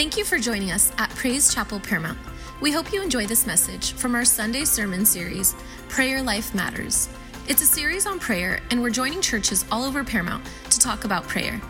Thank 0.00 0.16
you 0.16 0.24
for 0.24 0.38
joining 0.38 0.70
us 0.70 0.92
at 0.96 1.10
Praise 1.10 1.52
Chapel 1.52 1.78
Paramount. 1.78 2.16
We 2.62 2.72
hope 2.72 2.90
you 2.90 3.02
enjoy 3.02 3.26
this 3.26 3.46
message 3.46 3.92
from 3.92 4.14
our 4.14 4.24
Sunday 4.24 4.64
sermon 4.64 5.04
series, 5.04 5.54
Prayer 5.90 6.22
Life 6.22 6.54
Matters. 6.54 7.10
It's 7.48 7.60
a 7.60 7.66
series 7.66 8.06
on 8.06 8.18
prayer, 8.18 8.60
and 8.70 8.80
we're 8.80 8.88
joining 8.88 9.20
churches 9.20 9.66
all 9.70 9.84
over 9.84 10.02
Paramount 10.02 10.42
to 10.70 10.78
talk 10.78 11.04
about 11.04 11.28
prayer. 11.28 11.60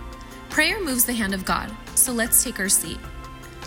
Prayer 0.49 0.81
moves 0.81 1.05
the 1.05 1.13
hand 1.13 1.35
of 1.35 1.45
God, 1.45 1.75
so 1.97 2.13
let's 2.13 2.45
take 2.45 2.61
our 2.61 2.69
seat. 2.69 3.01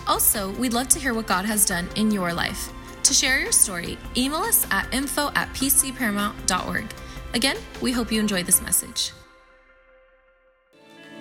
Also, 0.07 0.51
we'd 0.51 0.71
love 0.71 0.87
to 0.87 0.99
hear 0.99 1.13
what 1.13 1.27
God 1.27 1.43
has 1.43 1.65
done 1.65 1.89
in 1.97 2.09
your 2.09 2.33
life. 2.33 2.71
To 3.03 3.13
share 3.13 3.41
your 3.41 3.51
story, 3.51 3.97
email 4.15 4.43
us 4.43 4.65
at 4.71 4.87
info 4.93 5.29
at 5.35 5.49
pcparamount.org. 5.49 6.85
Again, 7.33 7.57
we 7.81 7.91
hope 7.91 8.13
you 8.13 8.21
enjoy 8.21 8.43
this 8.43 8.61
message. 8.61 9.11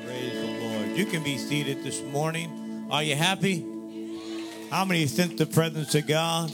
Praise 0.04 0.40
the 0.40 0.60
Lord. 0.60 0.96
You 0.96 1.06
can 1.06 1.24
be 1.24 1.36
seated 1.36 1.82
this 1.82 2.02
morning. 2.02 2.61
Are 2.92 3.02
you 3.02 3.16
happy? 3.16 3.64
How 4.70 4.84
many 4.84 5.06
sense 5.06 5.38
the 5.38 5.46
presence 5.46 5.94
of 5.94 6.06
God? 6.06 6.52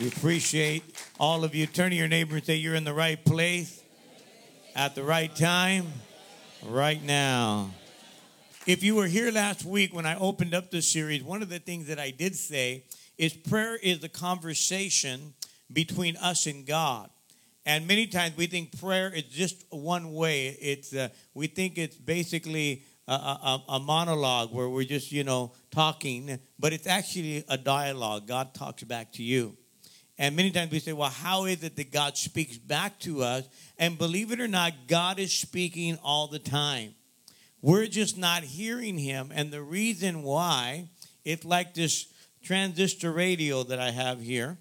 We 0.00 0.08
appreciate 0.08 0.84
all 1.20 1.44
of 1.44 1.54
you. 1.54 1.66
Turn 1.66 1.90
to 1.90 1.96
your 1.96 2.08
neighbor 2.08 2.36
and 2.36 2.42
say, 2.42 2.56
You're 2.56 2.74
in 2.74 2.84
the 2.84 2.94
right 2.94 3.22
place 3.22 3.82
at 4.74 4.94
the 4.94 5.02
right 5.02 5.36
time, 5.36 5.86
right 6.64 7.02
now. 7.02 7.72
If 8.66 8.82
you 8.82 8.94
were 8.94 9.06
here 9.06 9.30
last 9.30 9.66
week 9.66 9.94
when 9.94 10.06
I 10.06 10.18
opened 10.18 10.54
up 10.54 10.70
this 10.70 10.90
series, 10.90 11.22
one 11.22 11.42
of 11.42 11.50
the 11.50 11.58
things 11.58 11.88
that 11.88 11.98
I 11.98 12.10
did 12.10 12.34
say 12.34 12.84
is 13.18 13.34
prayer 13.34 13.76
is 13.76 13.98
the 13.98 14.08
conversation 14.08 15.34
between 15.70 16.16
us 16.16 16.46
and 16.46 16.64
God. 16.64 17.10
And 17.66 17.86
many 17.86 18.06
times 18.06 18.38
we 18.38 18.46
think 18.46 18.80
prayer 18.80 19.12
is 19.14 19.24
just 19.24 19.66
one 19.68 20.14
way. 20.14 20.56
It's 20.58 20.94
uh, 20.94 21.10
we 21.34 21.48
think 21.48 21.76
it's 21.76 21.96
basically 21.96 22.84
a, 23.08 23.60
a, 23.68 23.80
monologue 23.80 24.52
where 24.52 24.68
we're 24.68 24.84
just 24.84 25.10
you 25.10 25.24
know 25.24 25.52
talking, 25.70 26.38
but 26.58 26.72
it's 26.72 26.86
actually 26.86 27.44
a 27.48 27.58
dialogue. 27.58 28.26
God 28.26 28.54
talks 28.54 28.82
back 28.84 29.12
to 29.12 29.22
you. 29.22 29.56
And 30.18 30.36
many 30.36 30.50
times 30.50 30.70
we 30.70 30.78
say, 30.78 30.92
well, 30.92 31.10
how 31.10 31.46
is 31.46 31.64
it 31.64 31.74
that 31.76 31.90
God 31.90 32.16
speaks 32.16 32.56
back 32.58 32.98
to 33.00 33.22
us? 33.22 33.48
And 33.78 33.98
believe 33.98 34.30
it 34.30 34.40
or 34.40 34.48
not, 34.48 34.72
God 34.86 35.18
is 35.18 35.32
speaking 35.32 35.98
all 36.02 36.28
the 36.28 36.38
time. 36.38 36.94
We're 37.60 37.86
just 37.86 38.18
not 38.18 38.42
hearing 38.42 38.98
Him. 38.98 39.32
And 39.34 39.50
the 39.50 39.62
reason 39.62 40.22
why, 40.22 40.88
it's 41.24 41.44
like 41.44 41.74
this 41.74 42.12
transistor 42.42 43.12
radio 43.12 43.62
that 43.64 43.78
I 43.78 43.90
have 43.90 44.20
here. 44.20 44.58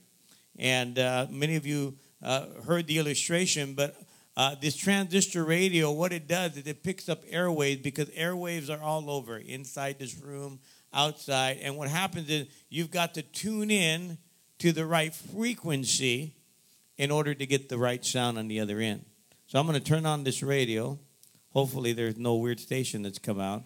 And 0.57 0.97
uh, 0.97 1.27
many 1.29 1.55
of 1.55 1.65
you 1.65 1.95
uh, 2.23 2.45
heard 2.65 2.87
the 2.87 2.99
illustration, 2.99 3.73
but 3.73 3.95
uh, 4.37 4.55
this 4.61 4.75
transistor 4.75 5.43
radio, 5.43 5.91
what 5.91 6.13
it 6.13 6.27
does 6.27 6.55
is 6.55 6.65
it 6.65 6.83
picks 6.83 7.09
up 7.09 7.25
airwaves 7.25 7.83
because 7.83 8.09
airwaves 8.09 8.69
are 8.69 8.81
all 8.81 9.09
over, 9.09 9.37
inside 9.37 9.99
this 9.99 10.17
room, 10.17 10.59
outside. 10.93 11.59
And 11.61 11.75
what 11.77 11.89
happens 11.89 12.29
is 12.29 12.47
you've 12.69 12.91
got 12.91 13.13
to 13.15 13.21
tune 13.21 13.69
in 13.69 14.17
to 14.59 14.71
the 14.71 14.85
right 14.85 15.13
frequency 15.13 16.35
in 16.97 17.11
order 17.11 17.33
to 17.33 17.45
get 17.45 17.67
the 17.67 17.77
right 17.77 18.03
sound 18.05 18.37
on 18.37 18.47
the 18.47 18.59
other 18.59 18.79
end. 18.79 19.05
So 19.47 19.59
I'm 19.59 19.67
going 19.67 19.77
to 19.77 19.83
turn 19.85 20.05
on 20.05 20.23
this 20.23 20.41
radio. 20.41 20.97
Hopefully, 21.51 21.91
there's 21.91 22.17
no 22.17 22.35
weird 22.35 22.59
station 22.59 23.01
that's 23.01 23.19
come 23.19 23.39
out. 23.39 23.63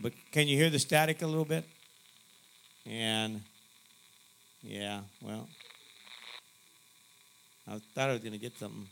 But 0.00 0.12
can 0.32 0.48
you 0.48 0.56
hear 0.56 0.70
the 0.70 0.80
static 0.80 1.22
a 1.22 1.26
little 1.26 1.44
bit? 1.44 1.64
And 2.86 3.42
yeah, 4.62 5.02
well, 5.20 5.48
I 7.68 7.80
thought 7.94 8.10
I 8.10 8.12
was 8.12 8.20
going 8.20 8.32
to 8.32 8.38
get 8.38 8.58
something. 8.58 8.88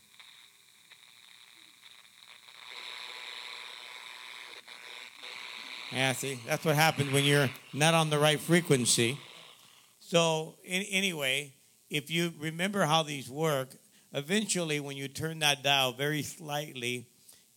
Yeah, 5.92 6.12
see, 6.12 6.38
that's 6.46 6.64
what 6.64 6.76
happens 6.76 7.12
when 7.12 7.24
you're 7.24 7.50
not 7.72 7.94
on 7.94 8.10
the 8.10 8.18
right 8.18 8.38
frequency. 8.38 9.18
So, 9.98 10.54
in, 10.64 10.82
anyway, 10.84 11.52
if 11.90 12.10
you 12.10 12.32
remember 12.38 12.84
how 12.84 13.02
these 13.02 13.28
work, 13.28 13.70
eventually 14.12 14.78
when 14.78 14.96
you 14.96 15.08
turn 15.08 15.40
that 15.40 15.64
dial 15.64 15.92
very 15.92 16.22
slightly, 16.22 17.08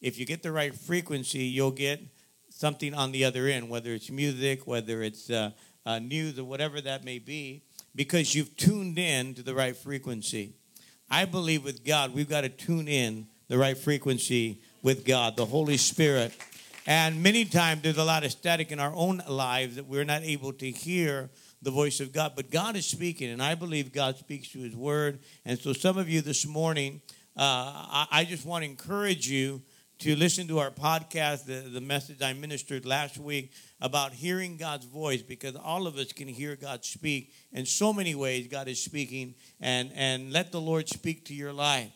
if 0.02 0.18
you 0.18 0.26
get 0.26 0.42
the 0.42 0.52
right 0.52 0.74
frequency, 0.74 1.44
you'll 1.44 1.72
get 1.72 2.02
something 2.50 2.96
on 2.96 3.12
the 3.12 3.24
other 3.24 3.48
end, 3.48 3.70
whether 3.70 3.94
it's 3.94 4.10
music, 4.10 4.66
whether 4.66 5.04
it's 5.04 5.30
uh, 5.30 5.52
uh, 5.86 6.00
news, 6.00 6.40
or 6.40 6.44
whatever 6.44 6.82
that 6.82 7.04
may 7.04 7.20
be, 7.20 7.64
because 7.96 8.34
you've 8.34 8.58
tuned 8.58 8.98
in 8.98 9.36
to 9.36 9.44
the 9.44 9.54
right 9.54 9.78
frequency. 9.78 10.54
I 11.10 11.26
believe 11.26 11.64
with 11.64 11.86
God, 11.86 12.16
we've 12.16 12.30
got 12.30 12.42
to 12.42 12.50
tune 12.50 12.88
in 12.88 13.28
the 13.48 13.60
right 13.60 13.78
frequency 13.78 14.62
with 14.82 15.06
God, 15.06 15.38
the 15.38 15.46
Holy 15.46 15.78
Spirit. 15.78 16.34
And 16.86 17.24
many 17.24 17.46
times 17.46 17.82
there's 17.82 17.98
a 17.98 18.04
lot 18.04 18.26
of 18.26 18.32
static 18.32 18.72
in 18.72 18.80
our 18.80 18.94
own 18.94 19.24
lives 19.28 19.76
that 19.78 19.88
we're 19.88 20.04
not 20.04 20.24
able 20.24 20.52
to 20.54 20.70
hear 20.70 21.30
the 21.62 21.72
voice 21.72 22.02
of 22.02 22.12
God. 22.12 22.34
But 22.36 22.52
God 22.52 22.76
is 22.76 22.86
speaking, 22.86 23.30
and 23.30 23.42
I 23.42 23.56
believe 23.56 23.94
God 23.94 24.18
speaks 24.18 24.50
through 24.50 24.64
His 24.64 24.76
Word. 24.76 25.20
And 25.46 25.58
so, 25.58 25.72
some 25.72 25.98
of 25.98 26.10
you 26.10 26.22
this 26.22 26.46
morning, 26.46 27.02
uh, 27.38 27.42
I, 27.42 28.08
I, 28.12 28.26
just 28.26 28.46
want 28.46 28.64
to 28.64 28.70
encourage 28.70 29.30
you 29.30 29.62
to 30.00 30.16
listen 30.18 30.48
to 30.50 30.60
our 30.60 30.72
podcast, 30.72 31.46
the, 31.46 31.70
the 31.70 31.80
message 31.80 32.22
I 32.22 32.34
ministered 32.34 32.86
last 32.86 33.18
week 33.18 33.54
about 33.80 34.12
hearing 34.12 34.58
God's 34.58 34.86
voice 34.86 35.22
because 35.22 35.56
all 35.56 35.88
of 35.88 35.96
us 35.96 36.12
can 36.12 36.28
hear 36.28 36.58
God 36.58 36.84
speak 36.84 37.32
in 37.54 37.66
so 37.66 37.94
many 37.94 38.14
ways. 38.14 38.48
God 38.50 38.68
is 38.68 38.84
speaking, 38.84 39.36
and, 39.62 39.90
and 39.96 40.34
let 40.34 40.52
the 40.52 40.60
Lord 40.60 40.90
speak 40.90 41.26
to 41.26 41.34
your 41.34 41.54
life. 41.54 41.92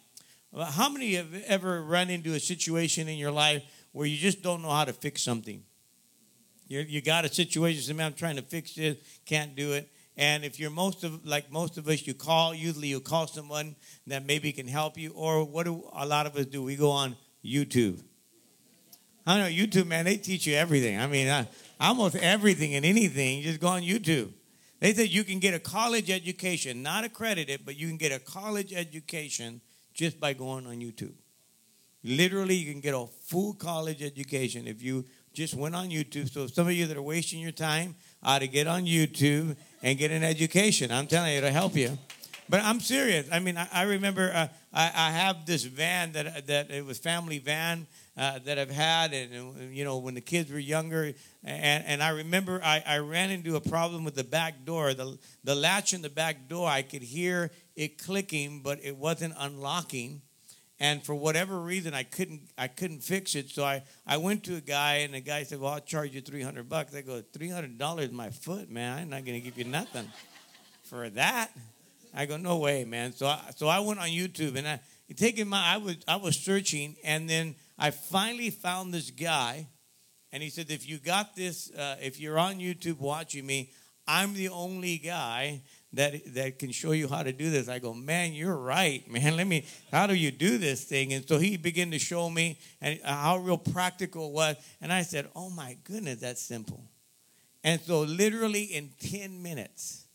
How 0.58 0.90
many 0.90 1.16
have 1.16 1.34
ever 1.46 1.84
run 1.84 2.09
into 2.09 2.34
a 2.34 2.40
situation 2.40 3.09
in 3.09 3.18
your 3.18 3.31
life 3.31 3.64
where 3.97 4.06
you 4.06 4.18
just 4.18 4.44
don't 4.44 4.62
know 4.62 4.69
how 4.69 4.85
to 4.85 4.94
fix 4.94 5.24
something? 5.24 5.63
you 6.68 6.81
you 6.81 7.02
got 7.02 7.25
a 7.25 7.34
situation, 7.34 7.81
say, 7.81 8.03
I'm 8.03 8.13
trying 8.13 8.35
to 8.35 8.41
fix 8.41 8.75
this, 8.75 8.97
can't 9.25 9.56
do 9.56 9.74
it. 9.74 9.90
And 10.16 10.44
if 10.44 10.59
you're 10.59 10.72
most 10.72 11.03
of 11.03 11.25
like 11.25 11.52
most 11.52 11.78
of 11.78 11.88
us, 11.88 12.06
you 12.06 12.13
call. 12.13 12.53
Usually, 12.53 12.88
you 12.88 13.00
call 13.00 13.28
someone 13.28 13.75
that 14.07 14.25
maybe 14.25 14.52
can 14.52 14.68
help 14.68 14.97
you. 14.97 15.12
Or 15.12 15.44
what 15.44 15.66
do 15.66 15.90
a 15.94 16.06
lot 16.06 16.25
of 16.25 16.36
us 16.36 16.46
do? 16.46 16.63
We 16.63 16.75
go 16.75 16.90
on 16.90 17.16
YouTube. 17.46 18.02
I 19.25 19.40
know 19.40 19.46
YouTube, 19.46 19.88
man. 19.88 20.06
They 20.06 20.18
teach 20.18 20.47
you 20.47 20.56
everything. 20.56 21.00
I 21.00 21.06
mean, 21.07 21.47
almost 21.80 22.16
everything 22.16 22.75
and 22.75 22.86
anything. 22.86 23.41
Just 23.44 23.59
go 23.59 23.68
on 23.68 23.81
YouTube. 23.81 24.31
They 24.80 24.94
said 24.94 25.09
you 25.09 25.24
can 25.24 25.40
get 25.40 25.53
a 25.53 25.59
college 25.59 26.09
education, 26.09 26.81
not 26.81 27.03
accredited, 27.03 27.62
but 27.66 27.75
you 27.75 27.88
can 27.88 27.97
get 27.97 28.12
a 28.12 28.19
college 28.19 28.74
education 28.74 29.62
just 29.94 30.19
by 30.19 30.34
going 30.34 30.66
on 30.66 30.78
YouTube. 30.78 31.13
Literally, 32.07 32.56
you 32.56 32.72
can 32.72 32.79
get 32.79 32.94
a 32.94 33.06
full 33.25 33.53
college 33.53 34.01
education 34.01 34.66
if 34.66 34.81
you 34.81 35.03
just 35.34 35.53
went 35.53 35.75
on 35.75 35.90
YouTube. 35.90 36.31
So 36.31 36.47
some 36.47 36.66
of 36.66 36.72
you 36.73 36.85
that 36.88 36.95
are 36.95 37.01
wasting 37.01 37.41
your 37.41 37.51
time 37.51 37.95
ought 38.23 38.40
to 38.40 38.47
get 38.47 38.66
on 38.66 38.85
YouTube 38.85 39.57
and 39.84 39.97
get 39.97 40.12
an 40.12 40.23
education. 40.23 40.90
I'm 40.90 41.07
telling 41.07 41.34
you, 41.34 41.40
it'll 41.40 41.51
help 41.51 41.75
you. 41.75 41.97
But 42.50 42.63
I'm 42.63 42.79
serious. 42.79 43.28
I 43.29 43.40
mean, 43.40 43.57
I, 43.57 43.68
I 43.73 43.81
remember 43.84 44.31
uh, 44.34 44.47
I, 44.73 44.85
I, 44.95 45.12
have 45.12 45.45
this 45.45 45.66
van 45.66 46.13
that 46.13 46.47
that 46.47 46.72
it 46.72 46.85
was 46.85 46.97
family 46.97 47.40
van 47.40 47.88
uh, 48.18 48.39
that 48.45 48.57
I've 48.57 48.72
had, 48.72 49.13
and 49.13 49.75
you 49.75 49.84
know 49.84 49.97
when 49.97 50.13
the 50.13 50.22
kids 50.22 50.50
were 50.50 50.57
younger, 50.57 51.12
and, 51.44 51.85
and 51.85 52.01
I 52.01 52.09
remember 52.09 52.62
I, 52.63 52.81
I 52.88 52.97
ran 53.00 53.31
into 53.31 53.57
a 53.57 53.62
problem 53.62 54.06
with 54.06 54.16
the 54.16 54.24
back 54.24 54.63
door. 54.63 54.94
The 54.94 55.18
the 55.44 55.56
latch 55.56 55.94
in 55.94 56.01
the 56.01 56.09
back 56.09 56.47
door, 56.47 56.69
I 56.69 56.84
could 56.84 57.01
hear 57.01 57.51
it 57.75 58.01
clicking, 58.01 58.62
but 58.62 58.79
it 58.81 58.95
wasn't 58.95 59.34
unlocking. 59.38 60.22
And 60.79 61.03
for 61.03 61.15
whatever 61.15 61.59
reason, 61.59 61.93
I 61.93 62.03
couldn't 62.03 62.41
I 62.57 62.67
couldn't 62.67 63.01
fix 63.01 63.33
it. 63.35 63.49
So 63.49 63.63
I, 63.63 63.83
I 64.05 64.17
went 64.17 64.43
to 64.43 64.55
a 64.55 64.61
guy, 64.61 64.97
and 64.97 65.13
the 65.13 65.21
guy 65.21 65.43
said, 65.43 65.59
"Well, 65.59 65.73
I'll 65.73 65.79
charge 65.79 66.13
you 66.13 66.21
three 66.21 66.43
hundred 66.43 66.69
bucks." 66.69 66.93
I 66.93 67.01
go, 67.01 67.23
300 67.33 67.77
dollars 67.77 68.11
my 68.11 68.29
foot, 68.29 68.69
man. 68.69 68.99
I'm 68.99 69.09
not 69.09 69.25
gonna 69.25 69.39
give 69.39 69.57
you 69.57 69.65
nothing 69.65 70.07
for 70.83 71.09
that." 71.11 71.51
I 72.13 72.27
go, 72.27 72.38
"No 72.38 72.57
way, 72.57 72.85
man." 72.85 73.13
So 73.13 73.25
I, 73.25 73.39
so 73.55 73.67
I 73.67 73.79
went 73.79 73.99
on 73.99 74.09
YouTube, 74.09 74.55
and 74.55 74.67
I 74.67 74.79
taking 75.15 75.47
my 75.47 75.63
I 75.63 75.77
was 75.77 75.97
I 76.07 76.17
was 76.17 76.38
searching, 76.38 76.95
and 77.03 77.27
then 77.27 77.55
I 77.79 77.91
finally 77.91 78.49
found 78.49 78.94
this 78.94 79.11
guy, 79.11 79.67
and 80.31 80.44
he 80.44 80.49
said, 80.49 80.69
if 80.69 80.88
you 80.88 80.97
got 80.97 81.35
this, 81.35 81.71
uh, 81.71 81.95
if 82.01 82.19
you're 82.19 82.39
on 82.39 82.56
YouTube 82.56 83.00
watching 83.00 83.45
me, 83.45 83.71
I'm 84.07 84.33
the 84.33 84.50
only 84.50 84.97
guy 84.97 85.62
that 85.97 86.33
that 86.35 86.59
can 86.59 86.71
show 86.71 86.91
you 86.91 87.07
how 87.07 87.23
to 87.23 87.33
do 87.33 87.49
this. 87.49 87.67
I 87.67 87.79
go, 87.79 87.94
man, 87.94 88.33
you're 88.33 88.55
right, 88.55 89.09
man. 89.11 89.35
Let 89.35 89.47
me. 89.47 89.65
How 89.91 90.07
do 90.07 90.15
you 90.15 90.31
do 90.31 90.57
this 90.57 90.83
thing? 90.83 91.13
And 91.13 91.27
so 91.27 91.38
he 91.38 91.57
began 91.57 91.91
to 91.91 91.99
show 91.99 92.29
me 92.29 92.59
and 92.81 92.99
uh, 93.03 93.13
how 93.13 93.38
real 93.38 93.57
practical 93.57 94.27
it 94.27 94.33
was. 94.33 94.55
And 94.81 94.94
I 94.94 95.01
said, 95.01 95.29
oh 95.35 95.49
my 95.49 95.77
goodness, 95.83 96.21
that's 96.21 96.41
simple. 96.41 96.83
And 97.63 97.81
so 97.81 98.01
literally 98.01 98.63
in 98.63 98.91
ten 98.99 99.41
minutes, 99.41 100.05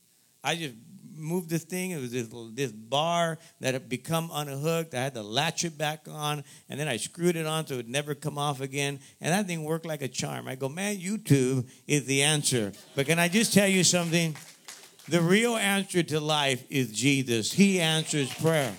I 0.42 0.54
just 0.56 0.74
moved 1.16 1.50
this 1.50 1.64
thing. 1.64 1.90
It 1.90 2.00
was 2.00 2.10
this, 2.10 2.28
this 2.54 2.72
bar 2.72 3.38
that 3.60 3.74
had 3.74 3.88
become 3.88 4.30
unhooked. 4.32 4.94
I 4.94 5.02
had 5.02 5.14
to 5.14 5.22
latch 5.22 5.64
it 5.64 5.76
back 5.76 6.06
on, 6.10 6.44
and 6.68 6.78
then 6.78 6.88
I 6.88 6.96
screwed 6.96 7.36
it 7.36 7.46
on 7.46 7.66
so 7.66 7.74
it 7.74 7.78
would 7.78 7.88
never 7.88 8.14
come 8.14 8.38
off 8.38 8.60
again. 8.60 9.00
And 9.20 9.32
that 9.32 9.46
thing 9.46 9.64
worked 9.64 9.86
like 9.86 10.02
a 10.02 10.08
charm. 10.08 10.48
I 10.48 10.54
go, 10.54 10.68
man, 10.68 10.96
YouTube 10.96 11.68
is 11.86 12.04
the 12.06 12.22
answer. 12.22 12.72
But 12.94 13.06
can 13.06 13.18
I 13.18 13.28
just 13.28 13.52
tell 13.52 13.68
you 13.68 13.84
something? 13.84 14.36
The 15.08 15.20
real 15.20 15.56
answer 15.56 16.04
to 16.04 16.20
life 16.20 16.64
is 16.70 16.92
Jesus. 16.92 17.52
He 17.52 17.80
answers 17.80 18.32
prayer. 18.32 18.72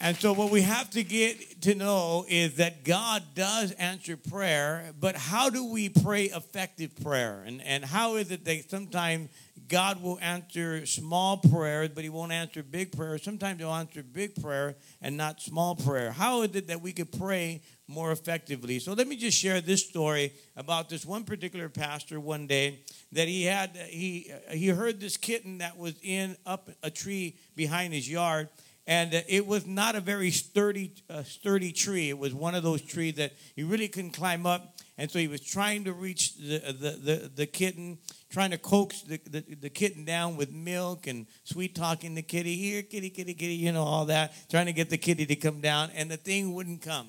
And 0.00 0.16
so, 0.16 0.32
what 0.32 0.52
we 0.52 0.62
have 0.62 0.90
to 0.90 1.02
get 1.02 1.62
to 1.62 1.74
know 1.74 2.24
is 2.28 2.56
that 2.56 2.84
God 2.84 3.24
does 3.34 3.72
answer 3.72 4.16
prayer, 4.16 4.92
but 5.00 5.16
how 5.16 5.50
do 5.50 5.64
we 5.64 5.88
pray 5.88 6.24
effective 6.26 6.94
prayer? 7.02 7.42
And, 7.44 7.60
and 7.62 7.84
how 7.84 8.14
is 8.14 8.30
it 8.30 8.44
that 8.44 8.70
sometimes 8.70 9.30
God 9.66 10.00
will 10.00 10.20
answer 10.20 10.86
small 10.86 11.38
prayers, 11.38 11.88
but 11.88 12.04
He 12.04 12.10
won't 12.10 12.30
answer 12.30 12.62
big 12.62 12.96
prayers? 12.96 13.24
Sometimes 13.24 13.58
He'll 13.58 13.72
answer 13.72 14.04
big 14.04 14.40
prayer 14.40 14.76
and 15.02 15.16
not 15.16 15.40
small 15.40 15.74
prayer. 15.74 16.12
How 16.12 16.42
is 16.42 16.54
it 16.54 16.68
that 16.68 16.80
we 16.80 16.92
could 16.92 17.10
pray 17.10 17.62
more 17.88 18.12
effectively? 18.12 18.78
So, 18.78 18.92
let 18.92 19.08
me 19.08 19.16
just 19.16 19.38
share 19.38 19.60
this 19.60 19.86
story 19.86 20.32
about 20.56 20.88
this 20.88 21.04
one 21.04 21.24
particular 21.24 21.68
pastor 21.68 22.20
one 22.20 22.46
day 22.46 22.80
that 23.12 23.28
he 23.28 23.44
had, 23.44 23.76
he, 23.76 24.32
he 24.50 24.68
heard 24.68 25.00
this 25.00 25.16
kitten 25.16 25.58
that 25.58 25.76
was 25.76 25.94
in 26.02 26.36
up 26.46 26.70
a 26.82 26.90
tree 26.90 27.36
behind 27.54 27.92
his 27.92 28.08
yard 28.08 28.48
and 28.86 29.12
it 29.28 29.46
was 29.46 29.66
not 29.66 29.96
a 29.96 30.00
very 30.00 30.30
sturdy 30.30 30.92
uh, 31.10 31.22
sturdy 31.24 31.72
tree 31.72 32.08
it 32.08 32.18
was 32.18 32.32
one 32.32 32.54
of 32.54 32.62
those 32.62 32.80
trees 32.82 33.14
that 33.14 33.32
he 33.54 33.62
really 33.62 33.88
couldn't 33.88 34.12
climb 34.12 34.46
up 34.46 34.76
and 34.98 35.10
so 35.10 35.18
he 35.18 35.28
was 35.28 35.40
trying 35.40 35.84
to 35.84 35.92
reach 35.92 36.36
the 36.36 36.58
the, 36.58 36.90
the, 36.90 37.30
the 37.34 37.46
kitten 37.46 37.98
trying 38.30 38.50
to 38.50 38.58
coax 38.58 39.02
the, 39.02 39.20
the, 39.28 39.44
the, 39.60 39.70
kitten 39.70 40.04
down 40.04 40.36
with 40.36 40.52
milk 40.52 41.06
and 41.06 41.26
sweet 41.44 41.74
talking 41.74 42.14
the 42.14 42.22
kitty 42.22 42.56
here 42.56 42.82
kitty 42.82 43.10
kitty 43.10 43.34
kitty 43.34 43.54
you 43.54 43.72
know 43.72 43.82
all 43.82 44.06
that 44.06 44.32
trying 44.48 44.66
to 44.66 44.72
get 44.72 44.90
the 44.90 44.98
kitty 44.98 45.26
to 45.26 45.36
come 45.36 45.60
down 45.60 45.90
and 45.94 46.10
the 46.10 46.16
thing 46.16 46.54
wouldn't 46.54 46.82
come 46.82 47.08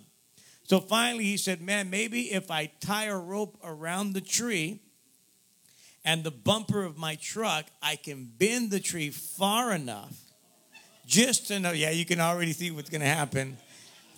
so 0.68 0.80
finally 0.80 1.24
he 1.24 1.38
said 1.38 1.60
man 1.60 1.90
maybe 1.90 2.32
if 2.32 2.52
i 2.52 2.72
tie 2.80 3.06
a 3.06 3.18
rope 3.18 3.58
around 3.64 4.14
the 4.14 4.22
tree 4.22 4.80
and 6.06 6.24
the 6.24 6.32
bumper 6.32 6.84
of 6.84 6.98
my 6.98 7.16
truck 7.16 7.66
i 7.82 7.96
can 7.96 8.32
bend 8.38 8.70
the 8.70 8.80
tree 8.80 9.10
far 9.10 9.74
enough 9.74 10.28
just 11.08 11.48
to 11.48 11.60
know. 11.60 11.72
Yeah, 11.72 11.90
you 11.90 12.06
can 12.06 12.20
already 12.20 12.52
see 12.52 12.70
what's 12.70 12.90
going 12.90 13.02
to 13.02 13.08
happen. 13.08 13.58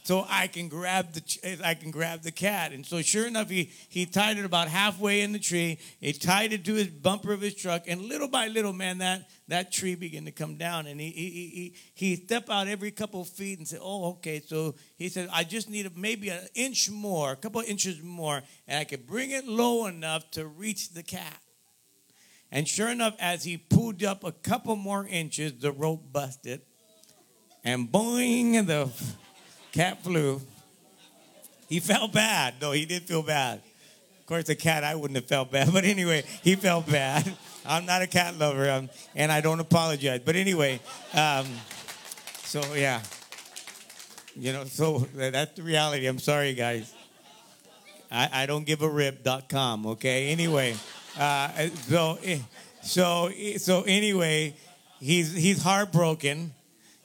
So 0.09 0.25
I 0.27 0.47
can 0.47 0.69
grab 0.69 1.13
the 1.13 1.21
eh, 1.44 1.57
I 1.63 1.75
can 1.75 1.91
grab 1.91 2.23
the 2.23 2.31
cat, 2.31 2.71
and 2.71 2.83
so 2.83 3.00
sure 3.03 3.27
enough, 3.27 3.47
he 3.47 3.69
he 3.89 4.07
tied 4.07 4.39
it 4.39 4.44
about 4.44 4.67
halfway 4.67 5.21
in 5.21 5.33
the 5.33 5.38
tree. 5.38 5.77
He 6.00 6.13
tied 6.13 6.51
it 6.51 6.65
to 6.65 6.73
his 6.73 6.88
bumper 6.88 7.31
of 7.31 7.41
his 7.41 7.53
truck, 7.53 7.83
and 7.88 8.01
little 8.01 8.27
by 8.27 8.47
little, 8.47 8.73
man, 8.73 8.97
that 8.97 9.29
that 9.50 9.71
tree 9.71 9.94
began 9.94 10.25
to 10.25 10.31
come 10.31 10.56
down. 10.56 10.88
And 10.88 11.00
he 11.00 11.11
he 11.11 11.29
he 11.29 11.75
he 11.94 12.15
step 12.15 12.50
out 12.50 12.67
every 12.67 12.89
couple 12.89 13.21
of 13.21 13.29
feet 13.29 13.59
and 13.59 13.67
said, 13.67 13.81
"Oh, 13.83 14.13
okay." 14.13 14.39
So 14.39 14.73
he 14.97 15.09
said, 15.09 15.29
"I 15.31 15.44
just 15.44 15.69
need 15.69 15.95
maybe 15.95 16.29
an 16.29 16.47
inch 16.56 16.89
more, 16.89 17.33
a 17.33 17.35
couple 17.35 17.61
of 17.61 17.67
inches 17.67 18.01
more, 18.01 18.41
and 18.67 18.79
I 18.79 18.85
could 18.85 19.06
bring 19.06 19.29
it 19.29 19.45
low 19.45 19.85
enough 19.85 20.31
to 20.31 20.47
reach 20.47 20.89
the 20.89 21.03
cat." 21.03 21.39
And 22.51 22.67
sure 22.67 22.89
enough, 22.89 23.15
as 23.19 23.44
he 23.44 23.57
pulled 23.57 24.03
up 24.03 24.23
a 24.23 24.31
couple 24.31 24.75
more 24.75 25.06
inches, 25.06 25.53
the 25.59 25.71
rope 25.71 26.11
busted 26.11 26.61
and 27.63 27.91
boing, 27.91 28.65
the 28.65 28.89
cat 29.71 30.04
flew. 30.04 30.42
He 31.68 31.80
felt 31.80 32.12
bad. 32.13 32.56
No, 32.62 32.71
he 32.71 32.86
did 32.86 33.04
feel 33.04 33.24
bad. 33.24 33.62
Of 34.19 34.25
course, 34.25 34.50
a 34.50 34.56
cat, 34.56 34.83
I 34.83 34.95
wouldn't 34.95 35.16
have 35.16 35.27
felt 35.27 35.51
bad. 35.51 35.69
But 35.74 35.86
anyway, 35.86 36.24
he 36.44 36.56
felt 36.56 36.88
bad. 36.88 37.31
I'm 37.66 37.86
not 37.86 38.01
a 38.01 38.07
cat 38.07 38.38
lover, 38.38 38.69
um, 38.71 38.89
and 39.16 39.31
I 39.31 39.42
don't 39.42 39.60
apologize. 39.60 40.21
But 40.25 40.36
anyway, 40.36 40.80
um, 41.13 41.45
so 42.44 42.62
yeah. 42.74 43.01
You 44.36 44.54
know, 44.54 44.63
so 44.66 45.00
that's 45.13 45.56
the 45.56 45.63
reality. 45.63 46.07
I'm 46.07 46.19
sorry, 46.19 46.54
guys. 46.54 46.94
I, 48.12 48.44
I 48.44 48.45
don't 48.45 48.66
give 48.66 48.81
a 48.81 48.89
rip.com, 48.89 49.86
okay? 49.86 50.30
Anyway, 50.30 50.75
uh, 51.18 51.68
so, 51.88 52.18
so, 52.81 53.30
so 53.57 53.83
anyway, 53.83 54.56
he's, 55.00 55.33
he's 55.33 55.62
heartbroken 55.62 56.54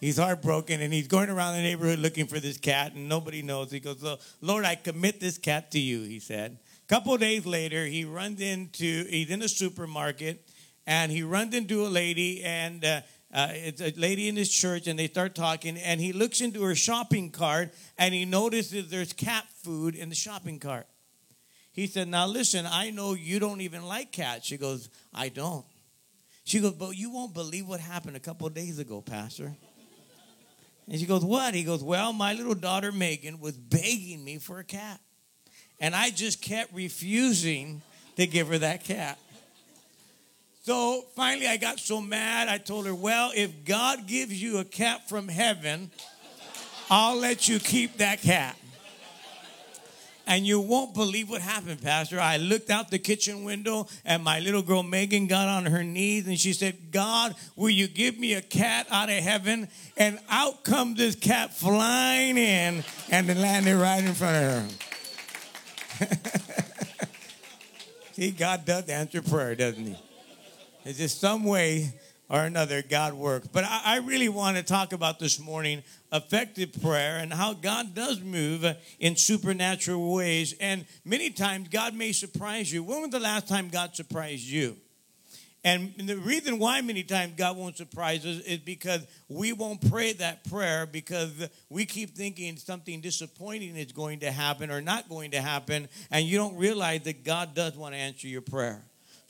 he's 0.05 0.19
heartbroken 0.19 0.83
and 0.83 0.93
he's 0.93 1.09
going 1.09 1.31
around 1.31 1.55
the 1.55 1.63
neighborhood 1.63 1.99
looking 1.99 2.27
for 2.27 2.39
this 2.39 2.59
cat 2.59 2.93
and 2.93 3.09
nobody 3.09 3.41
knows. 3.41 3.71
He 3.71 3.81
goes, 3.81 4.05
Lord, 4.43 4.67
I 4.67 4.75
commit 4.75 5.19
this 5.19 5.39
cat 5.39 5.71
to 5.71 5.79
you, 5.79 6.03
he 6.03 6.21
said. 6.21 6.59
A 6.83 6.87
couple 6.89 7.17
days 7.17 7.47
later, 7.47 7.87
he 7.87 8.05
runs 8.05 8.43
into, 8.43 9.07
he's 9.07 9.31
in 9.31 9.41
a 9.41 9.49
supermarket 9.49 10.47
and 10.87 11.11
he 11.11 11.23
runs 11.23 11.55
into 11.55 11.87
a 11.87 11.89
lady 11.89 12.45
and 12.45 12.85
uh, 12.85 13.01
uh, 13.33 13.49
it's 13.53 13.81
a 13.81 13.95
lady 13.97 14.29
in 14.29 14.37
his 14.37 14.53
church 14.53 14.87
and 14.87 14.99
they 14.99 15.09
start 15.09 15.35
talking 15.35 15.79
and 15.79 16.03
he 16.03 16.13
looks 16.13 16.43
into 16.43 16.63
her 16.65 16.75
shopping 16.75 17.31
cart 17.31 17.73
and 17.97 18.13
he 18.13 18.27
notices 18.27 18.91
there's 18.91 19.15
cat 19.15 19.47
food 19.63 19.95
in 19.95 20.11
the 20.11 20.15
shopping 20.15 20.59
cart. 20.59 20.87
He 21.73 21.87
said, 21.87 22.09
Now 22.09 22.27
listen, 22.27 22.67
I 22.71 22.91
know 22.91 23.15
you 23.15 23.39
don't 23.39 23.63
even 23.63 23.87
like 23.87 24.13
cats. 24.13 24.47
She 24.47 24.59
goes, 24.59 24.91
I 25.15 25.31
don't. 25.31 25.65
She 26.45 26.61
goes, 26.61 26.73
But 26.73 26.91
you 26.91 27.11
won't 27.11 27.33
believe 27.33 27.67
what 27.67 27.81
happened 27.81 28.19
a 28.19 28.21
couple 28.21 28.47
days 28.51 28.79
ago, 28.79 29.01
Pastor. 29.01 29.57
And 30.89 31.01
she 31.01 31.07
goes, 31.07 31.25
What? 31.25 31.55
He 31.55 31.65
goes, 31.65 31.83
Well, 31.83 32.13
my 32.13 32.35
little 32.35 32.55
daughter 32.55 32.93
Megan 32.93 33.41
was 33.41 33.57
begging 33.57 34.25
me 34.25 34.39
for 34.39 34.59
a 34.59 34.65
cat. 34.65 35.01
And 35.81 35.95
I 35.95 36.11
just 36.11 36.41
kept 36.43 36.73
refusing 36.73 37.83
to 38.17 38.27
give 38.27 38.49
her 38.49 38.59
that 38.59 38.85
cat. 38.85 39.19
So 40.63 41.05
finally, 41.15 41.47
I 41.47 41.59
got 41.59 41.79
so 41.79 42.01
mad, 42.01 42.49
I 42.49 42.59
told 42.59 42.87
her, 42.87 42.95
Well, 42.95 43.33
if 43.35 43.65
God 43.65 44.07
gives 44.07 44.41
you 44.41 44.59
a 44.59 44.65
cat 44.65 45.09
from 45.09 45.29
heaven, 45.29 45.91
I'll 46.91 47.17
let 47.17 47.49
you 47.49 47.59
keep 47.59 47.99
that 47.99 48.21
cat. 48.23 48.57
And 50.27 50.47
you 50.47 50.59
won't 50.59 50.95
believe 50.95 51.29
what 51.29 51.43
happened, 51.43 51.83
Pastor. 51.83 52.19
I 52.19 52.39
looked 52.39 52.71
out 52.71 52.91
the 52.91 52.99
kitchen 52.99 53.45
window 53.45 53.87
and 54.05 54.25
my 54.25 54.41
little 54.41 54.63
girl 54.63 54.83
Megan 54.83 55.27
got 55.27 55.49
on 55.49 55.67
her 55.67 55.85
knees 55.85 56.27
and 56.27 56.41
she 56.41 56.55
said, 56.55 56.91
God, 56.91 57.35
will 57.57 57.71
you 57.71 57.89
give 57.89 58.19
me 58.19 58.33
a 58.35 58.41
cat 58.41 58.87
out 58.91 59.11
of 59.11 59.17
heaven? 59.17 59.69
And 59.97 60.19
out 60.31 60.65
comes 60.65 60.97
this 60.97 61.15
cat 61.15 61.53
flying 61.53 62.39
in 62.39 62.85
and 63.11 63.29
it 63.29 63.37
landed 63.37 63.77
right 63.77 64.03
in 64.03 64.15
front 64.15 64.37
of 64.37 64.53
her. 64.53 64.67
See, 68.13 68.31
God 68.31 68.65
does 68.65 68.89
answer 68.89 69.21
prayer, 69.21 69.55
doesn't 69.55 69.85
he? 69.85 69.97
It's 70.85 70.99
just 70.99 71.21
some 71.21 71.45
way 71.45 71.93
or 72.29 72.41
another, 72.45 72.83
God 72.83 73.15
works. 73.15 73.49
But 73.49 73.65
I, 73.65 73.83
I, 73.85 73.97
really 73.99 74.29
want 74.29 74.57
to 74.57 74.63
talk 74.63 74.93
about 74.93 75.19
this 75.19 75.39
morning 75.39 75.83
effective 76.13 76.81
prayer 76.81 77.19
and 77.19 77.33
how 77.33 77.53
God 77.53 77.95
does 77.95 78.21
move 78.21 78.65
in 78.99 79.17
supernatural 79.17 80.15
ways. 80.15 80.55
And 80.59 80.87
many 81.05 81.31
times, 81.31 81.69
God 81.69 81.95
may 81.95 82.13
surprise 82.13 82.73
you. 82.73 82.83
When 82.83 83.03
was 83.03 83.11
the 83.11 83.21
last 83.21 83.47
time 83.49 83.69
God 83.69 83.95
surprised 83.95 84.45
you? 84.45 84.77
And 85.67 85.95
the 85.97 86.19
reason 86.19 86.59
why 86.59 86.83
many 86.83 87.03
times 87.03 87.35
God 87.39 87.57
won't 87.57 87.79
surprise 87.79 88.27
us 88.27 88.41
is 88.41 88.59
because 88.59 89.01
we 89.31 89.55
won't 89.55 89.91
pray 89.91 90.13
that 90.13 90.45
prayer 90.45 90.85
because 90.85 91.49
we 91.71 91.87
keep 91.87 92.15
thinking 92.15 92.59
something 92.59 93.01
disappointing 93.01 93.75
is 93.75 93.91
going 93.91 94.21
to 94.21 94.31
happen 94.31 94.71
or 94.71 94.83
not 94.83 95.09
going 95.09 95.31
to 95.31 95.41
happen, 95.41 95.89
and 96.11 96.27
you 96.27 96.37
don't 96.37 96.57
realize 96.57 97.03
that 97.05 97.25
God 97.25 97.55
does 97.55 97.79
want 97.79 97.95
to 97.95 97.99
answer 97.99 98.29
your 98.29 98.43
prayer. 98.43 98.85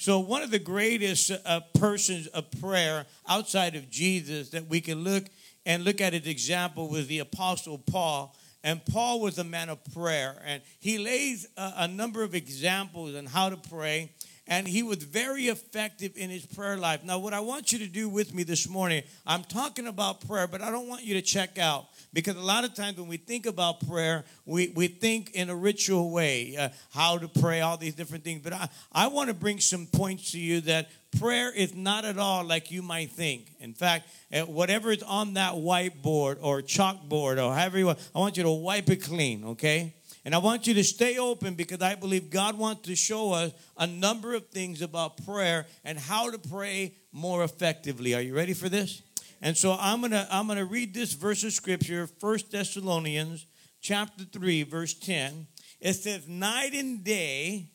So, 0.04 0.18
one 0.18 0.42
of 0.42 0.50
the 0.50 0.58
greatest 0.58 1.30
uh, 1.30 1.60
persons 1.78 2.26
of 2.26 2.50
prayer 2.60 3.06
outside 3.26 3.74
of 3.74 3.88
Jesus 3.88 4.50
that 4.50 4.68
we 4.68 4.82
can 4.82 5.02
look 5.02 5.24
and 5.64 5.82
look 5.82 6.02
at 6.02 6.12
his 6.12 6.26
example 6.26 6.90
was 6.90 7.06
the 7.06 7.20
Apostle 7.20 7.78
Paul. 7.78 8.36
And 8.62 8.84
Paul 8.84 9.20
was 9.20 9.38
a 9.38 9.44
man 9.44 9.70
of 9.70 9.82
prayer, 9.94 10.36
and 10.44 10.60
he 10.78 10.98
lays 10.98 11.48
a, 11.56 11.72
a 11.78 11.88
number 11.88 12.22
of 12.22 12.34
examples 12.34 13.14
on 13.14 13.24
how 13.24 13.48
to 13.48 13.56
pray 13.56 14.10
and 14.46 14.68
he 14.68 14.82
was 14.82 14.98
very 14.98 15.44
effective 15.44 16.12
in 16.16 16.28
his 16.28 16.44
prayer 16.44 16.76
life. 16.76 17.02
Now, 17.02 17.18
what 17.18 17.32
I 17.32 17.40
want 17.40 17.72
you 17.72 17.78
to 17.78 17.86
do 17.86 18.08
with 18.10 18.34
me 18.34 18.42
this 18.42 18.68
morning, 18.68 19.02
I'm 19.26 19.42
talking 19.42 19.86
about 19.86 20.26
prayer, 20.26 20.46
but 20.46 20.60
I 20.60 20.70
don't 20.70 20.86
want 20.86 21.02
you 21.02 21.14
to 21.14 21.22
check 21.22 21.58
out 21.58 21.86
because 22.14 22.36
a 22.36 22.40
lot 22.40 22.64
of 22.64 22.74
times 22.74 22.96
when 22.96 23.08
we 23.08 23.16
think 23.16 23.44
about 23.44 23.86
prayer, 23.86 24.24
we, 24.46 24.68
we 24.68 24.86
think 24.86 25.32
in 25.32 25.50
a 25.50 25.54
ritual 25.54 26.10
way, 26.10 26.56
uh, 26.56 26.68
how 26.92 27.18
to 27.18 27.28
pray, 27.28 27.60
all 27.60 27.76
these 27.76 27.94
different 27.94 28.22
things. 28.24 28.40
But 28.42 28.52
I, 28.52 28.68
I 28.92 29.08
want 29.08 29.28
to 29.28 29.34
bring 29.34 29.58
some 29.58 29.86
points 29.86 30.30
to 30.32 30.38
you 30.38 30.60
that 30.62 30.88
prayer 31.18 31.52
is 31.52 31.74
not 31.74 32.04
at 32.04 32.16
all 32.16 32.44
like 32.44 32.70
you 32.70 32.82
might 32.82 33.10
think. 33.10 33.50
In 33.58 33.74
fact, 33.74 34.08
whatever 34.46 34.92
is 34.92 35.02
on 35.02 35.34
that 35.34 35.54
whiteboard 35.54 36.38
or 36.40 36.62
chalkboard 36.62 37.44
or 37.44 37.52
however 37.52 37.78
you 37.78 37.86
want, 37.86 38.10
I 38.14 38.20
want 38.20 38.36
you 38.36 38.44
to 38.44 38.50
wipe 38.50 38.88
it 38.90 39.02
clean, 39.02 39.44
okay? 39.44 39.94
And 40.24 40.34
I 40.34 40.38
want 40.38 40.66
you 40.66 40.74
to 40.74 40.84
stay 40.84 41.18
open 41.18 41.54
because 41.54 41.82
I 41.82 41.96
believe 41.96 42.30
God 42.30 42.56
wants 42.56 42.82
to 42.88 42.94
show 42.94 43.32
us 43.32 43.52
a 43.76 43.86
number 43.86 44.34
of 44.34 44.48
things 44.48 44.80
about 44.82 45.24
prayer 45.26 45.66
and 45.84 45.98
how 45.98 46.30
to 46.30 46.38
pray 46.38 46.94
more 47.12 47.44
effectively. 47.44 48.14
Are 48.14 48.22
you 48.22 48.34
ready 48.34 48.54
for 48.54 48.68
this? 48.68 49.02
And 49.44 49.58
so 49.58 49.76
I'm 49.78 50.00
gonna 50.00 50.26
I'm 50.30 50.48
gonna 50.48 50.64
read 50.64 50.94
this 50.94 51.12
verse 51.12 51.44
of 51.44 51.52
scripture, 51.52 52.06
First 52.06 52.50
Thessalonians 52.50 53.44
chapter 53.82 54.24
3, 54.24 54.62
verse 54.62 54.94
10. 54.94 55.46
It 55.80 55.92
says, 55.92 56.26
Night 56.26 56.72
and 56.72 57.04
day 57.04 57.66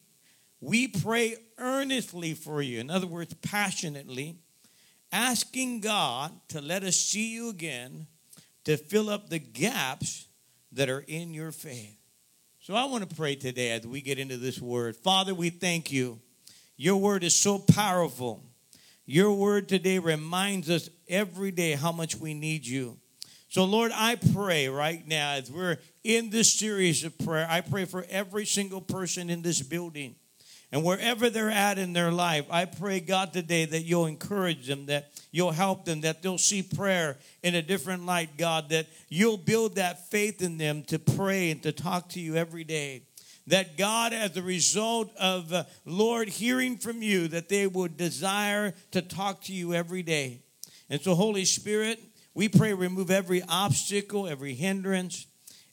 we 0.59 0.87
pray 0.87 1.35
earnestly 1.59 2.33
for 2.33 2.63
you. 2.63 2.79
In 2.79 2.89
other 2.89 3.05
words, 3.05 3.35
passionately, 3.35 4.39
asking 5.11 5.81
God 5.81 6.31
to 6.47 6.59
let 6.59 6.83
us 6.83 6.97
see 6.97 7.31
you 7.31 7.49
again 7.49 8.07
to 8.63 8.75
fill 8.75 9.07
up 9.07 9.29
the 9.29 9.37
gaps 9.37 10.25
that 10.71 10.89
are 10.89 11.05
in 11.07 11.35
your 11.35 11.51
faith. 11.51 11.95
So 12.61 12.73
I 12.73 12.85
want 12.85 13.07
to 13.07 13.15
pray 13.15 13.35
today 13.35 13.73
as 13.73 13.85
we 13.85 14.01
get 14.01 14.17
into 14.17 14.37
this 14.37 14.59
word. 14.59 14.95
Father, 14.95 15.35
we 15.35 15.51
thank 15.51 15.91
you. 15.91 16.19
Your 16.77 16.97
word 16.97 17.23
is 17.23 17.35
so 17.35 17.59
powerful. 17.59 18.48
Your 19.11 19.33
word 19.33 19.67
today 19.67 19.97
reminds 19.97 20.69
us 20.69 20.87
every 21.07 21.49
day 21.49 21.71
how 21.71 21.91
much 21.91 22.17
we 22.17 22.35
need 22.35 22.63
you. 22.63 22.99
So, 23.47 23.65
Lord, 23.65 23.91
I 23.91 24.17
pray 24.33 24.67
right 24.67 25.01
now 25.07 25.31
as 25.31 25.51
we're 25.51 25.77
in 26.03 26.29
this 26.29 26.53
series 26.53 27.03
of 27.03 27.17
prayer, 27.17 27.47
I 27.49 27.61
pray 27.61 27.85
for 27.85 28.05
every 28.07 28.45
single 28.45 28.81
person 28.81 29.31
in 29.31 29.41
this 29.41 29.63
building. 29.63 30.13
And 30.71 30.83
wherever 30.83 31.31
they're 31.31 31.49
at 31.49 31.79
in 31.79 31.93
their 31.93 32.11
life, 32.11 32.45
I 32.51 32.65
pray, 32.65 32.99
God, 32.99 33.33
today 33.33 33.65
that 33.65 33.81
you'll 33.81 34.05
encourage 34.05 34.67
them, 34.67 34.85
that 34.85 35.09
you'll 35.31 35.53
help 35.53 35.85
them, 35.85 36.01
that 36.01 36.21
they'll 36.21 36.37
see 36.37 36.61
prayer 36.61 37.17
in 37.41 37.55
a 37.55 37.63
different 37.63 38.05
light, 38.05 38.37
God, 38.37 38.69
that 38.69 38.85
you'll 39.07 39.37
build 39.37 39.77
that 39.77 40.07
faith 40.11 40.43
in 40.43 40.59
them 40.59 40.83
to 40.83 40.99
pray 40.99 41.49
and 41.49 41.63
to 41.63 41.71
talk 41.71 42.09
to 42.09 42.19
you 42.19 42.35
every 42.35 42.63
day. 42.63 43.01
That 43.49 43.77
God, 43.77 44.13
as 44.13 44.37
a 44.37 44.43
result 44.43 45.11
of, 45.17 45.51
uh, 45.51 45.63
Lord, 45.83 46.29
hearing 46.29 46.77
from 46.77 47.01
you, 47.01 47.27
that 47.29 47.49
they 47.49 47.65
would 47.65 47.97
desire 47.97 48.75
to 48.91 49.01
talk 49.01 49.41
to 49.45 49.53
you 49.53 49.73
every 49.73 50.03
day. 50.03 50.43
And 50.87 51.01
so, 51.01 51.15
Holy 51.15 51.45
Spirit, 51.45 51.99
we 52.35 52.47
pray 52.47 52.73
remove 52.75 53.09
every 53.09 53.41
obstacle, 53.49 54.27
every 54.27 54.53
hindrance, 54.53 55.25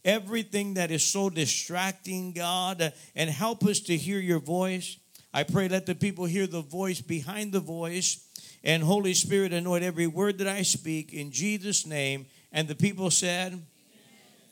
everything 0.06 0.74
that 0.74 0.90
is 0.90 1.04
so 1.04 1.28
distracting, 1.28 2.32
God, 2.32 2.94
and 3.14 3.28
help 3.28 3.62
us 3.62 3.80
to 3.80 3.96
hear 3.96 4.20
your 4.20 4.40
voice. 4.40 4.96
I 5.34 5.42
pray 5.42 5.68
let 5.68 5.84
the 5.84 5.94
people 5.94 6.24
hear 6.24 6.46
the 6.46 6.62
voice 6.62 7.02
behind 7.02 7.52
the 7.52 7.60
voice. 7.60 8.26
And 8.64 8.82
Holy 8.82 9.12
Spirit, 9.12 9.52
anoint 9.52 9.84
every 9.84 10.06
word 10.06 10.38
that 10.38 10.48
I 10.48 10.62
speak 10.62 11.12
in 11.12 11.30
Jesus' 11.30 11.84
name. 11.84 12.24
And 12.52 12.68
the 12.68 12.74
people 12.74 13.10
said, 13.10 13.62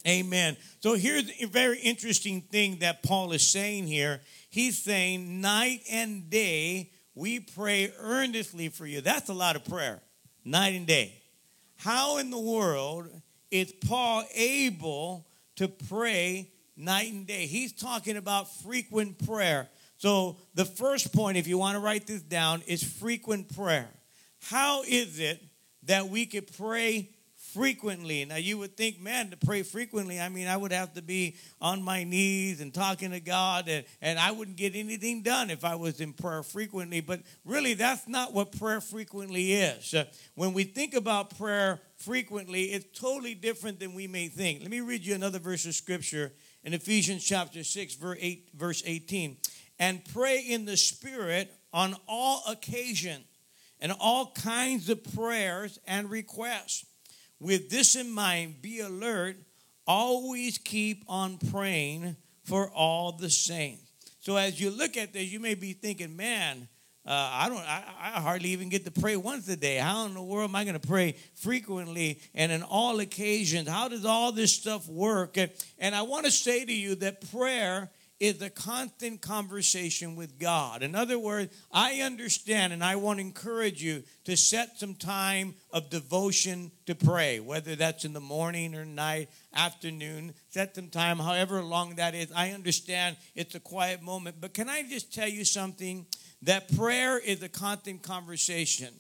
Amen. 0.07 0.57
So 0.81 0.95
here's 0.95 1.31
a 1.41 1.47
very 1.47 1.79
interesting 1.79 2.43
thing 2.43 2.79
that 2.81 3.03
Paul 3.03 3.33
is 3.33 3.47
saying 3.47 3.87
here. 3.87 4.21
He's 4.51 4.79
saying, 4.79 5.41
night 5.41 5.81
and 5.91 6.29
day, 6.29 6.91
we 7.15 7.41
pray 7.41 7.93
earnestly 7.99 8.69
for 8.69 8.87
you. 8.87 9.01
That's 9.01 9.31
a 9.31 9.35
lot 9.35 9.57
of 9.57 9.65
prayer, 9.65 10.03
night 10.45 10.75
and 10.75 10.87
day. 10.87 11.23
How 11.77 12.19
in 12.19 12.31
the 12.31 12.39
world 12.39 13.09
is 13.51 13.73
Paul 13.87 14.25
able 14.35 15.27
to 15.57 15.69
pray 15.69 16.51
night 16.77 17.13
and 17.13 17.27
day? 17.27 17.47
He's 17.47 17.73
talking 17.73 18.17
about 18.17 18.55
frequent 18.63 19.27
prayer. 19.27 19.69
So, 19.97 20.37
the 20.55 20.65
first 20.65 21.15
point, 21.15 21.39
if 21.39 21.47
you 21.47 21.57
want 21.57 21.77
to 21.77 21.81
write 21.81 22.07
this 22.07 22.21
down, 22.21 22.63
is 22.67 22.83
frequent 22.83 23.55
prayer. 23.57 23.89
How 24.43 24.83
is 24.83 25.19
it 25.19 25.43
that 25.85 26.09
we 26.09 26.27
could 26.27 26.53
pray 26.57 27.11
frequently. 27.55 28.25
Now, 28.25 28.37
you 28.37 28.59
would 28.59 28.77
think, 28.77 29.01
man, 29.01 29.31
to 29.31 29.37
pray 29.37 29.63
frequently, 29.63 30.21
I 30.21 30.29
mean, 30.29 30.49
I 30.49 30.57
would 30.57 30.73
have 30.73 30.93
to 30.95 31.03
be 31.03 31.37
on 31.61 31.83
my 31.83 32.03
knees 32.03 32.61
and 32.61 32.75
talking 32.75 33.13
to 33.13 33.21
God, 33.21 33.69
and, 33.69 33.85
and 34.03 34.19
I 34.19 34.33
wouldn't 34.33 34.57
get 34.57 34.75
anything 34.75 35.23
done 35.23 35.51
if 35.51 35.65
I 35.65 35.77
was 35.77 36.01
in 36.01 36.13
prayer 36.13 36.43
frequently. 36.43 37.01
But 37.01 37.23
really, 37.45 37.75
that's 37.75 38.09
not 38.09 38.35
what 38.35 38.59
prayer 38.59 38.81
frequently 38.81 39.53
is. 39.53 39.95
Uh, 39.95 40.05
when 40.35 40.53
we 40.53 40.65
think 40.65 40.95
about 40.95 41.39
prayer 41.39 41.81
frequently, 41.97 42.65
it's 42.65 42.99
totally 42.99 43.35
different 43.35 43.79
than 43.79 43.95
we 43.95 44.09
may 44.09 44.27
think. 44.27 44.61
Let 44.61 44.71
me 44.71 44.81
read 44.81 45.07
you 45.07 45.15
another 45.15 45.39
verse 45.39 45.65
of 45.65 45.75
scripture 45.75 46.33
in 46.65 46.75
Ephesians 46.75 47.25
chapter 47.25 47.63
6, 47.63 47.95
verse 47.95 48.19
8, 48.21 48.49
verse 48.55 48.83
18. 48.85 49.37
And 49.79 50.05
pray 50.13 50.41
in 50.41 50.65
the 50.65 50.77
Spirit 50.77 51.53
on 51.73 51.95
all 52.09 52.43
occasions 52.49 53.25
and 53.81 53.93
all 54.01 54.33
kinds 54.33 54.89
of 54.89 55.05
prayers 55.15 55.79
and 55.87 56.11
requests 56.11 56.85
with 57.45 57.69
this 57.69 57.95
in 57.95 58.11
mind, 58.11 58.63
be 58.63 58.81
alert, 58.81 59.37
always 59.87 60.57
keep 60.57 61.05
on 61.07 61.37
praying 61.37 62.17
for 62.43 62.71
all 62.71 63.13
the 63.13 63.29
saints. 63.29 63.83
So 64.21 64.37
as 64.37 64.59
you 64.59 64.71
look 64.71 64.97
at 64.97 65.13
this, 65.13 65.31
you 65.31 65.41
may 65.41 65.55
be 65.55 65.75
thinking, 65.75 66.17
man, 66.17 66.69
uh, 67.07 67.11
I 67.11 67.49
don't. 67.51 67.59
I, 67.59 67.85
I, 68.01 68.21
hardly 68.23 68.49
even 68.51 68.71
get 68.71 68.87
to 68.87 68.91
pray 68.91 69.15
once 69.19 69.47
a 69.49 69.57
day. 69.57 69.77
How 69.77 70.07
in 70.07 70.15
the 70.15 70.23
world 70.23 70.49
am 70.49 70.57
I 70.57 70.65
going 70.65 70.81
to 70.81 70.89
pray 70.89 71.17
frequently 71.35 72.23
and 72.35 72.51
in 72.51 72.63
all 72.63 72.99
occasions? 73.01 73.69
How 73.69 73.89
does 73.89 74.07
all 74.07 74.33
this 74.33 74.55
stuff 74.55 74.89
work? 74.89 75.37
And, 75.37 75.51
and 75.79 75.95
I 75.95 76.01
want 76.01 76.25
to 76.25 76.33
say 76.33 76.65
to 76.65 76.73
you 76.73 76.95
that 76.97 77.31
prayer 77.31 77.91
is 78.25 78.41
a 78.41 78.49
constant 78.49 79.21
conversation 79.21 80.17
with 80.17 80.39
God. 80.39 80.83
In 80.83 80.95
other 80.95 81.19
words, 81.19 81.55
I 81.71 82.01
understand 82.01 82.73
and 82.73 82.83
I 82.83 82.97
want 82.97 83.19
to 83.19 83.25
encourage 83.25 83.83
you 83.83 84.03
to 84.25 84.35
set 84.35 84.79
some 84.79 84.95
time 84.95 85.55
of 85.71 85.91
devotion 85.91 86.71
to 86.87 86.95
pray, 86.95 87.39
whether 87.39 87.77
that's 87.77 88.07
in 88.07 88.15
the 88.15 88.21
morning 88.21 88.75
or 88.75 88.87
night, 88.87 89.29
afternoon, 89.55 90.33
set 90.49 90.75
some 90.75 90.89
time, 90.89 91.19
however 91.19 91.63
long 91.63 91.97
that 91.97 92.15
is. 92.15 92.33
I 92.35 92.53
understand 92.53 93.19
it's 93.35 93.55
a 93.55 93.61
quiet 93.61 94.01
moment, 94.01 94.37
but 94.41 94.55
can 94.55 94.71
I 94.71 94.85
just 94.85 95.13
tell 95.13 95.29
you 95.29 95.45
something? 95.45 96.07
That 96.43 96.75
prayer 96.77 97.19
is 97.19 97.43
a 97.43 97.49
constant 97.49 98.03
conversation. 98.03 98.93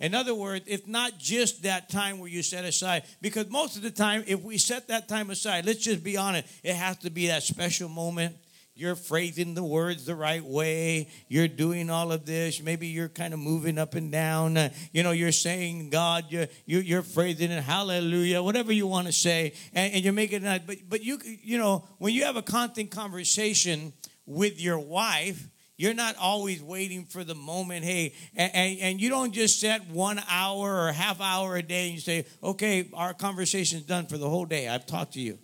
In 0.00 0.14
other 0.14 0.34
words, 0.34 0.64
it's 0.66 0.86
not 0.86 1.18
just 1.18 1.62
that 1.62 1.88
time 1.88 2.18
where 2.18 2.28
you 2.28 2.42
set 2.42 2.64
aside, 2.64 3.04
because 3.22 3.48
most 3.48 3.76
of 3.76 3.82
the 3.82 3.90
time, 3.90 4.24
if 4.26 4.42
we 4.42 4.58
set 4.58 4.88
that 4.88 5.08
time 5.08 5.30
aside, 5.30 5.64
let's 5.64 5.82
just 5.82 6.04
be 6.04 6.16
honest, 6.16 6.46
it 6.62 6.74
has 6.74 6.98
to 6.98 7.10
be 7.10 7.26
that 7.28 7.42
special 7.42 7.88
moment 7.88 8.36
you're 8.76 8.94
phrasing 8.94 9.54
the 9.54 9.64
words 9.64 10.04
the 10.04 10.14
right 10.14 10.44
way. 10.44 11.08
You're 11.28 11.48
doing 11.48 11.88
all 11.88 12.12
of 12.12 12.26
this. 12.26 12.62
Maybe 12.62 12.88
you're 12.88 13.08
kind 13.08 13.32
of 13.32 13.40
moving 13.40 13.78
up 13.78 13.94
and 13.94 14.12
down. 14.12 14.58
Uh, 14.58 14.68
you 14.92 15.02
know, 15.02 15.12
you're 15.12 15.32
saying 15.32 15.88
God. 15.88 16.26
You're, 16.28 16.46
you're, 16.66 17.02
phrasing 17.02 17.50
it 17.50 17.62
hallelujah, 17.62 18.42
whatever 18.42 18.72
you 18.72 18.86
want 18.86 19.06
to 19.06 19.12
say, 19.12 19.54
and, 19.72 19.94
and 19.94 20.04
you're 20.04 20.12
making 20.12 20.44
it. 20.44 20.62
But 20.66 20.76
but 20.88 21.02
you 21.02 21.18
you 21.24 21.56
know 21.56 21.88
when 21.98 22.12
you 22.12 22.24
have 22.24 22.36
a 22.36 22.42
constant 22.42 22.90
conversation 22.90 23.94
with 24.26 24.60
your 24.60 24.78
wife, 24.78 25.48
you're 25.78 25.94
not 25.94 26.16
always 26.16 26.62
waiting 26.62 27.04
for 27.04 27.24
the 27.24 27.34
moment. 27.34 27.84
Hey, 27.84 28.14
and, 28.34 28.54
and, 28.54 28.80
and, 28.80 29.00
you 29.00 29.08
don't 29.08 29.32
just 29.32 29.60
set 29.60 29.88
one 29.88 30.20
hour 30.28 30.86
or 30.86 30.92
half 30.92 31.20
hour 31.20 31.56
a 31.56 31.62
day 31.62 31.86
and 31.86 31.94
you 31.94 32.00
say, 32.00 32.26
okay, 32.42 32.88
our 32.92 33.14
conversation's 33.14 33.84
done 33.84 34.06
for 34.06 34.18
the 34.18 34.28
whole 34.28 34.46
day. 34.46 34.68
I've 34.68 34.86
talked 34.86 35.14
to 35.14 35.20
you. 35.20 35.38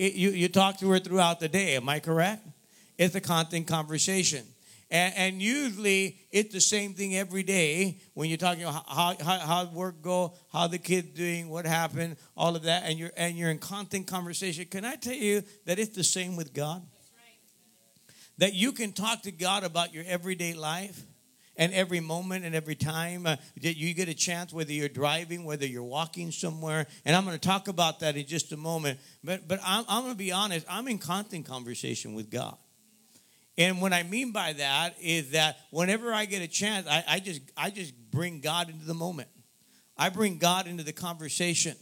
You, 0.00 0.30
you 0.30 0.48
talk 0.48 0.78
to 0.78 0.88
her 0.90 0.98
throughout 0.98 1.40
the 1.40 1.48
day. 1.48 1.76
Am 1.76 1.86
I 1.86 2.00
correct? 2.00 2.46
It's 2.96 3.14
a 3.14 3.20
constant 3.20 3.66
conversation. 3.66 4.46
And, 4.90 5.14
and, 5.14 5.42
usually 5.42 6.16
it's 6.32 6.52
the 6.52 6.60
same 6.60 6.94
thing 6.94 7.14
every 7.14 7.42
day 7.42 7.98
when 8.14 8.28
you're 8.28 8.38
talking 8.38 8.64
about 8.64 8.84
how, 8.88 9.14
how, 9.22 9.38
how 9.38 9.64
work 9.66 10.02
go, 10.02 10.32
how 10.52 10.66
the 10.66 10.78
kid's 10.78 11.10
doing, 11.10 11.48
what 11.48 11.64
happened, 11.64 12.16
all 12.36 12.56
of 12.56 12.62
that, 12.62 12.84
and 12.86 12.98
you're, 12.98 13.12
and 13.16 13.36
you're 13.36 13.50
in 13.50 13.58
constant 13.58 14.06
conversation. 14.06 14.64
Can 14.64 14.84
I 14.84 14.96
tell 14.96 15.14
you 15.14 15.44
that 15.66 15.78
it's 15.78 15.94
the 15.94 16.02
same 16.02 16.34
with 16.34 16.54
God? 16.54 16.82
That 18.38 18.54
you 18.54 18.72
can 18.72 18.92
talk 18.92 19.22
to 19.22 19.30
God 19.30 19.64
about 19.64 19.92
your 19.92 20.04
everyday 20.06 20.54
life 20.54 21.04
and 21.60 21.74
every 21.74 22.00
moment 22.00 22.46
and 22.46 22.54
every 22.54 22.74
time 22.74 23.26
uh, 23.26 23.36
that 23.60 23.76
you 23.76 23.92
get 23.92 24.08
a 24.08 24.14
chance, 24.14 24.50
whether 24.50 24.72
you're 24.72 24.88
driving, 24.88 25.44
whether 25.44 25.66
you're 25.66 25.84
walking 25.84 26.32
somewhere. 26.32 26.86
And 27.04 27.14
I'm 27.14 27.26
going 27.26 27.38
to 27.38 27.48
talk 27.48 27.68
about 27.68 28.00
that 28.00 28.16
in 28.16 28.26
just 28.26 28.50
a 28.52 28.56
moment. 28.56 28.98
But, 29.22 29.46
but 29.46 29.60
I'm, 29.62 29.84
I'm 29.86 30.02
going 30.02 30.14
to 30.14 30.18
be 30.18 30.32
honest, 30.32 30.64
I'm 30.70 30.88
in 30.88 30.98
constant 30.98 31.44
conversation 31.44 32.14
with 32.14 32.30
God. 32.30 32.56
And 33.58 33.82
what 33.82 33.92
I 33.92 34.04
mean 34.04 34.32
by 34.32 34.54
that 34.54 34.94
is 35.02 35.32
that 35.32 35.58
whenever 35.70 36.14
I 36.14 36.24
get 36.24 36.40
a 36.40 36.48
chance, 36.48 36.86
I, 36.88 37.04
I, 37.06 37.20
just 37.20 37.42
I 37.58 37.68
just 37.68 37.92
bring 38.10 38.40
God 38.40 38.70
into 38.70 38.86
the 38.86 38.94
moment. 38.94 39.28
I 39.98 40.08
bring 40.08 40.38
God 40.38 40.66
into 40.66 40.82
the 40.82 40.94
conversation. 40.94 41.76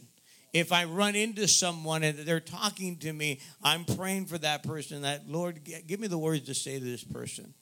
If 0.51 0.73
I 0.73 0.83
run 0.85 1.15
into 1.15 1.47
someone 1.47 2.03
and 2.03 2.17
they're 2.19 2.41
talking 2.41 2.97
to 2.97 3.13
me, 3.13 3.39
I'm 3.63 3.85
praying 3.85 4.25
for 4.25 4.37
that 4.39 4.63
person. 4.63 5.03
That 5.03 5.29
Lord, 5.29 5.61
give 5.87 6.01
me 6.01 6.07
the 6.07 6.17
words 6.17 6.47
to 6.47 6.53
say 6.53 6.79
to 6.79 6.83
this 6.83 7.05
person 7.05 7.53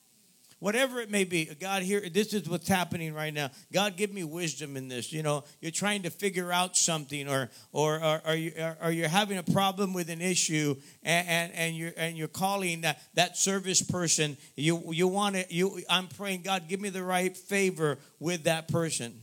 whatever 0.60 1.00
it 1.00 1.12
may 1.12 1.24
be 1.24 1.46
god 1.60 1.84
here 1.84 2.02
this 2.10 2.34
is 2.34 2.50
what's 2.50 2.68
happening 2.68 3.14
right 3.14 3.34
now. 3.34 3.50
God 3.72 3.96
give 3.98 4.14
me 4.14 4.24
wisdom 4.24 4.78
in 4.78 4.88
this. 4.88 5.14
You 5.14 5.24
know 5.24 5.44
you're 5.62 5.72
trying 5.72 6.04
to 6.04 6.10
figure 6.10 6.52
out 6.52 6.76
something 6.76 7.30
or 7.30 7.50
or, 7.72 8.22
or, 8.26 8.36
you, 8.36 8.54
or 8.82 8.92
you're 8.92 9.08
having 9.08 9.38
a 9.38 9.44
problem 9.44 9.94
with 9.94 10.10
an 10.10 10.22
issue 10.22 10.76
and, 11.04 11.28
and, 11.28 11.54
and 11.54 11.76
you're 11.76 11.94
and 11.98 12.18
you're 12.18 12.28
calling 12.28 12.82
that, 12.82 13.02
that 13.14 13.38
service 13.38 13.82
person. 13.82 14.38
You 14.56 14.82
you 14.94 15.08
want 15.08 15.36
to 15.36 15.46
you 15.54 15.82
i'm 15.90 16.08
praying 16.08 16.42
god 16.42 16.68
give 16.68 16.82
me 16.82 16.90
the 16.90 17.04
right 17.04 17.36
favor 17.36 17.98
with 18.20 18.44
that 18.44 18.68
person. 18.68 19.14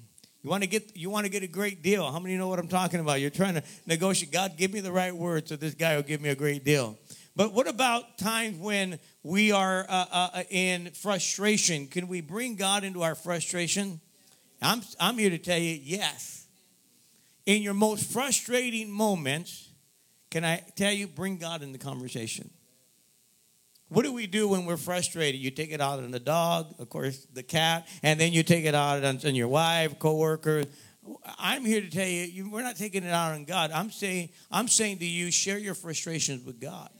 You 0.43 0.51
want 0.51 0.63
to 0.63 0.69
get 0.69 0.97
you 0.97 1.11
want 1.11 1.25
to 1.25 1.31
get 1.31 1.43
a 1.43 1.49
great 1.49 1.83
deal. 1.83 2.11
How 2.11 2.19
many 2.19 2.37
know 2.37 2.49
what 2.49 2.59
i'm 2.59 2.69
talking 2.69 3.01
about? 3.01 3.21
You're 3.21 3.31
trying 3.31 3.55
to 3.55 3.63
negotiate. 3.87 4.33
God 4.33 4.57
give 4.57 4.73
me 4.73 4.81
the 4.81 4.93
right 4.93 5.15
word 5.15 5.49
so 5.49 5.57
this 5.57 5.75
guy 5.75 5.97
will 5.97 6.03
give 6.03 6.21
me 6.21 6.29
a 6.29 6.37
great 6.37 6.65
deal. 6.65 6.99
But 7.37 7.53
what 7.53 7.67
about 7.67 8.19
times 8.19 8.59
when 8.59 9.01
we 9.25 9.51
are 9.51 9.87
uh, 9.89 10.05
uh, 10.13 10.29
uh, 10.35 10.43
in 10.51 10.91
frustration? 10.91 11.89
Can 11.89 12.07
we 12.07 12.21
bring 12.21 12.57
God 12.57 12.85
into 12.85 13.03
our 13.03 13.15
frustration? 13.15 14.01
I'm, 14.63 14.83
I'm 15.01 15.19
here 15.19 15.31
to 15.31 15.39
tell 15.39 15.59
you 15.59 15.81
yes. 15.83 16.47
In 17.47 17.63
your 17.63 17.75
most 17.75 18.13
frustrating 18.13 18.91
moments, 18.91 19.71
can 20.31 20.45
I 20.45 20.63
tell 20.77 20.93
you, 20.93 21.09
bring 21.09 21.39
God 21.39 21.63
in 21.63 21.73
the 21.73 21.79
conversation? 21.79 22.51
What 23.89 24.05
do 24.05 24.13
we 24.13 24.27
do 24.27 24.49
when 24.49 24.67
we're 24.67 24.77
frustrated? 24.77 25.41
You 25.41 25.51
take 25.51 25.73
it 25.73 25.81
out 25.81 26.01
on 26.01 26.11
the 26.11 26.21
dog, 26.21 26.75
of 26.79 26.89
course, 26.91 27.27
the 27.33 27.43
cat, 27.43 27.87
and 28.03 28.21
then 28.21 28.33
you 28.33 28.43
take 28.43 28.65
it 28.65 28.75
out 28.75 29.05
on, 29.05 29.21
on 29.25 29.35
your 29.35 29.49
wife, 29.49 29.99
coworker. 29.99 30.65
I'm 31.39 31.65
here 31.65 31.81
to 31.81 31.91
tell 31.91 32.07
you, 32.07 32.51
we're 32.51 32.63
not 32.63 32.77
taking 32.77 33.05
it 33.05 33.11
out 33.11 33.33
on 33.33 33.45
God. 33.45 33.71
I'm 33.71 33.91
saying, 33.91 34.31
I'm 34.51 34.69
saying 34.69 34.99
to 34.99 35.07
you, 35.07 35.31
share 35.31 35.59
your 35.59 35.75
frustrations 35.75 36.45
with 36.45 36.61
God. 36.61 36.91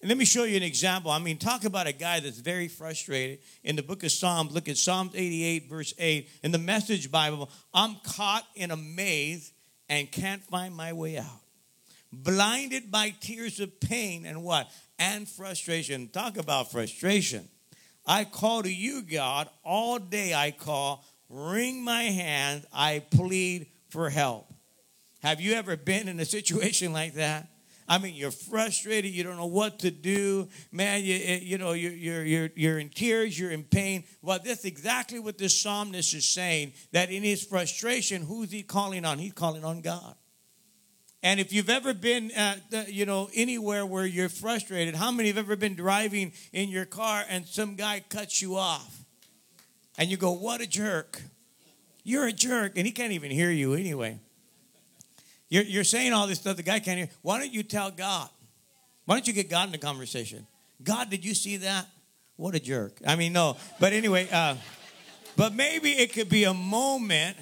And 0.00 0.08
let 0.08 0.16
me 0.16 0.24
show 0.24 0.44
you 0.44 0.56
an 0.56 0.62
example. 0.62 1.10
I 1.10 1.18
mean, 1.18 1.38
talk 1.38 1.64
about 1.64 1.88
a 1.88 1.92
guy 1.92 2.20
that's 2.20 2.38
very 2.38 2.68
frustrated. 2.68 3.40
In 3.64 3.74
the 3.74 3.82
book 3.82 4.04
of 4.04 4.12
Psalms, 4.12 4.52
look 4.52 4.68
at 4.68 4.76
Psalms 4.76 5.12
88, 5.14 5.68
verse 5.68 5.92
8. 5.98 6.28
In 6.44 6.52
the 6.52 6.58
Message 6.58 7.10
Bible, 7.10 7.50
I'm 7.74 7.96
caught 8.04 8.44
in 8.54 8.70
a 8.70 8.76
maze 8.76 9.52
and 9.88 10.10
can't 10.10 10.42
find 10.44 10.74
my 10.74 10.92
way 10.92 11.18
out. 11.18 11.40
Blinded 12.12 12.90
by 12.90 13.10
tears 13.20 13.58
of 13.58 13.80
pain 13.80 14.24
and 14.24 14.42
what? 14.44 14.70
And 14.98 15.28
frustration. 15.28 16.08
Talk 16.08 16.36
about 16.36 16.70
frustration. 16.70 17.48
I 18.06 18.24
call 18.24 18.62
to 18.62 18.72
you, 18.72 19.02
God, 19.02 19.48
all 19.64 19.98
day 19.98 20.32
I 20.32 20.52
call, 20.52 21.04
wring 21.28 21.84
my 21.84 22.04
hand, 22.04 22.64
I 22.72 23.00
plead 23.10 23.66
for 23.90 24.08
help. 24.08 24.46
Have 25.22 25.40
you 25.40 25.54
ever 25.54 25.76
been 25.76 26.08
in 26.08 26.18
a 26.20 26.24
situation 26.24 26.92
like 26.92 27.14
that? 27.14 27.48
I 27.88 27.98
mean, 27.98 28.14
you're 28.14 28.30
frustrated. 28.30 29.12
You 29.12 29.24
don't 29.24 29.36
know 29.36 29.46
what 29.46 29.78
to 29.80 29.90
do, 29.90 30.48
man. 30.70 31.02
You, 31.02 31.14
you 31.14 31.56
know, 31.56 31.72
you're, 31.72 31.92
you're, 31.92 32.24
you're, 32.24 32.50
you're 32.54 32.78
in 32.78 32.90
tears. 32.90 33.38
You're 33.38 33.50
in 33.50 33.64
pain. 33.64 34.04
Well, 34.20 34.38
that's 34.44 34.64
exactly 34.66 35.18
what 35.18 35.38
this 35.38 35.58
psalmist 35.58 36.12
is 36.12 36.28
saying. 36.28 36.74
That 36.92 37.10
in 37.10 37.22
his 37.22 37.42
frustration, 37.42 38.22
who's 38.22 38.50
he 38.50 38.62
calling 38.62 39.04
on? 39.06 39.18
He's 39.18 39.32
calling 39.32 39.64
on 39.64 39.80
God. 39.80 40.14
And 41.22 41.40
if 41.40 41.52
you've 41.52 41.70
ever 41.70 41.94
been, 41.94 42.30
at, 42.32 42.92
you 42.92 43.04
know, 43.06 43.28
anywhere 43.34 43.84
where 43.84 44.06
you're 44.06 44.28
frustrated, 44.28 44.94
how 44.94 45.10
many 45.10 45.28
have 45.28 45.38
ever 45.38 45.56
been 45.56 45.74
driving 45.74 46.32
in 46.52 46.68
your 46.68 46.84
car 46.84 47.24
and 47.28 47.46
some 47.46 47.74
guy 47.74 48.04
cuts 48.08 48.40
you 48.40 48.56
off, 48.56 49.04
and 49.96 50.08
you 50.08 50.16
go, 50.16 50.30
"What 50.30 50.60
a 50.60 50.66
jerk! 50.66 51.22
You're 52.04 52.28
a 52.28 52.32
jerk," 52.32 52.74
and 52.76 52.86
he 52.86 52.92
can't 52.92 53.12
even 53.12 53.32
hear 53.32 53.50
you 53.50 53.74
anyway. 53.74 54.20
You're, 55.48 55.64
you're 55.64 55.84
saying 55.84 56.12
all 56.12 56.26
this 56.26 56.38
stuff, 56.38 56.56
the 56.56 56.62
guy 56.62 56.78
can't 56.78 56.98
hear. 56.98 57.08
Why 57.22 57.38
don't 57.38 57.52
you 57.52 57.62
tell 57.62 57.90
God? 57.90 58.28
Why 59.04 59.14
don't 59.14 59.26
you 59.26 59.32
get 59.32 59.48
God 59.48 59.66
in 59.66 59.72
the 59.72 59.78
conversation? 59.78 60.46
God, 60.82 61.10
did 61.10 61.24
you 61.24 61.34
see 61.34 61.58
that? 61.58 61.86
What 62.36 62.54
a 62.54 62.60
jerk. 62.60 62.98
I 63.06 63.16
mean, 63.16 63.32
no. 63.32 63.56
But 63.80 63.92
anyway, 63.92 64.28
uh, 64.30 64.56
but 65.36 65.54
maybe 65.54 65.90
it 65.90 66.12
could 66.12 66.28
be 66.28 66.44
a 66.44 66.54
moment 66.54 67.36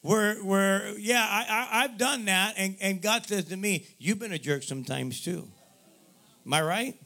where, 0.00 0.36
where 0.36 0.98
yeah, 0.98 1.24
I, 1.28 1.68
I, 1.72 1.82
have 1.82 1.98
done 1.98 2.24
that, 2.24 2.54
and, 2.56 2.76
and 2.80 3.00
God 3.00 3.26
says 3.26 3.44
to 3.46 3.56
me, 3.56 3.86
You've 3.98 4.18
been 4.18 4.32
a 4.32 4.38
jerk 4.38 4.64
sometimes 4.64 5.20
too. 5.20 5.46
Am 6.44 6.52
I 6.52 6.62
right? 6.62 7.00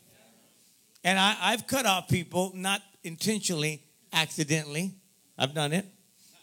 And 1.05 1.19
I, 1.19 1.37
I've 1.39 1.67
cut 1.67 1.85
off 1.85 2.09
people, 2.09 2.53
not 2.55 2.81
intentionally, 3.05 3.83
accidentally. 4.13 4.93
I've 5.37 5.53
done 5.53 5.73
it 5.73 5.85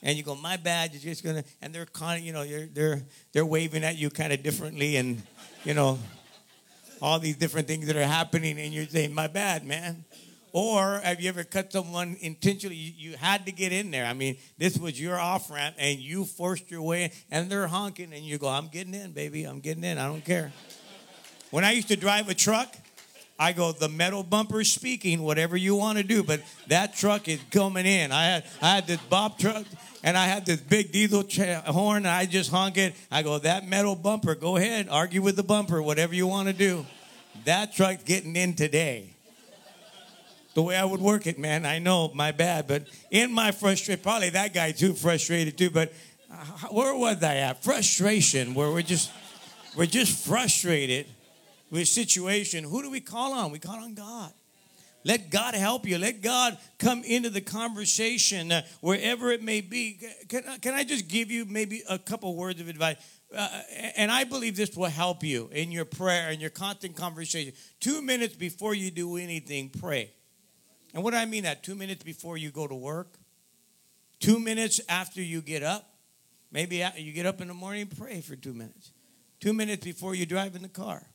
and 0.04 0.18
you 0.18 0.24
go, 0.24 0.36
"My 0.36 0.58
bad." 0.58 0.92
You're 0.94 1.02
just 1.02 1.24
gonna, 1.24 1.44
and 1.62 1.74
they're 1.74 1.86
kind 1.88 2.20
of, 2.20 2.26
you 2.26 2.34
know, 2.34 2.46
they're 2.46 2.68
they're 2.68 3.02
they're 3.32 3.46
waving 3.46 3.84
at 3.84 3.98
you 3.98 4.10
kind 4.10 4.32
of 4.32 4.44
differently, 4.44 4.98
and 4.98 5.24
you 5.64 5.74
know, 5.74 5.98
all 7.02 7.18
these 7.18 7.38
different 7.38 7.68
things 7.68 7.88
that 7.88 7.96
are 7.96 8.04
happening, 8.04 8.60
and 8.60 8.74
you're 8.74 8.86
saying, 8.86 9.14
"My 9.14 9.28
bad, 9.28 9.66
man." 9.66 10.04
Or 10.52 11.00
have 11.00 11.20
you 11.20 11.30
ever 11.30 11.44
cut 11.44 11.72
someone 11.72 12.16
intentionally? 12.20 12.76
You, 12.76 12.94
you 12.96 13.18
had 13.18 13.48
to 13.48 13.52
get 13.52 13.72
in 13.72 13.90
there. 13.90 14.06
I 14.06 14.14
mean, 14.14 14.38
this 14.60 14.78
was 14.78 15.02
your 15.02 15.18
off 15.18 15.50
ramp, 15.50 15.76
and 15.80 15.98
you 15.98 16.26
forced 16.26 16.70
your 16.70 16.84
way, 16.84 17.06
in, 17.06 17.12
and 17.32 17.50
they're 17.50 17.66
honking, 17.66 18.14
and 18.14 18.24
you 18.24 18.38
go, 18.38 18.50
"I'm 18.50 18.68
getting 18.68 18.94
in, 18.94 19.14
baby. 19.14 19.46
I'm 19.46 19.62
getting 19.62 19.84
in. 19.84 19.98
I 19.98 20.06
don't 20.06 20.24
care." 20.24 20.52
When 21.50 21.64
I 21.64 21.72
used 21.72 21.88
to 21.88 21.96
drive 21.96 22.30
a 22.30 22.34
truck, 22.34 22.76
I 23.40 23.52
go, 23.52 23.72
the 23.72 23.90
metal 23.90 24.24
bumper 24.24 24.64
speaking, 24.64 25.22
whatever 25.24 25.58
you 25.58 25.76
want 25.76 25.98
to 25.98 26.04
do, 26.04 26.24
but 26.24 26.42
that 26.68 26.96
truck 26.96 27.28
is 27.28 27.40
coming 27.52 27.86
in. 27.86 28.12
I 28.12 28.26
had 28.26 28.44
I 28.62 28.76
had 28.76 28.88
this 28.88 29.02
Bob 29.10 29.40
truck 29.40 29.66
and 30.04 30.18
I 30.18 30.28
had 30.28 30.46
this 30.46 30.60
big 30.60 30.92
diesel 30.92 31.24
horn, 31.66 31.98
and 31.98 32.08
I 32.08 32.26
just 32.26 32.52
honk 32.52 32.78
it. 32.78 32.94
I 33.10 33.24
go, 33.24 33.40
that 33.40 33.68
metal 33.68 33.96
bumper, 33.96 34.36
go 34.36 34.58
ahead, 34.58 34.88
argue 34.90 35.22
with 35.22 35.36
the 35.36 35.44
bumper, 35.44 35.82
whatever 35.82 36.14
you 36.14 36.28
want 36.28 36.50
to 36.50 36.54
do. 36.54 36.86
That 37.46 37.74
truck's 37.74 38.04
getting 38.04 38.36
in 38.36 38.54
today. 38.54 39.16
The 40.54 40.62
way 40.62 40.76
I 40.76 40.86
would 40.86 41.02
work 41.02 41.26
it, 41.26 41.40
man, 41.40 41.66
I 41.66 41.80
know, 41.80 42.12
my 42.14 42.32
bad, 42.32 42.68
but 42.68 42.84
in 43.10 43.32
my 43.32 43.52
frustration, 43.52 44.02
probably 44.04 44.30
that 44.32 44.54
guy 44.54 44.72
too 44.72 44.94
frustrated 44.94 45.58
too, 45.58 45.72
but 45.72 45.92
uh, 46.32 46.36
where 46.70 46.96
was 46.96 47.24
I 47.24 47.38
at? 47.38 47.64
Frustration, 47.64 48.54
where 48.54 48.70
we're 48.70 48.84
just, 48.84 49.12
we're 49.76 49.88
just 49.88 50.28
frustrated 50.28 51.08
with 51.74 51.88
situation. 51.88 52.64
Who 52.64 52.84
do 52.84 52.92
we 52.92 53.00
call 53.02 53.34
on? 53.34 53.52
We 53.52 53.58
call 53.58 53.78
on 53.78 53.96
God. 53.96 54.32
Let 55.04 55.32
God 55.32 55.56
help 55.56 55.88
you. 55.88 55.98
Let 55.98 56.22
God 56.22 56.58
come 56.78 57.04
into 57.04 57.32
the 57.32 57.42
conversation 57.42 58.52
uh, 58.52 58.62
wherever 58.80 59.32
it 59.32 59.42
may 59.42 59.60
be. 59.60 60.00
Can, 60.30 60.44
can 60.62 60.76
I 60.76 60.84
just 60.84 61.08
give 61.08 61.32
you 61.32 61.46
maybe 61.46 61.82
a 61.90 61.98
couple 61.98 62.36
words 62.36 62.62
of 62.62 62.70
advice? 62.70 62.98
Uh, 63.36 63.50
and 63.98 64.12
I 64.12 64.24
believe 64.24 64.56
this 64.56 64.78
will 64.78 64.86
help 64.86 65.24
you 65.24 65.50
in 65.52 65.72
your 65.72 65.84
prayer 65.84 66.30
and 66.30 66.40
your 66.40 66.52
constant 66.52 66.96
conversation. 66.96 67.54
Two 67.80 68.04
minutes 68.04 68.36
before 68.36 68.76
you 68.76 68.92
do 68.92 69.18
anything, 69.18 69.70
pray. 69.70 70.12
And 70.94 71.04
what 71.04 71.12
do 71.12 71.18
I 71.18 71.26
mean 71.26 71.44
that? 71.44 71.64
Two 71.64 71.76
minutes 71.76 72.04
before 72.04 72.38
you 72.38 72.52
go 72.52 72.68
to 72.68 72.76
work, 72.76 73.18
two 74.20 74.40
minutes 74.40 74.80
after 74.88 75.24
you 75.24 75.42
get 75.42 75.64
up. 75.64 75.90
Maybe 76.52 76.86
you 76.98 77.14
get 77.14 77.26
up 77.26 77.42
in 77.42 77.48
the 77.48 77.56
morning, 77.56 77.88
pray 77.88 78.22
for 78.22 78.36
two 78.36 78.54
minutes. 78.54 78.92
Two 79.40 79.54
minutes 79.54 79.84
before 79.84 80.14
you 80.14 80.28
drive 80.28 80.56
in 80.56 80.62
the 80.62 80.70
car. 80.70 81.08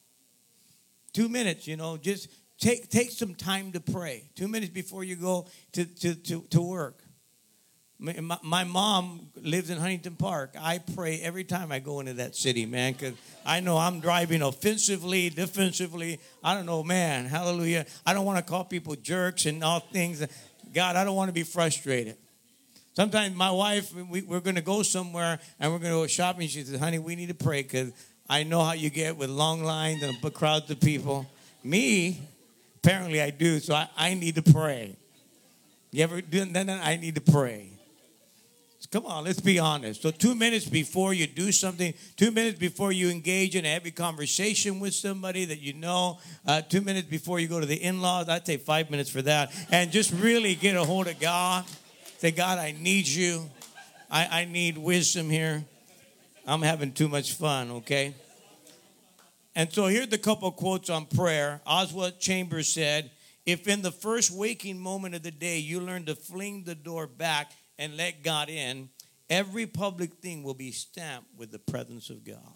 Two 1.19 1.29
minutes, 1.29 1.67
you 1.67 1.77
know, 1.77 1.97
just 1.97 2.29
Take, 2.59 2.91
take 2.91 3.13
some 3.13 3.35
time 3.37 3.71
to 3.73 3.81
pray. 3.81 4.31
Two 4.35 4.49
minutes 4.49 4.73
before 4.73 5.05
you 5.05 5.15
go 5.15 5.47
to, 5.73 5.85
to, 5.85 6.15
to, 6.15 6.43
to 6.51 6.61
work. 6.61 7.01
My, 8.01 8.39
my, 8.43 8.65
mom 8.65 9.29
lives 9.41 9.71
in 9.71 9.79
Huntington 9.79 10.17
Park. 10.17 10.55
I 10.61 10.79
pray 10.79 11.21
every 11.21 11.43
time 11.43 11.73
I 11.73 11.81
go 11.81 11.99
into 12.01 12.15
that 12.15 12.37
city, 12.37 12.65
man, 12.65 12.93
because 12.93 13.15
I 13.45 13.59
know 13.59 13.77
I'm 13.77 13.99
driving 13.99 14.43
offensively, 14.43 15.31
defensively. 15.31 16.21
I 16.43 16.55
don't 16.55 16.67
know, 16.67 16.85
man. 16.85 17.27
Hallelujah. 17.27 17.87
I 18.07 18.13
don't 18.15 18.25
want 18.25 18.45
to 18.45 18.49
call 18.49 18.65
people 18.65 18.95
jerks 18.95 19.47
and 19.47 19.63
all 19.65 19.81
things. 19.81 20.25
God, 20.73 20.95
I 20.97 21.05
don't 21.05 21.17
want 21.17 21.29
to 21.29 21.33
be 21.35 21.43
frustrated. 21.43 22.17
Sometimes 22.95 23.35
my 23.35 23.51
wife, 23.51 23.93
we, 23.95 24.21
are 24.31 24.41
going 24.41 24.57
to 24.57 24.63
go 24.63 24.83
somewhere 24.83 25.39
and 25.59 25.73
we're 25.73 25.79
going 25.79 25.93
to 25.93 25.99
go 25.99 26.07
shopping. 26.07 26.49
She 26.49 26.63
says, 26.63 26.79
honey, 26.79 26.99
we 26.99 27.15
need 27.15 27.29
to 27.29 27.35
pray 27.35 27.63
because 27.63 27.93
I 28.29 28.43
know 28.43 28.63
how 28.63 28.73
you 28.73 28.91
get 28.91 29.17
with 29.17 29.31
long 29.31 29.65
lines 29.65 30.03
and 30.03 30.35
crowds 30.35 30.71
of 30.71 30.81
people. 30.81 31.27
Me, 31.65 32.21
Apparently, 32.89 33.21
I 33.21 33.31
do, 33.31 33.59
so 33.59 33.75
I, 33.75 33.89
I 33.97 34.15
need 34.15 34.37
to 34.37 34.43
pray. 34.43 34.97
You 35.91 36.05
ever 36.05 36.21
do 36.21 36.45
that? 36.45 36.69
I 36.71 36.97
need 36.97 37.17
to 37.17 37.21
pray. 37.21 37.71
Come 38.91 39.05
on, 39.05 39.25
let's 39.25 39.41
be 39.41 39.59
honest. 39.59 40.01
So, 40.01 40.11
two 40.11 40.35
minutes 40.35 40.65
before 40.65 41.13
you 41.13 41.27
do 41.27 41.53
something, 41.53 41.93
two 42.17 42.31
minutes 42.31 42.59
before 42.59 42.91
you 42.91 43.11
engage 43.11 43.55
in 43.57 43.67
a 43.67 43.69
heavy 43.69 43.91
conversation 43.91 44.81
with 44.81 44.95
somebody 44.95 45.45
that 45.45 45.61
you 45.61 45.75
know, 45.75 46.19
uh, 46.47 46.63
two 46.63 46.81
minutes 46.81 47.09
before 47.09 47.39
you 47.39 47.49
go 47.49 47.61
to 47.61 47.67
the 47.67 47.75
in 47.75 48.01
laws, 48.01 48.31
I'd 48.31 48.47
take 48.47 48.63
five 48.63 48.91
minutes 48.91 49.11
for 49.11 49.21
that. 49.23 49.53
And 49.71 49.91
just 49.91 50.13
really 50.13 50.55
get 50.55 50.75
a 50.75 50.85
hold 50.85 51.09
of 51.09 51.21
God. 51.21 51.67
Say, 52.17 52.31
God, 52.31 52.59
I 52.59 52.75
need 52.81 53.07
you. 53.07 53.51
I, 54.11 54.43
I 54.43 54.45
need 54.47 54.79
wisdom 54.79 55.29
here. 55.29 55.65
I'm 56.49 56.63
having 56.63 56.93
too 56.93 57.09
much 57.09 57.35
fun, 57.35 57.71
okay? 57.71 58.15
And 59.55 59.71
so 59.71 59.87
here's 59.87 60.11
a 60.15 60.19
couple 60.19 60.51
quotes 60.51 60.89
on 60.89 61.05
prayer. 61.05 61.61
Oswald 61.67 62.21
Chambers 62.21 62.73
said, 62.73 63.11
If 63.45 63.69
in 63.69 63.83
the 63.83 63.93
first 63.93 64.31
waking 64.31 64.79
moment 64.79 65.15
of 65.15 65.23
the 65.23 65.31
day 65.31 65.59
you 65.59 65.79
learn 65.79 66.07
to 66.07 66.15
fling 66.15 66.65
the 66.65 66.75
door 66.75 67.07
back 67.07 67.53
and 67.79 67.99
let 67.99 68.23
God 68.23 68.49
in, 68.49 68.89
every 69.29 69.67
public 69.67 70.15
thing 70.15 70.43
will 70.43 70.55
be 70.55 70.73
stamped 70.73 71.29
with 71.37 71.51
the 71.51 71.59
presence 71.59 72.09
of 72.09 72.25
God. 72.25 72.55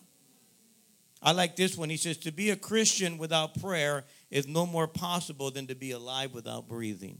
I 1.22 1.32
like 1.32 1.54
this 1.54 1.76
one. 1.76 1.90
He 1.90 1.98
says, 1.98 2.16
To 2.18 2.32
be 2.32 2.48
a 2.48 2.56
Christian 2.56 3.18
without 3.18 3.60
prayer 3.60 4.04
is 4.30 4.48
no 4.48 4.64
more 4.64 4.88
possible 4.88 5.50
than 5.50 5.66
to 5.66 5.74
be 5.74 5.90
alive 5.90 6.32
without 6.32 6.66
breathing. 6.66 7.18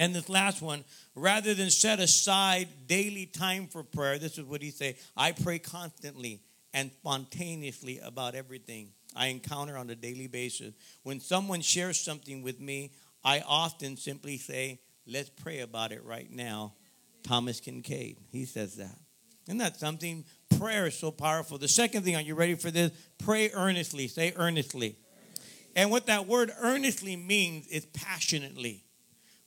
And 0.00 0.14
this 0.14 0.30
last 0.30 0.62
one, 0.62 0.82
rather 1.14 1.52
than 1.52 1.68
set 1.68 2.00
aside 2.00 2.68
daily 2.86 3.26
time 3.26 3.66
for 3.66 3.82
prayer, 3.82 4.18
this 4.18 4.38
is 4.38 4.44
what 4.46 4.62
he 4.62 4.70
say, 4.70 4.96
I 5.14 5.32
pray 5.32 5.58
constantly 5.58 6.40
and 6.72 6.90
spontaneously 6.90 7.98
about 8.02 8.34
everything 8.34 8.92
I 9.14 9.26
encounter 9.26 9.76
on 9.76 9.90
a 9.90 9.94
daily 9.94 10.26
basis. 10.26 10.72
When 11.02 11.20
someone 11.20 11.60
shares 11.60 12.00
something 12.00 12.42
with 12.42 12.60
me, 12.60 12.92
I 13.22 13.44
often 13.46 13.98
simply 13.98 14.38
say, 14.38 14.80
Let's 15.06 15.28
pray 15.28 15.60
about 15.60 15.92
it 15.92 16.02
right 16.04 16.30
now. 16.30 16.74
Thomas 17.22 17.60
Kinkade, 17.60 18.16
he 18.30 18.46
says 18.46 18.76
that. 18.76 18.96
Isn't 19.48 19.58
that 19.58 19.76
something? 19.76 20.24
Prayer 20.58 20.86
is 20.86 20.98
so 20.98 21.10
powerful. 21.10 21.58
The 21.58 21.68
second 21.68 22.04
thing, 22.04 22.16
are 22.16 22.22
you 22.22 22.34
ready 22.34 22.54
for 22.54 22.70
this? 22.70 22.90
Pray 23.18 23.50
earnestly. 23.52 24.08
Say 24.08 24.32
earnestly. 24.36 24.96
And 25.76 25.90
what 25.90 26.06
that 26.06 26.26
word 26.26 26.52
earnestly 26.58 27.16
means 27.16 27.66
is 27.66 27.84
passionately. 27.86 28.84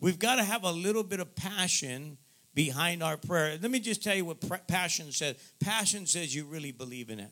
We've 0.03 0.19
got 0.19 0.35
to 0.35 0.43
have 0.43 0.65
a 0.65 0.71
little 0.73 1.01
bit 1.01 1.21
of 1.21 1.33
passion 1.33 2.17
behind 2.53 3.01
our 3.01 3.15
prayer. 3.15 3.57
Let 3.61 3.71
me 3.71 3.79
just 3.79 4.03
tell 4.03 4.13
you 4.13 4.25
what 4.25 4.67
passion 4.67 5.13
says. 5.13 5.37
Passion 5.61 6.05
says 6.07 6.35
you 6.35 6.43
really 6.43 6.73
believe 6.73 7.09
in 7.09 7.21
it. 7.21 7.31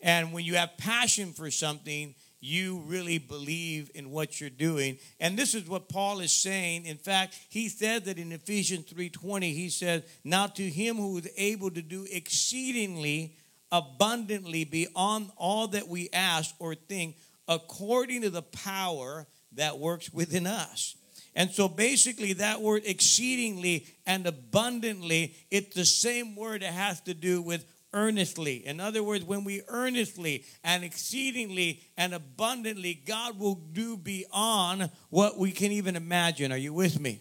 And 0.00 0.32
when 0.32 0.44
you 0.44 0.54
have 0.54 0.76
passion 0.78 1.32
for 1.32 1.50
something, 1.50 2.14
you 2.38 2.84
really 2.86 3.18
believe 3.18 3.90
in 3.92 4.12
what 4.12 4.40
you're 4.40 4.50
doing. 4.50 4.98
And 5.18 5.36
this 5.36 5.52
is 5.52 5.68
what 5.68 5.88
Paul 5.88 6.20
is 6.20 6.30
saying. 6.30 6.86
In 6.86 6.96
fact, 6.96 7.36
he 7.48 7.68
said 7.68 8.04
that 8.04 8.18
in 8.18 8.30
Ephesians 8.30 8.86
3:20, 8.86 9.52
he 9.52 9.68
said, 9.68 10.04
"Now 10.22 10.46
to 10.46 10.70
him 10.70 10.94
who 10.94 11.18
is 11.18 11.28
able 11.36 11.72
to 11.72 11.82
do 11.82 12.06
exceedingly 12.08 13.34
abundantly 13.72 14.62
beyond 14.62 15.32
all 15.36 15.66
that 15.66 15.88
we 15.88 16.08
ask 16.12 16.54
or 16.60 16.76
think, 16.76 17.16
according 17.48 18.22
to 18.22 18.30
the 18.30 18.42
power 18.42 19.26
that 19.50 19.80
works 19.80 20.12
within 20.12 20.46
us." 20.46 20.94
And 21.34 21.50
so 21.50 21.68
basically, 21.68 22.34
that 22.34 22.60
word 22.60 22.82
exceedingly 22.86 23.86
and 24.06 24.26
abundantly, 24.26 25.34
it's 25.50 25.74
the 25.74 25.84
same 25.84 26.36
word 26.36 26.62
that 26.62 26.72
has 26.72 27.00
to 27.02 27.14
do 27.14 27.42
with 27.42 27.64
earnestly. 27.92 28.66
In 28.66 28.80
other 28.80 29.02
words, 29.02 29.24
when 29.24 29.44
we 29.44 29.62
earnestly 29.68 30.44
and 30.62 30.84
exceedingly 30.84 31.80
and 31.96 32.14
abundantly, 32.14 32.94
God 32.94 33.38
will 33.38 33.54
do 33.54 33.96
beyond 33.96 34.90
what 35.10 35.38
we 35.38 35.52
can 35.52 35.72
even 35.72 35.96
imagine. 35.96 36.52
Are 36.52 36.58
you 36.58 36.74
with 36.74 37.00
me? 37.00 37.20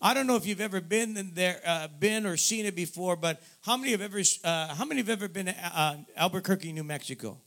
I 0.00 0.14
don't 0.14 0.26
know 0.26 0.36
if 0.36 0.46
you've 0.46 0.60
ever 0.60 0.80
been 0.80 1.32
there, 1.34 1.60
uh, 1.64 1.88
been 1.88 2.26
or 2.26 2.36
seen 2.36 2.66
it 2.66 2.76
before, 2.76 3.16
but 3.16 3.42
how 3.62 3.76
many 3.76 3.92
have 3.92 4.02
ever, 4.02 4.20
uh, 4.44 4.74
how 4.74 4.84
many 4.84 5.00
have 5.00 5.08
ever 5.08 5.28
been 5.28 5.46
to 5.46 5.54
uh, 5.64 5.96
Albuquerque, 6.16 6.72
New 6.72 6.84
Mexico? 6.84 7.38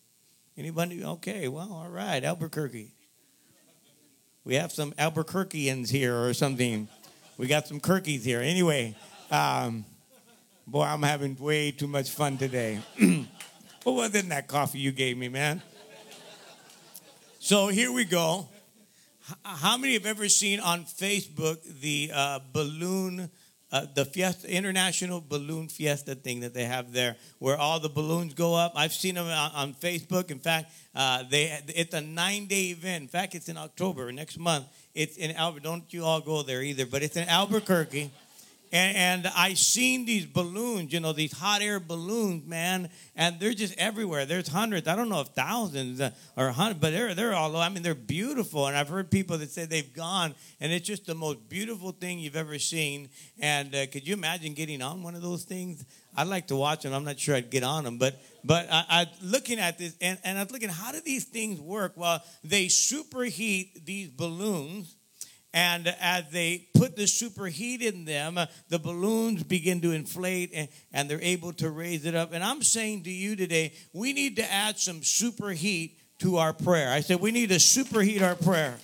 Anybody? 0.58 1.04
Okay, 1.04 1.48
well, 1.48 1.72
all 1.72 1.90
right, 1.90 2.24
Albuquerque. 2.24 2.94
We 4.48 4.56
have 4.56 4.72
some 4.72 4.94
Albuquerqueans 4.98 5.90
here 5.90 6.16
or 6.16 6.34
something. 6.34 6.88
We 7.38 7.48
got 7.48 7.68
some 7.68 7.82
Kirkies 7.82 8.24
here. 8.24 8.40
Anyway, 8.40 8.96
um, 9.30 9.84
boy, 10.66 10.84
I'm 10.84 11.04
having 11.04 11.36
way 11.36 11.72
too 11.72 11.86
much 11.86 12.12
fun 12.12 12.38
today. 12.38 12.80
what 13.84 13.92
was 13.94 14.16
in 14.16 14.30
that 14.30 14.48
coffee 14.48 14.80
you 14.80 14.94
gave 14.94 15.18
me, 15.18 15.28
man? 15.28 15.62
So 17.40 17.68
here 17.68 17.92
we 17.92 18.06
go. 18.06 18.48
How 19.44 19.76
many 19.76 19.96
have 19.96 20.06
ever 20.06 20.30
seen 20.30 20.62
on 20.62 20.86
Facebook 20.86 21.58
the 21.82 22.12
uh, 22.14 22.40
balloon, 22.54 23.30
uh, 23.72 23.86
the 23.96 24.06
fiesta, 24.06 24.50
international 24.50 25.22
balloon 25.22 25.68
fiesta 25.68 26.16
thing 26.16 26.40
that 26.40 26.54
they 26.54 26.66
have 26.66 26.94
there, 26.94 27.16
where 27.40 27.58
all 27.58 27.80
the 27.80 27.90
balloons 27.90 28.34
go 28.34 28.56
up? 28.56 28.74
I've 28.76 28.94
seen 28.94 29.16
them 29.16 29.26
on, 29.28 29.52
on 29.52 29.74
Facebook. 29.74 30.32
In 30.32 30.40
fact, 30.40 30.72
uh, 30.96 31.24
they 31.30 31.60
it's 31.68 31.94
a 31.94 32.02
nine-day 32.02 32.68
event. 32.68 33.04
In 33.04 33.08
fact, 33.08 33.36
it's 33.36 33.50
in 33.50 33.58
October 33.58 34.12
next 34.12 34.40
month. 34.40 34.66
It's 34.94 35.18
in 35.18 35.36
Albert. 35.36 35.64
Don't 35.64 35.94
you 35.94 36.06
all 36.06 36.22
go 36.22 36.44
there 36.44 36.62
either, 36.62 36.86
but 36.86 37.04
it's 37.04 37.18
in 37.18 37.28
Albuquerque. 37.28 38.10
And, 38.72 39.24
and 39.26 39.34
I 39.36 39.54
seen 39.54 40.06
these 40.06 40.26
balloons, 40.26 40.92
you 40.92 41.00
know, 41.00 41.14
these 41.14 41.32
hot 41.32 41.62
air 41.62 41.80
balloons, 41.80 42.46
man, 42.46 42.90
and 43.16 43.40
they're 43.40 43.54
just 43.54 43.78
everywhere. 43.78 44.26
There's 44.26 44.48
hundreds. 44.48 44.88
I 44.88 44.96
don't 44.96 45.10
know 45.10 45.22
if 45.22 45.28
thousands 45.30 46.02
uh, 46.02 46.12
or 46.36 46.50
hundreds, 46.50 46.80
but 46.82 46.92
they're 46.92 47.16
they're 47.16 47.34
all. 47.34 47.56
I 47.56 47.70
mean, 47.70 47.84
they're 47.84 47.96
beautiful. 47.96 48.68
And 48.68 48.76
I've 48.76 48.90
heard 48.90 49.10
people 49.10 49.38
that 49.38 49.52
say 49.52 49.66
they've 49.66 49.94
gone, 49.94 50.36
and 50.60 50.72
it's 50.74 50.86
just 50.86 51.06
the 51.06 51.16
most 51.16 51.48
beautiful 51.48 51.92
thing 51.92 52.20
you've 52.20 52.36
ever 52.36 52.60
seen. 52.60 53.10
And 53.40 53.74
uh, 53.74 53.88
could 53.88 54.06
you 54.06 54.14
imagine 54.14 54.54
getting 54.54 54.82
on 54.82 55.02
one 55.02 55.16
of 55.16 55.22
those 55.22 55.44
things? 55.44 55.86
I'd 56.16 56.28
like 56.28 56.48
to 56.48 56.56
watch 56.56 56.84
them. 56.84 56.94
I'm 56.94 57.06
not 57.06 57.20
sure 57.20 57.36
I'd 57.36 57.50
get 57.50 57.64
on 57.64 57.86
them, 57.86 57.98
but 57.98 58.20
but 58.44 58.68
I, 58.70 58.86
I 58.90 59.06
looking 59.22 59.60
at 59.60 59.78
this, 59.78 59.96
and, 60.02 60.18
and 60.24 60.38
I 60.38 60.44
was 60.44 60.52
looking, 60.52 60.70
how 60.70 60.92
do 60.92 61.00
these 61.00 61.24
things 61.24 61.62
work? 61.62 61.94
Well, 61.96 62.22
they 62.44 62.66
superheat 62.66 63.86
these 63.86 64.10
balloons 64.10 64.97
and 65.54 65.88
as 66.00 66.30
they 66.32 66.68
put 66.74 66.96
the 66.96 67.04
superheat 67.04 67.82
in 67.82 68.06
them, 68.06 68.38
uh, 68.38 68.48
the 68.70 68.80
balloons 68.80 69.44
begin 69.44 69.82
to 69.82 69.92
inflate 69.92 70.52
and, 70.54 70.68
and 70.92 71.10
they're 71.10 71.22
able 71.22 71.54
to 71.54 71.70
raise 71.70 72.06
it 72.06 72.16
up. 72.16 72.34
And 72.34 72.44
I'm 72.44 72.62
saying 72.62 73.04
to 73.04 73.12
you 73.12 73.36
today, 73.36 73.74
we 73.94 74.14
need 74.14 74.36
to 74.38 74.52
add 74.52 74.78
some 74.78 75.02
superheat 75.02 75.98
to 76.20 76.38
our 76.38 76.54
prayer. 76.54 76.92
I 76.92 77.02
said, 77.02 77.22
we 77.22 77.32
need 77.32 77.50
to 77.50 77.56
superheat 77.56 78.22
our 78.22 78.36
prayer. 78.36 78.78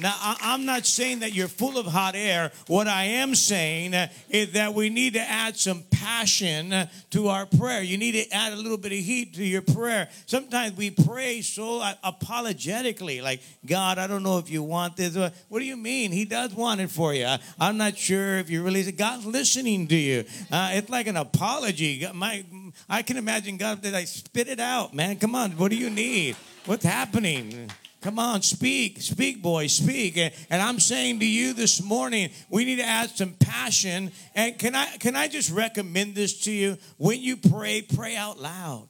Now, 0.00 0.14
I'm 0.20 0.64
not 0.64 0.86
saying 0.86 1.20
that 1.20 1.34
you're 1.34 1.48
full 1.48 1.78
of 1.78 1.86
hot 1.86 2.14
air. 2.14 2.52
What 2.66 2.86
I 2.86 3.04
am 3.04 3.34
saying 3.34 3.94
uh, 3.94 4.08
is 4.28 4.52
that 4.52 4.74
we 4.74 4.90
need 4.90 5.14
to 5.14 5.20
add 5.20 5.56
some 5.56 5.82
passion 5.90 6.72
uh, 6.72 6.86
to 7.10 7.28
our 7.28 7.46
prayer. 7.46 7.82
You 7.82 7.98
need 7.98 8.12
to 8.12 8.30
add 8.30 8.52
a 8.52 8.56
little 8.56 8.78
bit 8.78 8.92
of 8.92 8.98
heat 8.98 9.34
to 9.34 9.44
your 9.44 9.62
prayer. 9.62 10.08
Sometimes 10.26 10.76
we 10.76 10.90
pray 10.90 11.42
so 11.42 11.80
uh, 11.80 11.94
apologetically, 12.04 13.20
like, 13.20 13.42
God, 13.66 13.98
I 13.98 14.06
don't 14.06 14.22
know 14.22 14.38
if 14.38 14.50
you 14.50 14.62
want 14.62 14.96
this. 14.96 15.16
What 15.48 15.58
do 15.58 15.64
you 15.64 15.76
mean? 15.76 16.12
He 16.12 16.24
does 16.24 16.54
want 16.54 16.80
it 16.80 16.90
for 16.90 17.12
you. 17.14 17.26
I'm 17.58 17.76
not 17.76 17.96
sure 17.96 18.38
if 18.38 18.50
you 18.50 18.62
really, 18.62 18.90
God's 18.92 19.26
listening 19.26 19.88
to 19.88 19.96
you. 19.96 20.24
Uh, 20.50 20.70
it's 20.72 20.90
like 20.90 21.06
an 21.06 21.16
apology. 21.16 22.06
My, 22.14 22.44
I 22.88 23.02
can 23.02 23.16
imagine 23.16 23.56
God, 23.56 23.82
did 23.82 23.94
I 23.94 24.04
spit 24.04 24.48
it 24.48 24.60
out, 24.60 24.94
man? 24.94 25.16
Come 25.16 25.34
on, 25.34 25.52
what 25.52 25.70
do 25.70 25.76
you 25.76 25.90
need? 25.90 26.36
What's 26.66 26.84
happening? 26.84 27.70
Come 28.00 28.20
on, 28.20 28.42
speak, 28.42 29.02
speak, 29.02 29.42
boys, 29.42 29.72
speak. 29.72 30.16
And, 30.16 30.62
I'm 30.62 30.78
saying 30.78 31.18
to 31.18 31.26
you 31.26 31.52
this 31.52 31.82
morning, 31.82 32.30
we 32.48 32.64
need 32.64 32.76
to 32.76 32.84
add 32.84 33.10
some 33.10 33.32
passion. 33.32 34.12
And 34.36 34.56
can 34.56 34.76
I 34.76 34.86
can 34.98 35.16
I 35.16 35.26
just 35.26 35.50
recommend 35.50 36.14
this 36.14 36.40
to 36.42 36.52
you? 36.52 36.78
When 36.96 37.20
you 37.20 37.36
pray, 37.36 37.82
pray 37.82 38.14
out 38.14 38.38
loud. 38.38 38.88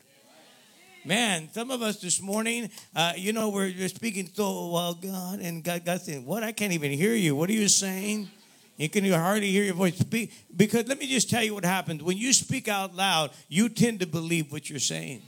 Man, 1.07 1.49
some 1.53 1.71
of 1.71 1.81
us 1.81 2.01
this 2.01 2.21
morning, 2.21 2.69
uh, 2.95 3.15
you 3.17 3.33
know, 3.33 3.49
we're, 3.49 3.73
we're 3.79 3.89
speaking 3.89 4.29
so 4.31 4.69
well, 4.69 4.93
God, 4.93 5.41
and 5.41 5.65
God, 5.65 5.87
God's 5.87 6.05
saying, 6.05 6.27
"What? 6.27 6.43
I 6.43 6.53
can't 6.53 6.75
even 6.75 6.91
hear 6.91 7.15
you. 7.15 7.35
What 7.35 7.49
are 7.49 7.55
you 7.55 7.69
saying?" 7.69 8.29
You 8.77 8.89
can 8.89 9.11
hardly 9.11 9.51
hear 9.51 9.65
your 9.65 9.75
voice. 9.75 10.01
Because 10.03 10.87
let 10.87 10.99
me 10.99 11.09
just 11.09 11.29
tell 11.29 11.43
you 11.43 11.53
what 11.53 11.65
happens 11.65 12.01
when 12.03 12.17
you 12.17 12.33
speak 12.33 12.69
out 12.69 12.95
loud. 12.95 13.33
You 13.49 13.69
tend 13.69 14.01
to 14.01 14.07
believe 14.07 14.53
what 14.53 14.71
you're 14.71 14.79
saying. 14.79 15.23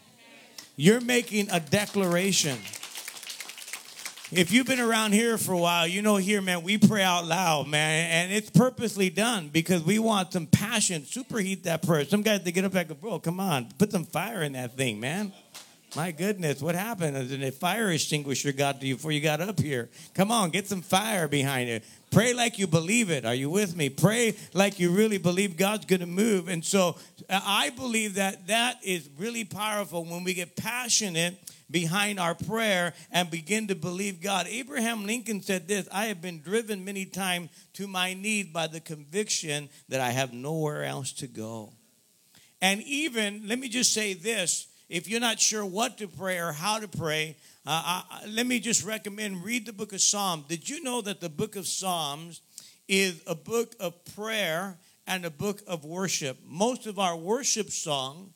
You're 0.76 1.00
making 1.00 1.50
a 1.50 1.58
declaration. 1.58 2.58
If 4.32 4.52
you've 4.52 4.66
been 4.66 4.78
around 4.78 5.12
here 5.12 5.36
for 5.38 5.50
a 5.50 5.58
while, 5.58 5.88
you 5.88 6.02
know 6.02 6.14
here, 6.14 6.40
man, 6.40 6.62
we 6.62 6.78
pray 6.78 7.02
out 7.02 7.26
loud, 7.26 7.66
man, 7.66 8.10
and 8.12 8.32
it's 8.32 8.48
purposely 8.48 9.10
done 9.10 9.48
because 9.48 9.82
we 9.82 9.98
want 9.98 10.32
some 10.32 10.46
passion, 10.46 11.02
superheat 11.02 11.64
that 11.64 11.82
prayer. 11.82 12.04
Some 12.04 12.22
guys 12.22 12.44
they 12.44 12.52
get 12.52 12.64
up 12.64 12.72
like, 12.72 13.00
bro, 13.00 13.18
come 13.18 13.40
on, 13.40 13.66
put 13.76 13.90
some 13.90 14.04
fire 14.04 14.42
in 14.42 14.52
that 14.52 14.76
thing, 14.76 15.00
man. 15.00 15.32
My 15.96 16.12
goodness, 16.12 16.62
what 16.62 16.76
happened? 16.76 17.16
Is 17.16 17.32
a 17.32 17.50
fire 17.50 17.90
extinguisher 17.90 18.52
got 18.52 18.80
to 18.80 18.86
you 18.86 18.94
before 18.94 19.10
you 19.10 19.20
got 19.20 19.40
up 19.40 19.58
here? 19.58 19.88
Come 20.14 20.30
on, 20.30 20.50
get 20.50 20.68
some 20.68 20.82
fire 20.82 21.26
behind 21.26 21.68
it. 21.68 21.82
Pray 22.12 22.32
like 22.32 22.56
you 22.56 22.68
believe 22.68 23.10
it. 23.10 23.24
Are 23.24 23.34
you 23.34 23.50
with 23.50 23.74
me? 23.74 23.88
Pray 23.88 24.36
like 24.54 24.78
you 24.78 24.92
really 24.92 25.18
believe 25.18 25.56
God's 25.56 25.86
going 25.86 26.00
to 26.00 26.06
move. 26.06 26.48
And 26.48 26.64
so 26.64 26.96
uh, 27.28 27.40
I 27.44 27.70
believe 27.70 28.14
that 28.14 28.46
that 28.46 28.78
is 28.84 29.08
really 29.18 29.44
powerful 29.44 30.04
when 30.04 30.22
we 30.22 30.34
get 30.34 30.54
passionate 30.54 31.36
behind 31.70 32.18
our 32.18 32.34
prayer 32.34 32.94
and 33.10 33.30
begin 33.30 33.68
to 33.68 33.74
believe 33.74 34.20
God. 34.20 34.46
Abraham 34.48 35.06
Lincoln 35.06 35.42
said 35.42 35.68
this 35.68 35.88
I 35.92 36.06
have 36.06 36.20
been 36.20 36.40
driven 36.40 36.84
many 36.84 37.04
times 37.04 37.50
to 37.74 37.86
my 37.86 38.14
knees 38.14 38.46
by 38.46 38.66
the 38.66 38.80
conviction 38.80 39.68
that 39.88 40.00
I 40.00 40.10
have 40.10 40.32
nowhere 40.32 40.84
else 40.84 41.12
to 41.14 41.26
go. 41.26 41.72
And 42.62 42.82
even, 42.82 43.46
let 43.46 43.58
me 43.58 43.68
just 43.68 43.92
say 43.92 44.14
this 44.14 44.66
if 44.88 45.08
you're 45.08 45.20
not 45.20 45.38
sure 45.38 45.64
what 45.64 45.98
to 45.98 46.08
pray 46.08 46.38
or 46.38 46.52
how 46.52 46.80
to 46.80 46.88
pray, 46.88 47.36
uh, 47.66 48.02
I, 48.10 48.24
let 48.28 48.46
me 48.46 48.58
just 48.58 48.84
recommend 48.84 49.44
read 49.44 49.66
the 49.66 49.72
book 49.72 49.92
of 49.92 50.00
Psalms. 50.00 50.46
Did 50.48 50.68
you 50.68 50.82
know 50.82 51.00
that 51.02 51.20
the 51.20 51.28
book 51.28 51.56
of 51.56 51.66
Psalms 51.66 52.40
is 52.88 53.22
a 53.26 53.36
book 53.36 53.76
of 53.78 54.04
prayer 54.16 54.76
and 55.06 55.24
a 55.24 55.30
book 55.30 55.62
of 55.66 55.84
worship? 55.84 56.38
Most 56.44 56.86
of 56.86 56.98
our 56.98 57.16
worship 57.16 57.70
songs 57.70 58.32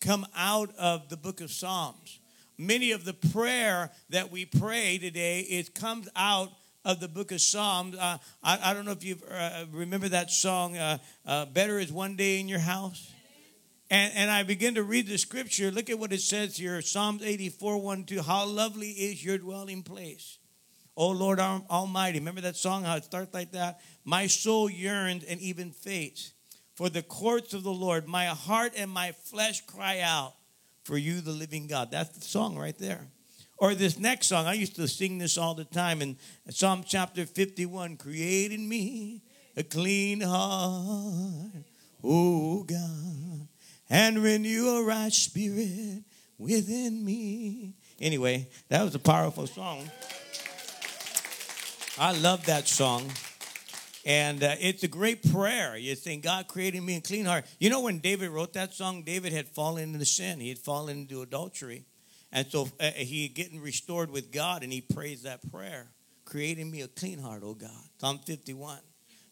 come 0.00 0.26
out 0.34 0.74
of 0.76 1.08
the 1.08 1.16
book 1.16 1.40
of 1.40 1.50
Psalms 1.50 2.20
many 2.58 2.90
of 2.90 3.04
the 3.04 3.14
prayer 3.14 3.90
that 4.10 4.30
we 4.30 4.44
pray 4.44 4.98
today 4.98 5.40
it 5.40 5.74
comes 5.74 6.08
out 6.16 6.50
of 6.84 7.00
the 7.00 7.08
book 7.08 7.32
of 7.32 7.40
Psalms. 7.40 7.96
Uh, 7.96 8.18
I, 8.42 8.70
I, 8.70 8.74
don't 8.74 8.84
know 8.84 8.92
if 8.92 9.04
you 9.04 9.16
uh, 9.30 9.64
remember 9.72 10.08
that 10.08 10.30
song, 10.30 10.76
uh, 10.76 10.98
uh, 11.26 11.46
Better 11.46 11.78
is 11.78 11.92
One 11.92 12.16
Day 12.16 12.40
in 12.40 12.48
Your 12.48 12.58
House. 12.58 13.12
And, 13.90 14.12
and 14.14 14.30
I 14.30 14.42
begin 14.42 14.74
to 14.74 14.82
read 14.82 15.06
the 15.06 15.18
scripture. 15.18 15.70
Look 15.70 15.88
at 15.90 15.98
what 15.98 16.12
it 16.12 16.20
says 16.20 16.56
here 16.56 16.80
Psalms 16.82 17.22
84 17.22 17.80
1 17.80 18.04
2. 18.04 18.22
How 18.22 18.46
lovely 18.46 18.90
is 18.90 19.24
your 19.24 19.38
dwelling 19.38 19.82
place. 19.82 20.38
Oh 20.96 21.10
Lord 21.10 21.38
Almighty. 21.40 22.18
Remember 22.18 22.40
that 22.40 22.56
song, 22.56 22.82
how 22.82 22.96
it 22.96 23.04
starts 23.04 23.32
like 23.32 23.52
that? 23.52 23.80
My 24.04 24.26
soul 24.26 24.68
yearns 24.68 25.24
and 25.24 25.40
even 25.40 25.70
faints 25.70 26.32
for 26.74 26.88
the 26.88 27.02
courts 27.02 27.54
of 27.54 27.62
the 27.62 27.70
Lord. 27.70 28.08
My 28.08 28.26
heart 28.26 28.72
and 28.76 28.90
my 28.90 29.12
flesh 29.12 29.64
cry 29.64 30.00
out 30.00 30.34
for 30.88 30.96
you, 30.96 31.20
the 31.20 31.32
living 31.32 31.66
God. 31.66 31.90
That's 31.90 32.16
the 32.16 32.24
song 32.24 32.56
right 32.56 32.76
there. 32.78 33.06
Or 33.58 33.74
this 33.74 33.98
next 33.98 34.28
song, 34.28 34.46
I 34.46 34.54
used 34.54 34.74
to 34.76 34.88
sing 34.88 35.18
this 35.18 35.36
all 35.36 35.54
the 35.54 35.66
time 35.66 36.00
in 36.00 36.16
Psalm 36.48 36.82
chapter 36.86 37.26
51 37.26 37.98
Create 37.98 38.52
in 38.52 38.66
me 38.66 39.22
a 39.54 39.62
clean 39.62 40.22
heart, 40.22 41.66
oh 42.02 42.62
God, 42.62 43.48
and 43.90 44.18
renew 44.22 44.66
a 44.68 44.84
right 44.84 45.12
spirit 45.12 46.04
within 46.38 47.04
me. 47.04 47.74
Anyway, 48.00 48.48
that 48.70 48.82
was 48.82 48.94
a 48.94 48.98
powerful 48.98 49.46
song. 49.46 49.90
I 51.98 52.16
love 52.16 52.46
that 52.46 52.66
song. 52.66 53.10
And 54.08 54.42
uh, 54.42 54.54
it's 54.58 54.82
a 54.84 54.88
great 54.88 55.30
prayer. 55.30 55.76
You're 55.76 55.94
saying, 55.94 56.22
God 56.22 56.48
created 56.48 56.82
me 56.82 56.96
a 56.96 57.00
clean 57.02 57.26
heart. 57.26 57.44
You 57.60 57.68
know, 57.68 57.82
when 57.82 57.98
David 57.98 58.30
wrote 58.30 58.54
that 58.54 58.72
song, 58.72 59.02
David 59.02 59.34
had 59.34 59.46
fallen 59.48 59.92
into 59.92 60.06
sin, 60.06 60.40
he 60.40 60.48
had 60.48 60.58
fallen 60.58 61.00
into 61.00 61.20
adultery. 61.20 61.84
And 62.32 62.46
so 62.46 62.68
uh, 62.80 62.90
he 62.92 63.28
getting 63.28 63.60
restored 63.60 64.10
with 64.10 64.32
God, 64.32 64.62
and 64.62 64.72
he 64.72 64.80
prays 64.80 65.22
that 65.22 65.52
prayer 65.52 65.92
creating 66.24 66.70
me 66.70 66.82
a 66.82 66.88
clean 66.88 67.18
heart, 67.18 67.42
oh 67.44 67.54
God. 67.54 67.70
Psalm 67.98 68.18
51. 68.18 68.78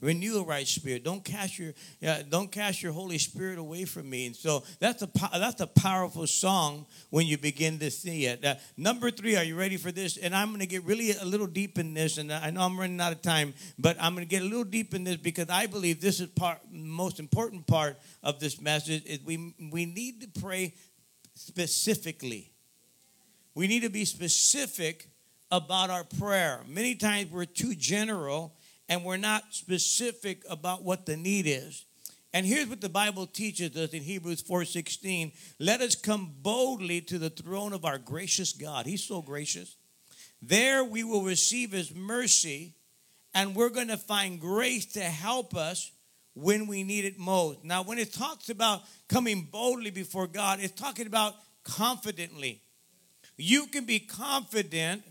Renew 0.00 0.38
a 0.38 0.44
right 0.44 0.66
spirit. 0.66 1.04
Don't 1.04 1.24
cast 1.24 1.58
your 1.58 1.72
uh, 2.06 2.22
don't 2.28 2.50
cast 2.50 2.82
your 2.82 2.92
Holy 2.92 3.18
Spirit 3.18 3.58
away 3.58 3.84
from 3.84 4.08
me. 4.08 4.26
And 4.26 4.36
so 4.36 4.62
that's 4.78 5.02
a 5.02 5.08
that's 5.32 5.60
a 5.60 5.66
powerful 5.66 6.26
song 6.26 6.86
when 7.10 7.26
you 7.26 7.38
begin 7.38 7.78
to 7.78 7.90
see 7.90 8.26
it. 8.26 8.44
Uh, 8.44 8.56
number 8.76 9.10
three, 9.10 9.36
are 9.36 9.44
you 9.44 9.56
ready 9.56 9.76
for 9.76 9.92
this? 9.92 10.16
And 10.16 10.34
I'm 10.34 10.48
going 10.48 10.60
to 10.60 10.66
get 10.66 10.84
really 10.84 11.12
a 11.12 11.24
little 11.24 11.46
deep 11.46 11.78
in 11.78 11.94
this, 11.94 12.18
and 12.18 12.32
I 12.32 12.50
know 12.50 12.62
I'm 12.62 12.78
running 12.78 13.00
out 13.00 13.12
of 13.12 13.22
time, 13.22 13.54
but 13.78 13.96
I'm 14.00 14.14
going 14.14 14.26
to 14.26 14.30
get 14.30 14.42
a 14.42 14.46
little 14.46 14.64
deep 14.64 14.94
in 14.94 15.04
this 15.04 15.16
because 15.16 15.48
I 15.48 15.66
believe 15.66 16.00
this 16.00 16.20
is 16.20 16.28
part 16.28 16.58
most 16.70 17.18
important 17.20 17.66
part 17.66 17.98
of 18.22 18.40
this 18.40 18.60
message. 18.60 19.04
Is 19.04 19.20
we 19.24 19.54
we 19.72 19.86
need 19.86 20.20
to 20.22 20.40
pray 20.40 20.74
specifically. 21.34 22.52
We 23.54 23.66
need 23.66 23.82
to 23.82 23.90
be 23.90 24.04
specific 24.04 25.08
about 25.50 25.90
our 25.90 26.04
prayer. 26.04 26.60
Many 26.66 26.94
times 26.96 27.30
we're 27.30 27.44
too 27.44 27.74
general 27.74 28.55
and 28.88 29.04
we're 29.04 29.16
not 29.16 29.42
specific 29.50 30.42
about 30.48 30.82
what 30.82 31.06
the 31.06 31.16
need 31.16 31.46
is. 31.46 31.84
And 32.32 32.44
here's 32.44 32.68
what 32.68 32.80
the 32.80 32.88
Bible 32.88 33.26
teaches 33.26 33.76
us 33.76 33.90
in 33.90 34.02
Hebrews 34.02 34.42
4:16, 34.42 35.32
let 35.58 35.80
us 35.80 35.94
come 35.94 36.34
boldly 36.42 37.00
to 37.02 37.18
the 37.18 37.30
throne 37.30 37.72
of 37.72 37.84
our 37.84 37.98
gracious 37.98 38.52
God. 38.52 38.86
He's 38.86 39.02
so 39.02 39.22
gracious. 39.22 39.76
There 40.42 40.84
we 40.84 41.02
will 41.02 41.22
receive 41.22 41.72
his 41.72 41.94
mercy 41.94 42.74
and 43.34 43.54
we're 43.54 43.70
going 43.70 43.88
to 43.88 43.96
find 43.96 44.40
grace 44.40 44.86
to 44.92 45.00
help 45.00 45.54
us 45.54 45.92
when 46.34 46.66
we 46.66 46.82
need 46.84 47.04
it 47.04 47.18
most. 47.18 47.64
Now, 47.64 47.82
when 47.82 47.98
it 47.98 48.12
talks 48.12 48.50
about 48.50 48.82
coming 49.08 49.48
boldly 49.50 49.90
before 49.90 50.26
God, 50.26 50.58
it's 50.60 50.78
talking 50.78 51.06
about 51.06 51.34
confidently. 51.64 52.62
You 53.36 53.66
can 53.66 53.84
be 53.84 53.98
confident 54.00 55.02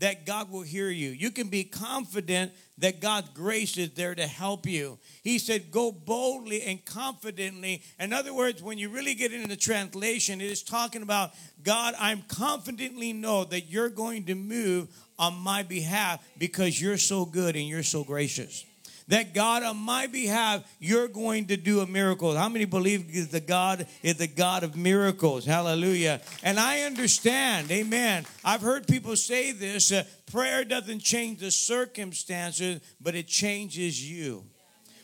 that 0.00 0.26
God 0.26 0.50
will 0.50 0.62
hear 0.62 0.90
you. 0.90 1.10
You 1.10 1.30
can 1.30 1.48
be 1.48 1.62
confident 1.62 2.52
that 2.78 3.00
God's 3.00 3.28
grace 3.30 3.76
is 3.76 3.90
there 3.90 4.14
to 4.14 4.26
help 4.26 4.66
you. 4.66 4.98
He 5.22 5.38
said, 5.38 5.70
Go 5.70 5.92
boldly 5.92 6.62
and 6.62 6.84
confidently. 6.84 7.82
In 7.98 8.12
other 8.12 8.34
words, 8.34 8.62
when 8.62 8.78
you 8.78 8.88
really 8.88 9.14
get 9.14 9.32
into 9.32 9.48
the 9.48 9.56
translation, 9.56 10.40
it 10.40 10.50
is 10.50 10.62
talking 10.62 11.02
about 11.02 11.32
God, 11.62 11.94
I'm 11.98 12.22
confidently 12.22 13.12
know 13.12 13.44
that 13.44 13.68
you're 13.68 13.90
going 13.90 14.24
to 14.26 14.34
move 14.34 14.88
on 15.18 15.34
my 15.34 15.62
behalf 15.62 16.26
because 16.38 16.80
you're 16.80 16.96
so 16.96 17.26
good 17.26 17.54
and 17.54 17.66
you're 17.66 17.82
so 17.82 18.02
gracious 18.02 18.64
that 19.10 19.34
God, 19.34 19.64
on 19.64 19.76
my 19.76 20.06
behalf, 20.06 20.62
you're 20.78 21.08
going 21.08 21.46
to 21.46 21.56
do 21.56 21.80
a 21.80 21.86
miracle. 21.86 22.34
How 22.36 22.48
many 22.48 22.64
believe 22.64 23.30
the 23.30 23.40
God 23.40 23.86
is 24.04 24.16
the 24.16 24.28
God 24.28 24.62
of 24.62 24.76
miracles? 24.76 25.44
Hallelujah. 25.44 26.20
And 26.44 26.60
I 26.60 26.82
understand, 26.82 27.70
amen. 27.72 28.24
I've 28.44 28.60
heard 28.60 28.86
people 28.86 29.16
say 29.16 29.50
this 29.50 29.90
uh, 29.90 30.04
prayer 30.30 30.64
doesn't 30.64 31.00
change 31.00 31.40
the 31.40 31.50
circumstances, 31.50 32.80
but 33.00 33.16
it 33.16 33.26
changes 33.26 34.08
you. 34.08 34.44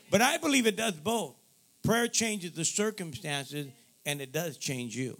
But 0.09 0.21
I 0.21 0.37
believe 0.37 0.67
it 0.67 0.77
does 0.77 0.93
both. 0.93 1.35
Prayer 1.83 2.07
changes 2.07 2.53
the 2.53 2.65
circumstances, 2.65 3.67
and 4.05 4.21
it 4.21 4.31
does 4.31 4.57
change 4.57 4.95
you. 4.95 5.17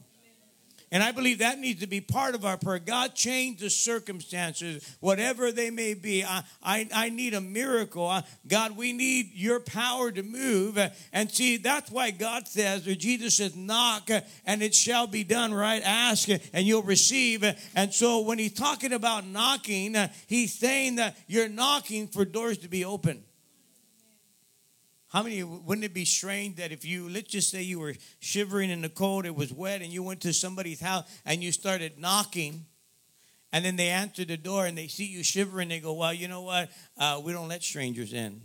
And 0.89 1.03
I 1.03 1.11
believe 1.11 1.39
that 1.39 1.59
needs 1.59 1.81
to 1.81 1.87
be 1.87 1.99
part 1.99 2.33
of 2.33 2.45
our 2.45 2.57
prayer. 2.57 2.79
God, 2.79 3.13
change 3.13 3.59
the 3.59 3.69
circumstances, 3.69 4.95
whatever 5.01 5.51
they 5.51 5.69
may 5.69 5.93
be. 5.93 6.23
I, 6.23 6.43
I, 6.63 6.87
I 6.93 7.09
need 7.09 7.33
a 7.33 7.41
miracle. 7.41 8.21
God, 8.47 8.77
we 8.77 8.93
need 8.93 9.31
your 9.33 9.59
power 9.59 10.11
to 10.11 10.23
move. 10.23 10.79
And 11.11 11.29
see, 11.29 11.57
that's 11.57 11.91
why 11.91 12.11
God 12.11 12.47
says, 12.47 12.87
or 12.87 12.95
Jesus 12.95 13.35
says, 13.35 13.53
knock 13.53 14.09
and 14.45 14.61
it 14.63 14.73
shall 14.73 15.07
be 15.07 15.25
done, 15.25 15.53
right? 15.53 15.81
Ask 15.83 16.29
and 16.29 16.65
you'll 16.65 16.83
receive. 16.83 17.43
And 17.75 17.93
so 17.93 18.21
when 18.21 18.39
he's 18.39 18.53
talking 18.53 18.93
about 18.93 19.27
knocking, 19.27 19.95
he's 20.27 20.53
saying 20.53 20.95
that 20.95 21.17
you're 21.27 21.49
knocking 21.49 22.07
for 22.07 22.23
doors 22.23 22.59
to 22.59 22.69
be 22.69 22.85
open. 22.85 23.23
How 25.09 25.23
many 25.23 25.41
wouldn't 25.43 25.85
it 25.85 25.93
be 25.93 26.05
strange 26.05 26.57
that 26.57 26.71
if 26.71 26.83
you 26.83 27.09
let's 27.09 27.29
just 27.29 27.49
say 27.49 27.61
you 27.61 27.79
were 27.79 27.95
shivering 28.19 28.69
in 28.69 28.81
the 28.81 28.89
cold, 28.89 29.25
it 29.25 29.35
was 29.35 29.53
wet, 29.53 29.81
and 29.81 29.91
you 29.91 30.03
went 30.03 30.21
to 30.21 30.33
somebody's 30.33 30.81
house 30.81 31.05
and 31.25 31.41
you 31.41 31.51
started 31.51 31.97
knocking, 31.97 32.65
and 33.53 33.63
then 33.63 33.77
they 33.77 33.87
answer 33.87 34.25
the 34.25 34.37
door 34.37 34.65
and 34.65 34.77
they 34.77 34.87
see 34.87 35.05
you 35.05 35.23
shivering, 35.23 35.69
they 35.69 35.79
go, 35.79 35.93
Well, 35.93 36.13
you 36.13 36.27
know 36.27 36.41
what? 36.41 36.69
Uh, 36.97 37.21
we 37.23 37.31
don't 37.31 37.47
let 37.47 37.63
strangers 37.63 38.11
in. 38.11 38.41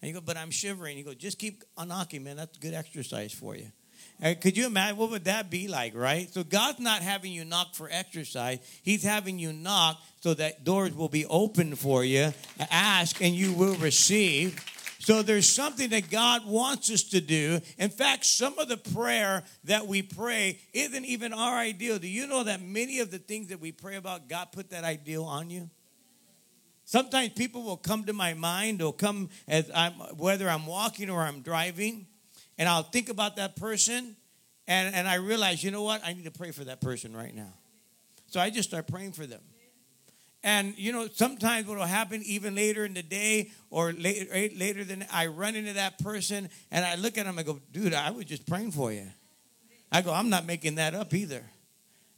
And 0.00 0.08
you 0.08 0.14
go, 0.14 0.20
But 0.20 0.36
I'm 0.38 0.50
shivering. 0.50 0.96
You 0.96 1.04
go, 1.04 1.14
just 1.14 1.38
keep 1.38 1.62
on 1.76 1.88
knocking, 1.88 2.24
man. 2.24 2.36
That's 2.36 2.56
good 2.58 2.74
exercise 2.74 3.32
for 3.32 3.54
you. 3.54 3.70
And 4.20 4.40
could 4.40 4.56
you 4.56 4.66
imagine 4.66 4.96
what 4.96 5.10
would 5.10 5.24
that 5.24 5.50
be 5.50 5.68
like, 5.68 5.94
right? 5.94 6.32
So 6.32 6.42
God's 6.42 6.80
not 6.80 7.02
having 7.02 7.32
you 7.32 7.44
knock 7.44 7.74
for 7.74 7.88
exercise. 7.90 8.58
He's 8.82 9.02
having 9.02 9.38
you 9.38 9.52
knock 9.52 10.00
so 10.20 10.34
that 10.34 10.64
doors 10.64 10.94
will 10.94 11.08
be 11.08 11.26
open 11.26 11.74
for 11.74 12.04
you. 12.04 12.32
Ask 12.70 13.20
and 13.20 13.34
you 13.34 13.52
will 13.52 13.74
receive. 13.76 14.64
So 15.04 15.22
there's 15.22 15.48
something 15.48 15.90
that 15.90 16.10
God 16.10 16.46
wants 16.46 16.88
us 16.88 17.02
to 17.10 17.20
do. 17.20 17.58
In 17.76 17.90
fact, 17.90 18.24
some 18.24 18.56
of 18.60 18.68
the 18.68 18.76
prayer 18.76 19.42
that 19.64 19.88
we 19.88 20.00
pray 20.00 20.60
isn't 20.72 21.04
even 21.04 21.32
our 21.32 21.56
ideal. 21.56 21.98
Do 21.98 22.06
you 22.06 22.28
know 22.28 22.44
that 22.44 22.62
many 22.62 23.00
of 23.00 23.10
the 23.10 23.18
things 23.18 23.48
that 23.48 23.60
we 23.60 23.72
pray 23.72 23.96
about, 23.96 24.28
God 24.28 24.52
put 24.52 24.70
that 24.70 24.84
ideal 24.84 25.24
on 25.24 25.50
you? 25.50 25.68
Sometimes 26.84 27.30
people 27.30 27.64
will 27.64 27.76
come 27.76 28.04
to 28.04 28.12
my 28.12 28.34
mind, 28.34 28.80
or 28.80 28.92
come 28.92 29.28
as 29.48 29.68
I'm 29.74 29.94
whether 30.18 30.48
I'm 30.48 30.66
walking 30.66 31.10
or 31.10 31.22
I'm 31.22 31.40
driving, 31.40 32.06
and 32.56 32.68
I'll 32.68 32.84
think 32.84 33.08
about 33.08 33.34
that 33.36 33.56
person, 33.56 34.14
and, 34.68 34.94
and 34.94 35.08
I 35.08 35.16
realize, 35.16 35.64
you 35.64 35.72
know 35.72 35.82
what? 35.82 36.00
I 36.06 36.12
need 36.12 36.24
to 36.24 36.30
pray 36.30 36.52
for 36.52 36.62
that 36.62 36.80
person 36.80 37.16
right 37.16 37.34
now. 37.34 37.52
So 38.28 38.38
I 38.38 38.50
just 38.50 38.68
start 38.68 38.86
praying 38.86 39.12
for 39.12 39.26
them. 39.26 39.40
And 40.44 40.76
you 40.76 40.92
know, 40.92 41.08
sometimes 41.12 41.66
what 41.66 41.78
will 41.78 41.84
happen 41.84 42.22
even 42.24 42.54
later 42.54 42.84
in 42.84 42.94
the 42.94 43.02
day 43.02 43.50
or 43.70 43.92
later, 43.92 44.26
later 44.56 44.84
than 44.84 45.06
I 45.12 45.26
run 45.26 45.54
into 45.54 45.74
that 45.74 45.98
person 45.98 46.48
and 46.70 46.84
I 46.84 46.96
look 46.96 47.16
at 47.16 47.26
them, 47.26 47.38
I 47.38 47.44
go, 47.44 47.60
dude, 47.70 47.94
I 47.94 48.10
was 48.10 48.24
just 48.24 48.46
praying 48.46 48.72
for 48.72 48.92
you. 48.92 49.06
I 49.92 50.02
go, 50.02 50.12
I'm 50.12 50.30
not 50.30 50.46
making 50.46 50.76
that 50.76 50.94
up 50.94 51.14
either. 51.14 51.44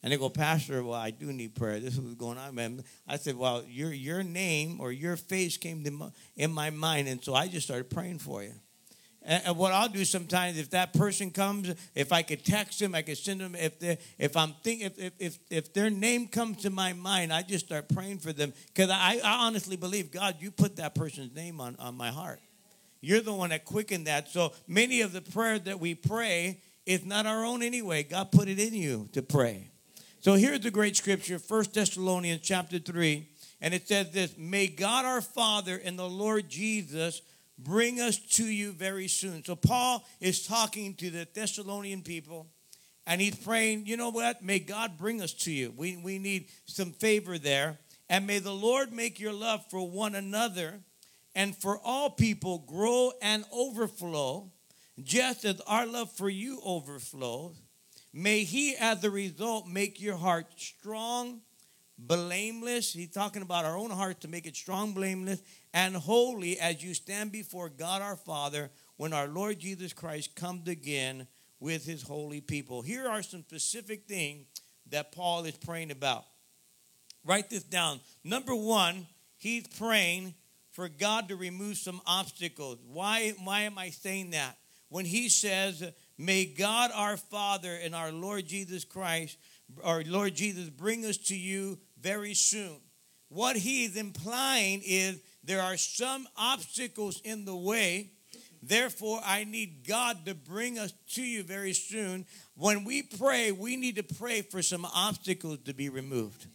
And 0.03 0.13
they 0.13 0.19
go, 0.19 0.29
Pastor, 0.29 0.85
well, 0.85 1.01
I 1.01 1.11
do 1.11 1.33
need 1.33 1.55
prayer. 1.55 1.81
This 1.81 1.95
is 1.95 2.01
what's 2.01 2.15
going 2.15 2.37
on, 2.37 2.55
man. 2.55 2.85
I 3.09 3.17
said, 3.17 3.37
well, 3.37 3.65
your 3.67 3.93
your 3.93 4.23
name 4.23 4.79
or 4.81 4.93
your 4.93 5.17
face 5.17 5.57
came 5.57 5.83
to 5.85 5.91
my, 5.91 6.11
in 6.37 6.53
my 6.53 6.69
mind, 6.71 7.09
and 7.09 7.25
so 7.25 7.35
I 7.35 7.49
just 7.49 7.67
started 7.67 7.89
praying 7.89 8.19
for 8.19 8.43
you. 8.43 8.53
And 9.27 9.57
what 9.57 9.73
I'll 9.73 9.89
do 9.89 10.05
sometimes, 10.05 10.59
if 10.59 10.71
that 10.71 10.93
person 10.93 11.31
comes, 11.31 11.73
if 11.95 12.13
I 12.13 12.21
could 12.21 12.45
text 12.45 12.79
them, 12.79 12.95
I 12.95 13.01
could 13.01 13.17
send 13.17 13.41
them. 13.41 13.55
If 13.55 13.79
they, 13.79 13.97
if 14.19 14.37
I'm 14.37 14.53
think, 14.63 14.83
if, 14.83 14.99
if 14.99 15.13
if 15.19 15.39
if 15.49 15.73
their 15.73 15.89
name 15.89 16.29
comes 16.29 16.59
to 16.59 16.71
my 16.71 16.93
mind, 16.93 17.33
I 17.33 17.41
just 17.41 17.65
start 17.65 17.89
praying 17.89 18.19
for 18.19 18.35
them 18.35 18.53
because 18.67 18.91
I, 18.91 19.21
I 19.25 19.47
honestly 19.47 19.77
believe 19.77 20.11
God, 20.11 20.37
you 20.41 20.51
put 20.51 20.77
that 20.77 20.95
person's 20.95 21.35
name 21.35 21.59
on 21.59 21.75
on 21.79 21.95
my 21.95 22.11
heart. 22.11 22.41
You're 23.01 23.23
the 23.23 23.33
one 23.33 23.49
that 23.49 23.65
quickened 23.65 24.07
that. 24.09 24.29
So 24.29 24.53
many 24.69 25.01
of 25.01 25.13
the 25.13 25.23
prayer 25.23 25.59
that 25.59 25.81
we 25.81 25.95
pray 25.95 26.61
is 26.85 27.07
not 27.07 27.25
our 27.25 27.47
own 27.47 27.63
anyway. 27.63 28.03
God 28.03 28.31
put 28.31 28.49
it 28.49 28.59
in 28.59 28.75
you 28.75 29.09
to 29.13 29.23
pray. 29.23 29.71
So 30.21 30.35
here's 30.35 30.61
the 30.61 30.71
great 30.71 30.97
scripture, 30.97 31.39
First 31.39 31.73
Thessalonians 31.73 32.43
chapter 32.43 32.79
three, 32.79 33.31
and 33.63 33.73
it 33.73 33.89
says 33.89 34.11
this: 34.11 34.37
May 34.37 34.67
God 34.67 35.07
our 35.07 35.23
Father 35.23 35.81
and 35.83 35.99
the 35.99 36.09
Lord 36.09 36.51
Jesus 36.51 37.23
bring 37.59 38.01
us 38.01 38.19
to 38.19 38.45
you 38.45 38.73
very 38.73 39.09
soon. 39.09 39.45
So 39.45 39.57
Paul 39.57 40.05
is 40.21 40.47
talking 40.47 40.95
to 40.95 41.11
the 41.11 41.27
Thessalonian 41.33 42.03
people 42.03 42.49
and 43.07 43.21
he's 43.21 43.37
praying, 43.37 43.87
you 43.87 43.97
know 43.97 44.11
what? 44.11 44.43
May 44.43 44.59
God 44.59 44.97
bring 44.97 45.21
us 45.21 45.33
to 45.35 45.53
you. 45.53 45.73
We, 45.77 45.97
we 45.97 46.19
need 46.19 46.49
some 46.67 46.93
favor 46.93 47.39
there. 47.39 47.79
And 48.09 48.27
may 48.27 48.39
the 48.39 48.55
Lord 48.55 48.93
make 48.93 49.21
your 49.21 49.33
love 49.33 49.65
for 49.71 49.89
one 49.89 50.15
another 50.15 50.81
and 51.35 51.57
for 51.57 51.79
all 51.85 52.11
people 52.11 52.59
grow 52.59 53.13
and 53.21 53.45
overflow, 53.53 54.51
just 55.03 55.45
as 55.45 55.61
our 55.67 55.87
love 55.87 56.13
for 56.13 56.29
you 56.29 56.61
overflows. 56.65 57.57
May 58.13 58.45
he, 58.45 58.77
as 58.77 59.03
a 59.03 59.11
result, 59.11 59.67
make 59.67 60.01
your 60.01 60.17
heart 60.17 60.47
strong, 60.57 61.41
blameless. 61.99 62.93
He's 62.93 63.11
talking 63.11 63.43
about 63.43 63.65
our 63.65 63.77
own 63.77 63.91
heart 63.91 64.21
to 64.23 64.29
make 64.29 64.47
it 64.47 64.57
strong, 64.57 64.93
blameless, 64.93 65.43
and 65.73 65.97
holy 65.97 66.59
as 66.59 66.83
you 66.83 66.95
stand 66.95 67.33
before 67.33 67.69
God 67.69 68.03
our 68.03 68.17
Father 68.17 68.71
when 68.97 69.13
our 69.13 69.27
Lord 69.27 69.59
Jesus 69.59 69.93
Christ 69.93 70.35
comes 70.35 70.69
again 70.69 71.27
with 71.61 71.85
his 71.87 72.03
holy 72.03 72.41
people. 72.41 72.83
Here 72.83 73.09
are 73.09 73.23
some 73.23 73.43
specific 73.43 74.07
things 74.07 74.47
that 74.91 75.13
Paul 75.13 75.45
is 75.45 75.57
praying 75.57 75.91
about. 75.91 76.25
Write 77.25 77.49
this 77.49 77.63
down. 77.63 78.01
Number 78.23 78.55
one, 78.55 79.07
he's 79.37 79.67
praying 79.67 80.35
for 80.73 80.89
God 80.89 81.29
to 81.29 81.37
remove 81.37 81.77
some 81.79 82.01
obstacles. 82.07 82.79
Why, 82.87 83.33
why 83.43 83.63
am 83.63 83.79
I 83.79 83.91
saying 83.91 84.31
that? 84.31 84.59
When 84.89 85.07
he 85.07 85.29
says, 85.29 85.83
May 86.19 86.45
God 86.45 86.91
our 86.95 87.17
Father 87.17 87.77
and 87.83 87.95
our 87.95 88.13
Lord 88.13 88.47
Jesus 88.47 88.85
Christ, 88.85 89.39
our 89.83 90.03
Lord 90.05 90.35
Jesus, 90.35 90.69
bring 90.69 91.05
us 91.05 91.17
to 91.17 91.37
you 91.37 91.79
very 92.01 92.35
soon. 92.35 92.81
What 93.29 93.57
he 93.57 93.85
is 93.85 93.97
implying 93.97 94.83
is 94.85 95.21
there 95.43 95.63
are 95.63 95.77
some 95.77 96.29
obstacles 96.37 97.21
in 97.25 97.45
the 97.45 97.57
way. 97.57 98.11
Therefore, 98.63 99.21
I 99.25 99.45
need 99.45 99.87
God 99.87 100.25
to 100.27 100.35
bring 100.35 100.79
us 100.79 100.93
to 101.15 101.23
you 101.23 101.43
very 101.43 101.75
soon. 101.75 102.25
When 102.57 102.85
we 102.85 103.03
pray, 103.03 103.53
we 103.53 103.77
need 103.77 103.97
to 103.97 104.03
pray 104.03 104.43
for 104.43 104.63
some 104.63 104.87
obstacles 104.87 105.59
to 105.65 105.75
be 105.75 105.89
removed. 105.89 106.47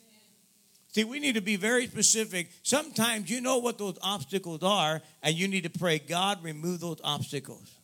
See, 0.92 1.04
we 1.04 1.20
need 1.20 1.36
to 1.36 1.42
be 1.42 1.56
very 1.56 1.86
specific. 1.86 2.50
Sometimes 2.64 3.30
you 3.30 3.42
know 3.42 3.60
what 3.60 3.78
those 3.78 3.98
obstacles 4.02 4.64
are, 4.64 5.02
and 5.22 5.36
you 5.36 5.48
need 5.48 5.64
to 5.64 5.70
pray, 5.70 6.00
God, 6.00 6.44
remove 6.44 6.80
those 6.80 7.00
obstacles. 7.04 7.79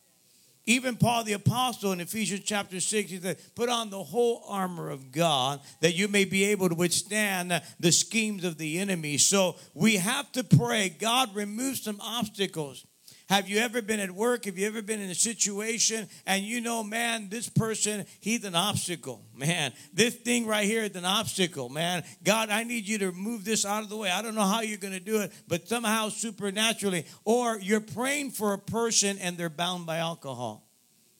Even 0.66 0.96
Paul 0.96 1.22
the 1.22 1.34
Apostle 1.34 1.92
in 1.92 2.00
Ephesians 2.00 2.42
chapter 2.44 2.80
6, 2.80 3.10
he 3.10 3.20
said, 3.20 3.38
Put 3.54 3.68
on 3.68 3.88
the 3.88 4.02
whole 4.02 4.42
armor 4.48 4.90
of 4.90 5.12
God 5.12 5.60
that 5.80 5.94
you 5.94 6.08
may 6.08 6.24
be 6.24 6.44
able 6.46 6.68
to 6.68 6.74
withstand 6.74 7.62
the 7.78 7.92
schemes 7.92 8.44
of 8.44 8.58
the 8.58 8.80
enemy. 8.80 9.16
So 9.16 9.54
we 9.74 9.96
have 9.96 10.30
to 10.32 10.42
pray, 10.42 10.88
God, 10.88 11.34
remove 11.36 11.76
some 11.76 12.00
obstacles. 12.00 12.84
Have 13.28 13.48
you 13.48 13.58
ever 13.58 13.82
been 13.82 13.98
at 13.98 14.12
work? 14.12 14.44
Have 14.44 14.56
you 14.56 14.68
ever 14.68 14.82
been 14.82 15.00
in 15.00 15.10
a 15.10 15.14
situation 15.14 16.08
and 16.26 16.44
you 16.44 16.60
know, 16.60 16.84
man, 16.84 17.28
this 17.28 17.48
person, 17.48 18.06
he's 18.20 18.44
an 18.44 18.54
obstacle. 18.54 19.24
Man, 19.36 19.72
this 19.92 20.14
thing 20.14 20.46
right 20.46 20.64
here 20.64 20.84
is 20.84 20.96
an 20.96 21.04
obstacle, 21.04 21.68
man. 21.68 22.04
God, 22.24 22.48
I 22.48 22.64
need 22.64 22.88
you 22.88 22.96
to 22.98 23.12
move 23.12 23.44
this 23.44 23.66
out 23.66 23.82
of 23.82 23.90
the 23.90 23.96
way. 23.96 24.10
I 24.10 24.22
don't 24.22 24.34
know 24.34 24.42
how 24.42 24.62
you're 24.62 24.78
going 24.78 24.94
to 24.94 25.00
do 25.00 25.20
it, 25.20 25.32
but 25.46 25.68
somehow 25.68 26.08
supernaturally. 26.08 27.04
Or 27.24 27.58
you're 27.60 27.80
praying 27.80 28.30
for 28.30 28.54
a 28.54 28.58
person 28.58 29.18
and 29.18 29.36
they're 29.36 29.50
bound 29.50 29.84
by 29.84 29.98
alcohol, 29.98 30.66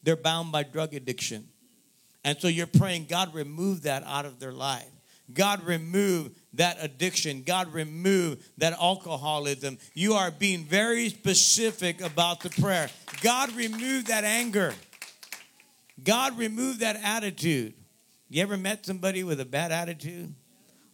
they're 0.02 0.16
bound 0.16 0.50
by 0.50 0.62
drug 0.62 0.94
addiction. 0.94 1.48
And 2.24 2.38
so 2.38 2.48
you're 2.48 2.66
praying, 2.66 3.06
God, 3.06 3.34
remove 3.34 3.82
that 3.82 4.02
out 4.04 4.24
of 4.24 4.40
their 4.40 4.52
life. 4.52 4.90
God, 5.32 5.64
remove 5.64 6.32
that 6.56 6.78
addiction. 6.80 7.42
God, 7.42 7.72
remove 7.72 8.44
that 8.58 8.72
alcoholism. 8.74 9.78
You 9.94 10.14
are 10.14 10.30
being 10.30 10.64
very 10.64 11.08
specific 11.08 12.00
about 12.00 12.40
the 12.40 12.50
prayer. 12.50 12.88
God, 13.22 13.52
remove 13.52 14.06
that 14.06 14.24
anger. 14.24 14.74
God, 16.02 16.38
remove 16.38 16.80
that 16.80 16.96
attitude. 17.02 17.74
You 18.28 18.42
ever 18.42 18.56
met 18.56 18.84
somebody 18.84 19.24
with 19.24 19.40
a 19.40 19.44
bad 19.44 19.72
attitude? 19.72 20.34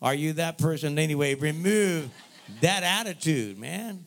Are 0.00 0.14
you 0.14 0.34
that 0.34 0.58
person 0.58 0.98
anyway? 0.98 1.34
Remove 1.34 2.10
that 2.60 2.82
attitude, 2.82 3.58
man. 3.58 4.04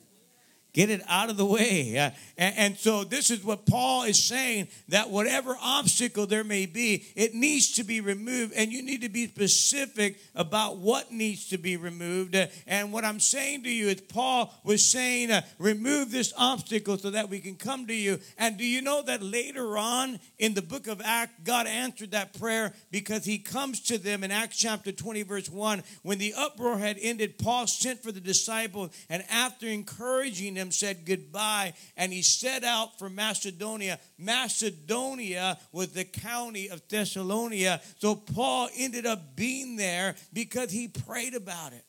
Get 0.76 0.90
it 0.90 1.02
out 1.08 1.30
of 1.30 1.38
the 1.38 1.46
way. 1.46 1.98
Uh, 1.98 2.12
and, 2.38 2.58
and, 2.58 2.78
so, 2.78 3.06
this 3.06 3.32
is 3.32 3.46
what 3.46 3.66
Paul 3.66 4.04
is 4.04 4.22
saying 4.22 4.68
that 4.90 5.10
whatever 5.10 5.56
obstacle 5.62 6.28
there 6.28 6.44
may 6.44 6.66
be, 6.66 7.06
it 7.16 7.34
needs 7.34 7.76
to 7.76 7.86
be 7.86 8.02
removed. 8.02 8.52
And 8.58 8.74
you 8.74 8.84
need 8.84 9.04
to 9.04 9.10
be 9.10 9.26
specific 9.26 10.20
about 10.36 10.76
what 10.76 11.14
needs 11.14 11.48
to 11.52 11.58
be 11.58 11.78
removed. 11.78 12.36
Uh, 12.36 12.48
and 12.68 12.92
what 12.92 13.06
I'm 13.06 13.22
saying 13.22 13.64
to 13.64 13.70
you 13.70 13.88
is, 13.88 14.02
Paul 14.02 14.54
was 14.66 14.86
saying, 14.86 15.32
uh, 15.32 15.44
remove 15.60 16.12
this 16.12 16.34
obstacle 16.38 16.98
so 16.98 17.10
that 17.12 17.30
we 17.30 17.40
can 17.40 17.56
come 17.56 17.88
to 17.88 17.96
you. 17.96 18.20
And 18.38 18.58
do 18.58 18.66
you 18.66 18.82
know 18.82 19.02
that 19.04 19.24
later 19.24 19.78
on 19.78 20.20
in 20.40 20.56
the 20.56 20.62
book 20.62 20.88
of 20.88 21.02
Acts, 21.06 21.40
God 21.46 21.68
answered 21.68 22.12
that 22.12 22.38
prayer 22.38 22.74
because 22.92 23.24
he 23.24 23.38
comes 23.38 23.80
to 23.84 23.98
them 23.98 24.26
in 24.26 24.32
Acts 24.32 24.58
chapter 24.58 24.92
20, 24.92 25.24
verse 25.24 25.50
1. 25.50 25.84
When 26.04 26.18
the 26.18 26.34
uproar 26.38 26.78
had 26.78 26.98
ended, 27.00 27.38
Paul 27.38 27.66
sent 27.66 28.04
for 28.04 28.12
the 28.12 28.20
disciples, 28.20 28.92
and 29.10 29.24
after 29.32 29.68
encouraging 29.68 30.56
them, 30.56 30.65
said 30.72 31.06
goodbye, 31.06 31.74
and 31.98 32.12
he 32.14 32.22
set 32.22 32.64
out 32.64 32.98
for 33.00 33.10
Macedonia. 33.10 34.00
Macedonia 34.18 35.58
was 35.72 35.90
the 35.90 36.06
county 36.06 36.70
of 36.70 36.88
Thessalonica. 36.88 37.82
So 38.00 38.16
Paul 38.16 38.70
ended 38.78 39.06
up 39.06 39.36
being 39.36 39.76
there 39.76 40.16
because 40.34 40.72
he 40.72 40.88
prayed 40.88 41.36
about 41.36 41.74
it. 41.74 41.84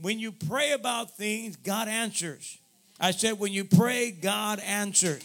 When 0.00 0.18
you 0.18 0.32
pray 0.32 0.72
about 0.72 1.16
things, 1.16 1.56
God 1.56 1.88
answers. 1.88 2.58
I 3.00 3.10
said, 3.10 3.38
when 3.38 3.52
you 3.52 3.64
pray, 3.64 4.10
God 4.10 4.60
answers. 4.60 5.22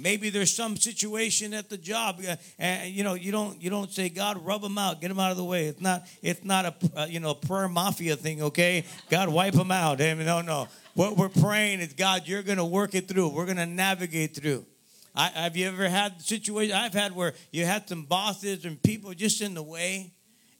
Maybe 0.00 0.30
there's 0.30 0.54
some 0.54 0.76
situation 0.76 1.54
at 1.54 1.68
the 1.68 1.78
job, 1.78 2.20
uh, 2.26 2.36
and 2.58 2.90
you 2.90 3.04
know 3.04 3.14
you 3.14 3.32
don't 3.32 3.60
you 3.62 3.70
don't 3.70 3.90
say 3.90 4.08
God 4.08 4.44
rub 4.44 4.62
them 4.62 4.78
out, 4.78 5.00
get 5.00 5.08
them 5.08 5.18
out 5.18 5.30
of 5.30 5.36
the 5.36 5.44
way. 5.44 5.66
It's 5.66 5.80
not 5.80 6.06
it's 6.22 6.44
not 6.44 6.64
a 6.64 6.74
uh, 6.96 7.06
you 7.06 7.20
know 7.20 7.34
prayer 7.34 7.68
mafia 7.68 8.16
thing, 8.16 8.42
okay? 8.42 8.84
God 9.10 9.28
wipe 9.28 9.54
them 9.54 9.70
out. 9.70 9.98
No, 9.98 10.40
no. 10.40 10.68
What 10.94 11.16
we're 11.16 11.28
praying 11.28 11.80
is 11.80 11.92
God, 11.92 12.22
you're 12.26 12.42
going 12.42 12.58
to 12.58 12.64
work 12.64 12.94
it 12.94 13.06
through. 13.06 13.28
We're 13.28 13.44
going 13.44 13.58
to 13.58 13.66
navigate 13.66 14.34
through. 14.34 14.66
I, 15.14 15.28
have 15.28 15.56
you 15.56 15.66
ever 15.68 15.88
had 15.88 16.20
situation 16.20 16.74
I've 16.74 16.92
had 16.92 17.14
where 17.14 17.34
you 17.50 17.64
had 17.64 17.88
some 17.88 18.04
bosses 18.04 18.64
and 18.64 18.82
people 18.82 19.14
just 19.14 19.40
in 19.40 19.54
the 19.54 19.62
way? 19.62 20.12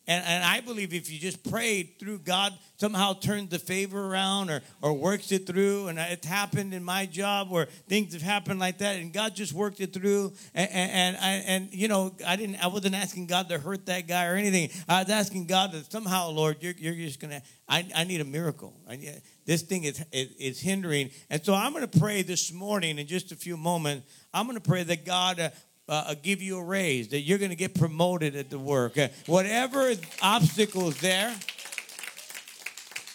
And, 0.09 0.25
and 0.25 0.43
I 0.43 0.61
believe 0.61 0.95
if 0.95 1.11
you 1.13 1.19
just 1.19 1.49
prayed 1.49 1.99
through, 1.99 2.21
God 2.21 2.55
somehow 2.79 3.13
turns 3.13 3.51
the 3.51 3.59
favor 3.59 4.07
around 4.07 4.49
or, 4.49 4.63
or 4.81 4.95
works 4.95 5.31
it 5.33 5.47
through. 5.47 5.89
And 5.89 5.99
it's 5.99 6.27
happened 6.27 6.73
in 6.73 6.83
my 6.83 7.05
job 7.05 7.51
where 7.51 7.67
things 7.89 8.15
have 8.15 8.23
happened 8.23 8.59
like 8.59 8.79
that, 8.79 8.97
and 8.97 9.13
God 9.13 9.35
just 9.35 9.53
worked 9.53 9.81
it 9.81 9.93
through. 9.93 10.33
And, 10.55 10.71
and, 10.73 11.17
and, 11.21 11.45
and 11.47 11.75
you 11.75 11.89
know, 11.89 12.15
I 12.27 12.37
didn't, 12.37 12.57
I 12.65 12.69
wasn't 12.69 12.95
asking 12.95 13.27
God 13.27 13.51
to 13.51 13.59
hurt 13.59 13.85
that 13.87 14.09
guy 14.09 14.27
or 14.27 14.35
anything. 14.35 14.71
I 14.89 15.03
was 15.03 15.11
asking 15.11 15.45
God 15.45 15.73
that 15.73 15.93
somehow, 15.93 16.31
Lord, 16.31 16.57
you're, 16.61 16.75
you're 16.79 16.95
just 16.95 17.21
going 17.21 17.33
to, 17.33 17.43
I, 17.69 18.05
need 18.05 18.23
a 18.23 18.25
miracle. 18.25 18.73
I, 18.89 19.21
this 19.45 19.61
thing 19.61 19.85
is, 19.85 20.03
is 20.11 20.59
hindering. 20.59 21.11
And 21.29 21.45
so 21.45 21.53
I'm 21.53 21.73
going 21.73 21.87
to 21.87 21.99
pray 21.99 22.23
this 22.23 22.51
morning 22.51 22.99
in 22.99 23.07
just 23.07 23.31
a 23.31 23.37
few 23.37 23.59
moments. 23.59 24.11
I'm 24.33 24.47
going 24.47 24.59
to 24.59 24.67
pray 24.67 24.83
that 24.85 25.05
God 25.05 25.39
uh, 25.39 25.51
uh, 25.89 26.05
uh, 26.09 26.15
give 26.23 26.43
you 26.43 26.59
a 26.59 26.63
raise, 26.63 27.09
that 27.09 27.21
you're 27.21 27.39
going 27.39 27.51
to 27.51 27.57
get 27.57 27.75
promoted 27.75 28.37
at 28.37 28.51
the 28.51 28.59
work. 28.59 28.99
Uh, 28.99 29.09
whatever 29.27 29.95
obstacles 30.23 30.99
there, 31.01 31.35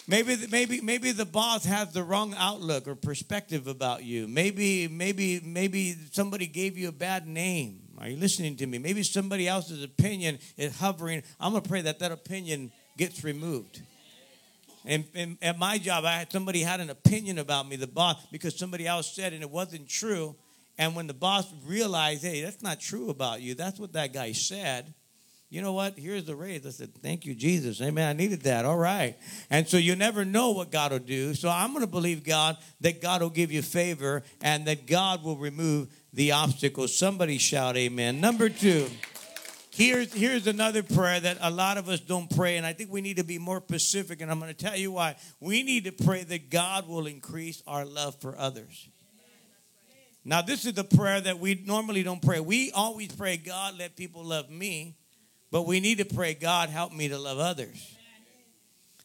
maybe 0.08 0.38
maybe 0.50 0.82
maybe 0.82 1.12
the 1.12 1.26
boss 1.26 1.66
has 1.66 1.94
the 1.94 2.04
wrong 2.04 2.34
outlook 2.38 2.88
or 2.88 2.96
perspective 2.96 3.68
about 3.68 4.04
you. 4.04 4.28
Maybe 4.28 4.88
maybe 4.88 5.40
maybe 5.44 5.96
somebody 6.12 6.48
gave 6.48 6.78
you 6.78 6.90
a 6.90 6.94
bad 6.94 7.28
name. 7.28 7.80
Are 8.00 8.08
you 8.10 8.18
listening 8.18 8.56
to 8.58 8.66
me? 8.66 8.80
Maybe 8.80 9.04
somebody 9.04 9.48
else's 9.48 9.84
opinion 9.84 10.40
is 10.58 10.78
hovering. 10.78 11.24
I'm 11.40 11.52
going 11.52 11.64
to 11.64 11.70
pray 11.70 11.82
that 11.82 12.00
that 12.00 12.12
opinion 12.12 12.72
gets 12.98 13.24
removed. 13.24 13.82
And, 14.86 15.06
and, 15.16 15.38
at 15.42 15.58
my 15.58 15.78
job, 15.78 16.04
I 16.04 16.18
had 16.18 16.32
somebody 16.32 16.62
had 16.62 16.82
an 16.82 16.90
opinion 16.90 17.38
about 17.38 17.68
me, 17.68 17.78
the 17.78 17.88
boss, 17.88 18.18
because 18.32 18.58
somebody 18.58 18.86
else 18.86 19.16
said 19.16 19.32
and 19.32 19.42
it 19.42 19.50
wasn't 19.50 19.88
true. 19.88 20.36
And 20.78 20.96
when 20.96 21.08
the 21.08 21.14
boss 21.14 21.52
realized, 21.66 22.24
hey, 22.24 22.42
that's 22.42 22.62
not 22.62 22.80
true 22.80 23.10
about 23.10 23.42
you, 23.42 23.54
that's 23.54 23.80
what 23.80 23.94
that 23.94 24.14
guy 24.14 24.32
said. 24.32 24.94
You 25.54 25.62
know 25.62 25.74
what? 25.74 26.00
Here's 26.00 26.26
the 26.26 26.36
raise. 26.36 26.66
I 26.66 26.72
said, 26.72 26.96
Thank 26.96 27.28
you, 27.28 27.36
Jesus. 27.36 27.80
Amen. 27.80 28.10
I 28.10 28.14
needed 28.14 28.42
that. 28.42 28.66
All 28.66 28.76
right. 28.76 29.16
And 29.52 29.68
so 29.68 29.78
you 29.78 29.96
never 29.96 30.26
know 30.26 30.50
what 30.50 30.72
God 30.72 30.92
will 30.92 30.98
do. 30.98 31.36
So 31.36 31.48
I'm 31.48 31.74
going 31.74 31.86
to 31.86 31.92
believe 31.92 32.24
God 32.24 32.58
that 32.82 33.04
God 33.04 33.22
will 33.22 33.30
give 33.30 33.52
you 33.52 33.62
favor 33.62 34.24
and 34.42 34.66
that 34.66 34.88
God 34.88 35.24
will 35.24 35.38
remove 35.38 35.90
the 36.12 36.32
obstacles. 36.32 36.98
Somebody 36.98 37.38
shout, 37.38 37.78
Amen. 37.78 38.20
Number 38.20 38.50
two. 38.50 38.88
Here's, 39.70 40.12
here's 40.14 40.48
another 40.48 40.82
prayer 40.82 41.20
that 41.20 41.38
a 41.42 41.50
lot 41.50 41.78
of 41.78 41.90
us 41.90 42.00
don't 42.00 42.30
pray, 42.36 42.58
and 42.58 42.66
I 42.66 42.74
think 42.74 42.92
we 42.92 43.02
need 43.02 43.18
to 43.18 43.24
be 43.24 43.40
more 43.40 43.60
specific, 43.60 44.22
and 44.22 44.30
I'm 44.30 44.40
going 44.40 44.54
to 44.54 44.58
tell 44.58 44.76
you 44.76 44.92
why. 44.92 45.16
We 45.40 45.64
need 45.64 45.86
to 45.86 45.92
pray 45.92 46.24
that 46.24 46.52
God 46.52 46.88
will 46.88 47.08
increase 47.08 47.64
our 47.66 47.84
love 47.84 48.22
for 48.22 48.38
others. 48.38 48.88
Now, 50.26 50.42
this 50.42 50.66
is 50.66 50.74
the 50.74 50.84
prayer 50.84 51.20
that 51.20 51.40
we 51.40 51.62
normally 51.66 52.04
don't 52.04 52.22
pray. 52.22 52.40
We 52.40 52.72
always 52.72 53.12
pray, 53.12 53.38
God, 53.38 53.78
let 53.78 53.96
people 53.96 54.24
love 54.24 54.50
me, 54.50 54.96
but 55.52 55.68
we 55.68 55.80
need 55.80 55.98
to 55.98 56.06
pray, 56.06 56.34
God, 56.34 56.70
help 56.70 56.94
me 56.94 57.10
to 57.10 57.18
love 57.18 57.40
others. 57.40 57.96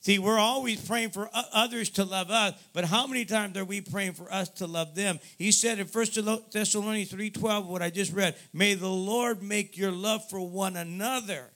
See, 0.00 0.20
we're 0.20 0.38
always 0.38 0.80
praying 0.80 1.10
for 1.10 1.28
others 1.52 1.90
to 1.90 2.04
love 2.04 2.30
us, 2.30 2.54
but 2.72 2.84
how 2.84 3.06
many 3.08 3.24
times 3.24 3.56
are 3.56 3.64
we 3.64 3.80
praying 3.80 4.12
for 4.12 4.32
us 4.32 4.48
to 4.50 4.66
love 4.66 4.94
them? 4.94 5.18
He 5.36 5.50
said 5.50 5.80
in 5.80 5.86
1 5.86 6.06
Thessalonians 6.52 7.10
3:12, 7.10 7.66
what 7.66 7.82
I 7.82 7.90
just 7.90 8.12
read, 8.12 8.36
may 8.52 8.74
the 8.74 8.88
Lord 8.88 9.42
make 9.42 9.76
your 9.76 9.90
love 9.90 10.26
for 10.30 10.40
one 10.40 10.76
another 10.76 11.50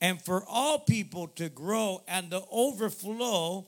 and 0.00 0.22
for 0.22 0.44
all 0.48 0.78
people 0.78 1.26
to 1.28 1.48
grow 1.48 2.02
and 2.06 2.30
to 2.30 2.42
overflow, 2.50 3.66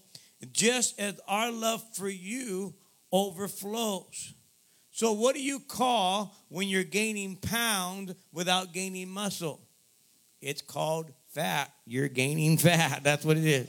just 0.53 0.99
as 1.01 1.21
our 1.27 1.51
love 1.51 1.83
for 1.95 2.09
you 2.09 2.75
overflows. 3.11 4.35
So, 4.95 5.13
what 5.13 5.35
do 5.35 5.43
you 5.43 5.59
call 5.59 6.37
when 6.51 6.69
you're 6.69 6.85
gaining 6.85 7.37
pound 7.37 8.15
without 8.31 8.75
gaining 8.75 9.09
muscle? 9.09 9.59
It's 10.43 10.61
called 10.61 11.11
fat. 11.29 11.73
You're 11.87 12.09
gaining 12.09 12.59
fat. 12.59 13.03
That's 13.03 13.25
what 13.25 13.39
it 13.39 13.47
is. 13.47 13.69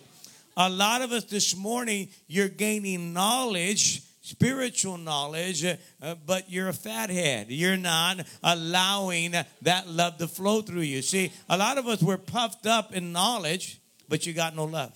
A 0.58 0.70
lot 0.70 1.02
of 1.02 1.14
us 1.14 1.24
this 1.24 1.56
morning, 1.56 2.10
you're 2.28 2.50
gaining 2.50 3.14
knowledge, 3.14 4.04
spiritual 4.22 4.98
knowledge, 4.98 5.64
uh, 5.64 6.16
but 6.26 6.52
you're 6.52 6.68
a 6.68 6.74
fathead. 6.74 7.48
You're 7.50 7.78
not 7.78 8.28
allowing 8.44 9.32
that 9.62 9.88
love 9.88 10.18
to 10.18 10.28
flow 10.28 10.62
through 10.62 10.82
you. 10.82 11.02
See, 11.02 11.32
a 11.50 11.58
lot 11.58 11.78
of 11.78 11.88
us, 11.88 12.04
we're 12.04 12.18
puffed 12.18 12.68
up 12.68 12.94
in 12.94 13.14
knowledge, 13.14 13.80
but 14.10 14.28
you 14.28 14.34
got 14.34 14.58
no 14.58 14.66
love. 14.66 14.94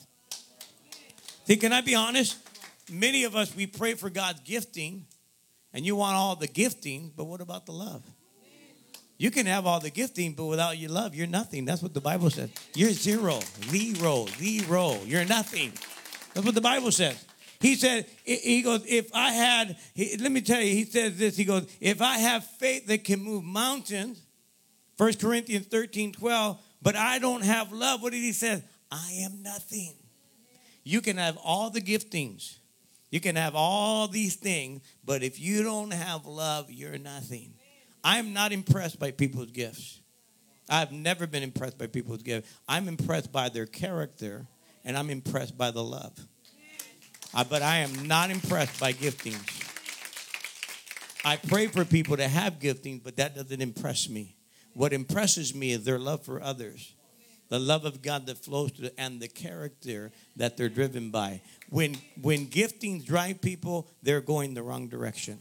See, 1.45 1.55
can 1.55 1.71
I 1.71 1.79
be 1.79 1.95
honest? 1.95 2.37
Many 2.91 3.23
of 3.23 3.33
us, 3.37 3.55
we 3.55 3.65
pray 3.65 3.93
for 3.93 4.09
God's 4.09 4.41
gifting 4.41 5.05
and 5.73 5.85
you 5.85 5.95
want 5.95 6.15
all 6.15 6.35
the 6.35 6.47
gifting, 6.47 7.11
but 7.15 7.25
what 7.25 7.41
about 7.41 7.65
the 7.65 7.71
love? 7.71 8.03
You 9.17 9.31
can 9.31 9.47
have 9.47 9.65
all 9.65 9.79
the 9.79 9.89
gifting, 9.89 10.33
but 10.33 10.45
without 10.45 10.77
your 10.77 10.91
love, 10.91 11.15
you're 11.15 11.25
nothing. 11.25 11.65
That's 11.65 11.81
what 11.81 11.93
the 11.93 12.01
Bible 12.01 12.29
says. 12.29 12.51
You're 12.75 12.91
zero, 12.91 13.39
zero, 13.63 14.27
zero. 14.37 14.99
You're 15.05 15.25
nothing. 15.25 15.71
That's 16.33 16.45
what 16.45 16.53
the 16.53 16.61
Bible 16.61 16.91
says. 16.91 17.25
He 17.59 17.73
said, 17.73 18.05
he 18.23 18.61
goes, 18.61 18.83
if 18.85 19.09
I 19.15 19.31
had, 19.31 19.77
he, 19.95 20.15
let 20.17 20.31
me 20.31 20.41
tell 20.41 20.61
you, 20.61 20.71
he 20.71 20.85
says 20.85 21.17
this, 21.17 21.35
he 21.35 21.43
goes, 21.43 21.67
if 21.81 22.01
I 22.03 22.19
have 22.19 22.45
faith 22.45 22.85
that 22.87 23.03
can 23.03 23.19
move 23.19 23.43
mountains, 23.43 24.21
1 24.97 25.13
Corinthians 25.15 25.65
13, 25.65 26.11
12, 26.11 26.61
but 26.83 26.95
I 26.95 27.17
don't 27.17 27.43
have 27.43 27.71
love, 27.71 28.03
what 28.03 28.13
did 28.13 28.21
he 28.21 28.33
say? 28.33 28.63
I 28.91 29.11
am 29.23 29.41
nothing. 29.41 29.95
You 30.83 31.01
can 31.01 31.17
have 31.17 31.37
all 31.43 31.71
the 31.71 31.81
giftings, 31.81 32.57
you 33.09 33.19
can 33.19 33.35
have 33.35 33.55
all 33.55 34.07
these 34.07 34.35
things, 34.35 34.81
but 35.03 35.23
if 35.23 35.39
you 35.39 35.63
don't 35.63 35.91
have 35.91 36.25
love, 36.25 36.71
you're 36.71 36.97
nothing. 36.97 37.53
I'm 38.03 38.33
not 38.33 38.51
impressed 38.51 38.99
by 38.99 39.11
people's 39.11 39.51
gifts. 39.51 40.01
I've 40.69 40.91
never 40.91 41.27
been 41.27 41.43
impressed 41.43 41.77
by 41.77 41.87
people's 41.87 42.23
gifts. 42.23 42.49
I'm 42.67 42.87
impressed 42.87 43.31
by 43.31 43.49
their 43.49 43.65
character, 43.65 44.47
and 44.83 44.97
I'm 44.97 45.09
impressed 45.09 45.57
by 45.57 45.71
the 45.71 45.83
love. 45.83 46.17
Uh, 47.33 47.43
but 47.43 47.61
I 47.61 47.77
am 47.77 48.07
not 48.07 48.31
impressed 48.31 48.79
by 48.79 48.93
giftings. 48.93 49.63
I 51.23 51.35
pray 51.35 51.67
for 51.67 51.83
people 51.85 52.17
to 52.17 52.27
have 52.27 52.59
giftings, 52.59 53.03
but 53.03 53.17
that 53.17 53.35
doesn't 53.35 53.61
impress 53.61 54.09
me. 54.09 54.35
What 54.73 54.93
impresses 54.93 55.55
me 55.55 55.71
is 55.71 55.83
their 55.83 55.99
love 55.99 56.23
for 56.23 56.41
others, 56.41 56.93
the 57.49 57.59
love 57.59 57.85
of 57.85 58.01
God 58.01 58.25
that 58.27 58.37
flows 58.37 58.71
through, 58.71 58.89
and 58.97 59.19
the 59.19 59.27
character 59.27 60.11
that 60.35 60.57
they're 60.57 60.69
driven 60.69 61.11
by. 61.11 61.41
When 61.69 61.95
when 62.21 62.47
giftings 62.47 63.05
drive 63.05 63.41
people, 63.41 63.87
they're 64.03 64.21
going 64.21 64.53
the 64.53 64.63
wrong 64.63 64.87
direction. 64.87 65.39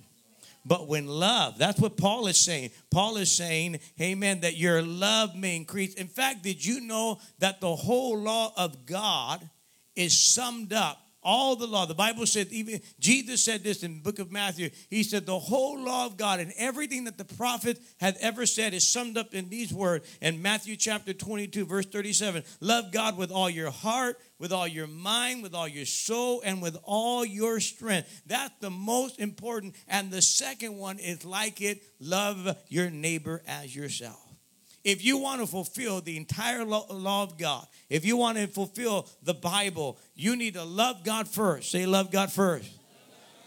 But 0.65 0.89
when 0.89 1.07
love, 1.07 1.59
that's 1.59 1.81
what 1.81 1.97
Paul 1.97 2.27
is 2.27 2.37
saying. 2.37 2.71
Paul 2.91 3.19
is 3.19 3.31
saying, 3.31 3.79
Amen, 4.01 4.41
that 4.41 4.57
your 4.57 4.83
love 4.83 5.37
may 5.37 5.55
increase. 5.55 5.95
In 5.95 6.09
fact, 6.09 6.43
did 6.43 6.65
you 6.65 6.81
know 6.81 7.21
that 7.39 7.61
the 7.61 7.75
whole 7.75 8.19
law 8.19 8.53
of 8.57 8.85
God 8.85 9.49
is 9.95 10.19
summed 10.19 10.73
up 10.73 11.06
all 11.27 11.57
the 11.57 11.67
law. 11.67 11.85
The 11.85 11.95
Bible 11.95 12.25
said, 12.25 12.47
even 12.53 12.81
Jesus 13.01 13.43
said 13.43 13.65
this 13.65 13.83
in 13.83 14.01
book 14.01 14.21
of 14.21 14.31
Matthew. 14.31 14.71
He 14.89 15.03
said, 15.03 15.27
the 15.27 15.39
whole 15.39 15.79
law 15.79 16.07
of 16.07 16.17
God 16.17 16.39
and 16.39 16.53
everything 16.57 17.05
that 17.05 17.19
the 17.19 17.25
prophet 17.25 17.79
had 17.99 18.17
ever 18.21 18.47
said 18.47 18.73
is 18.73 18.87
summed 18.87 19.19
up 19.19 19.35
in 19.35 19.49
these 19.49 19.75
words 19.75 20.09
in 20.23 20.41
Matthew 20.41 20.77
chapter 20.77 21.13
22, 21.13 21.67
verse 21.67 21.87
37. 21.87 22.45
Love 22.61 22.93
God 22.93 23.19
with 23.19 23.33
all 23.33 23.51
your 23.51 23.73
heart, 23.73 24.21
with 24.39 24.53
all 24.53 24.69
your 24.69 24.87
mind, 24.87 25.43
with 25.43 25.53
all 25.53 25.67
your 25.67 25.85
soul, 25.85 26.43
and 26.45 26.63
with 26.63 26.79
all 26.85 27.25
your 27.25 27.59
strength. 27.59 28.23
That's 28.27 28.55
the 28.61 28.71
most 28.71 29.19
important. 29.19 29.75
And 29.89 30.13
the 30.13 30.23
second 30.23 30.77
one 30.77 31.01
is 31.01 31.25
like 31.25 31.61
it 31.61 31.83
love 31.99 32.57
your 32.69 32.89
neighbor 32.89 33.43
as 33.49 33.75
yourself. 33.75 34.26
If 34.87 35.05
you 35.05 35.19
want 35.19 35.41
to 35.41 35.49
fulfill 35.49 36.01
the 36.01 36.17
entire 36.17 36.65
law 36.65 37.25
of 37.25 37.37
God, 37.37 37.67
if 37.91 38.05
you 38.05 38.17
want 38.17 38.39
to 38.39 38.47
fulfill 38.47 39.09
the 39.21 39.35
Bible, 39.35 39.99
you 40.15 40.37
need 40.37 40.55
to 40.55 40.63
love 40.63 41.03
God 41.03 41.27
first. 41.27 41.73
Say, 41.73 41.87
love 41.87 42.13
God 42.13 42.31
first. 42.31 42.71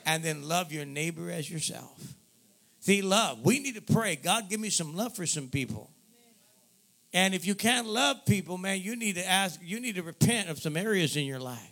And 0.05 0.21
then 0.21 0.49
love 0.49 0.73
your 0.73 0.83
neighbor 0.83 1.31
as 1.31 1.49
yourself. 1.49 1.97
See, 2.81 3.01
love. 3.01 3.45
We 3.45 3.59
need 3.59 3.75
to 3.75 3.81
pray. 3.81 4.17
God, 4.17 4.49
give 4.49 4.59
me 4.59 4.69
some 4.69 4.97
love 4.97 5.15
for 5.15 5.25
some 5.25 5.47
people. 5.47 5.89
And 7.13 7.33
if 7.33 7.47
you 7.47 7.55
can't 7.55 7.87
love 7.87 8.25
people, 8.25 8.57
man, 8.57 8.81
you 8.81 8.97
need 8.97 9.15
to 9.15 9.25
ask, 9.25 9.61
you 9.63 9.79
need 9.79 9.95
to 9.95 10.03
repent 10.03 10.49
of 10.49 10.59
some 10.59 10.75
areas 10.75 11.15
in 11.15 11.23
your 11.23 11.39
life. 11.39 11.71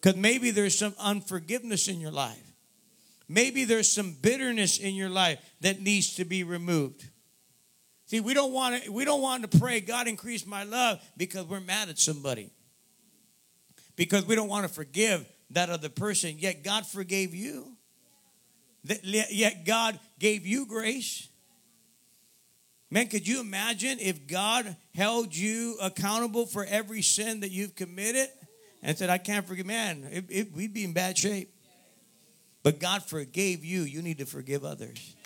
Because 0.00 0.16
maybe 0.16 0.50
there's 0.50 0.76
some 0.76 0.94
unforgiveness 0.98 1.86
in 1.86 2.00
your 2.00 2.10
life. 2.10 2.42
Maybe 3.28 3.62
there's 3.62 3.88
some 3.88 4.16
bitterness 4.20 4.78
in 4.78 4.96
your 4.96 5.10
life 5.10 5.38
that 5.60 5.80
needs 5.80 6.16
to 6.16 6.24
be 6.24 6.42
removed. 6.42 7.08
See, 8.06 8.20
we 8.20 8.34
don't 8.34 8.52
want 8.52 8.82
to 8.82 8.90
we 8.90 9.04
don't 9.04 9.20
want 9.20 9.50
to 9.50 9.58
pray, 9.58 9.80
God 9.80 10.06
increase 10.06 10.46
my 10.46 10.62
love 10.62 11.00
because 11.16 11.44
we're 11.44 11.60
mad 11.60 11.88
at 11.88 11.98
somebody. 11.98 12.50
Because 13.96 14.26
we 14.26 14.34
don't 14.34 14.48
want 14.48 14.66
to 14.66 14.72
forgive 14.72 15.26
that 15.50 15.70
other 15.70 15.88
person, 15.88 16.36
yet 16.38 16.62
God 16.62 16.86
forgave 16.86 17.34
you. 17.34 17.76
Yet 19.02 19.64
God 19.64 19.98
gave 20.18 20.46
you 20.46 20.66
grace. 20.66 21.28
Man, 22.90 23.08
could 23.08 23.26
you 23.26 23.40
imagine 23.40 23.98
if 24.00 24.28
God 24.28 24.76
held 24.94 25.34
you 25.34 25.76
accountable 25.82 26.46
for 26.46 26.64
every 26.64 27.02
sin 27.02 27.40
that 27.40 27.50
you've 27.50 27.74
committed 27.74 28.28
and 28.82 28.96
said, 28.96 29.10
I 29.10 29.18
can't 29.18 29.44
forgive? 29.46 29.66
Man, 29.66 30.06
it, 30.12 30.24
it, 30.28 30.52
we'd 30.52 30.72
be 30.72 30.84
in 30.84 30.92
bad 30.92 31.18
shape. 31.18 31.52
But 32.62 32.78
God 32.78 33.02
forgave 33.02 33.64
you. 33.64 33.82
You 33.82 34.02
need 34.02 34.18
to 34.18 34.26
forgive 34.26 34.64
others. 34.64 35.16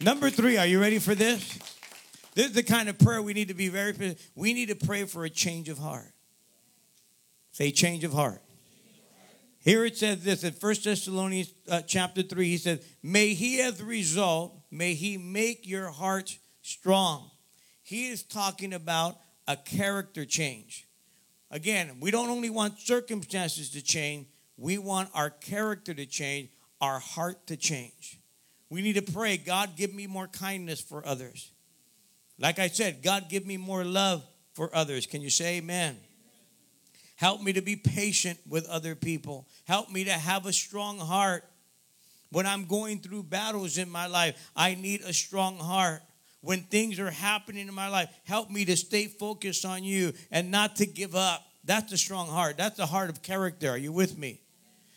Number 0.00 0.30
three, 0.30 0.56
are 0.56 0.66
you 0.66 0.80
ready 0.80 0.98
for 0.98 1.14
this? 1.14 1.58
This 2.34 2.46
is 2.46 2.52
the 2.52 2.62
kind 2.62 2.88
of 2.88 2.98
prayer 2.98 3.22
we 3.22 3.32
need 3.32 3.48
to 3.48 3.54
be 3.54 3.68
very, 3.68 4.16
we 4.34 4.52
need 4.52 4.68
to 4.68 4.74
pray 4.74 5.04
for 5.04 5.24
a 5.24 5.30
change 5.30 5.68
of 5.68 5.78
heart. 5.78 6.12
Say 7.52 7.70
change 7.70 8.02
of 8.02 8.12
heart. 8.12 8.42
Here 9.60 9.84
it 9.86 9.96
says 9.96 10.22
this 10.24 10.44
in 10.44 10.52
1 10.52 10.74
Thessalonians 10.84 11.54
uh, 11.70 11.80
chapter 11.82 12.22
3. 12.22 12.48
He 12.48 12.58
said, 12.58 12.84
May 13.02 13.32
he 13.32 13.62
as 13.62 13.80
a 13.80 13.84
result, 13.84 14.58
may 14.70 14.92
he 14.92 15.16
make 15.16 15.66
your 15.66 15.88
heart 15.90 16.36
strong. 16.60 17.30
He 17.82 18.08
is 18.08 18.22
talking 18.22 18.74
about 18.74 19.16
a 19.46 19.56
character 19.56 20.24
change. 20.24 20.86
Again, 21.50 21.98
we 22.00 22.10
don't 22.10 22.28
only 22.28 22.50
want 22.50 22.78
circumstances 22.80 23.70
to 23.70 23.82
change, 23.82 24.26
we 24.56 24.76
want 24.76 25.08
our 25.14 25.30
character 25.30 25.94
to 25.94 26.04
change, 26.04 26.50
our 26.80 26.98
heart 26.98 27.46
to 27.46 27.56
change. 27.56 28.18
We 28.68 28.82
need 28.82 28.96
to 28.96 29.12
pray, 29.12 29.36
God, 29.36 29.76
give 29.76 29.94
me 29.94 30.06
more 30.06 30.26
kindness 30.26 30.80
for 30.80 31.06
others. 31.06 31.52
Like 32.38 32.58
I 32.58 32.68
said, 32.68 33.02
God, 33.02 33.28
give 33.28 33.46
me 33.46 33.56
more 33.56 33.84
love 33.84 34.24
for 34.54 34.74
others. 34.74 35.06
Can 35.06 35.22
you 35.22 35.30
say 35.30 35.58
amen? 35.58 35.96
Help 37.16 37.42
me 37.42 37.52
to 37.52 37.62
be 37.62 37.76
patient 37.76 38.38
with 38.48 38.68
other 38.68 38.94
people. 38.94 39.46
Help 39.64 39.90
me 39.90 40.04
to 40.04 40.12
have 40.12 40.46
a 40.46 40.52
strong 40.52 40.98
heart. 40.98 41.44
When 42.30 42.46
I'm 42.46 42.64
going 42.66 42.98
through 42.98 43.24
battles 43.24 43.78
in 43.78 43.88
my 43.88 44.06
life, 44.08 44.50
I 44.56 44.74
need 44.74 45.02
a 45.02 45.12
strong 45.12 45.58
heart. 45.58 46.02
When 46.40 46.62
things 46.62 46.98
are 46.98 47.10
happening 47.10 47.68
in 47.68 47.74
my 47.74 47.88
life, 47.88 48.10
help 48.24 48.50
me 48.50 48.64
to 48.66 48.76
stay 48.76 49.06
focused 49.06 49.64
on 49.64 49.84
you 49.84 50.12
and 50.30 50.50
not 50.50 50.76
to 50.76 50.86
give 50.86 51.14
up. 51.14 51.46
That's 51.64 51.92
a 51.92 51.96
strong 51.96 52.28
heart. 52.28 52.56
That's 52.58 52.76
the 52.76 52.86
heart 52.86 53.08
of 53.08 53.22
character. 53.22 53.70
Are 53.70 53.78
you 53.78 53.92
with 53.92 54.18
me? 54.18 54.40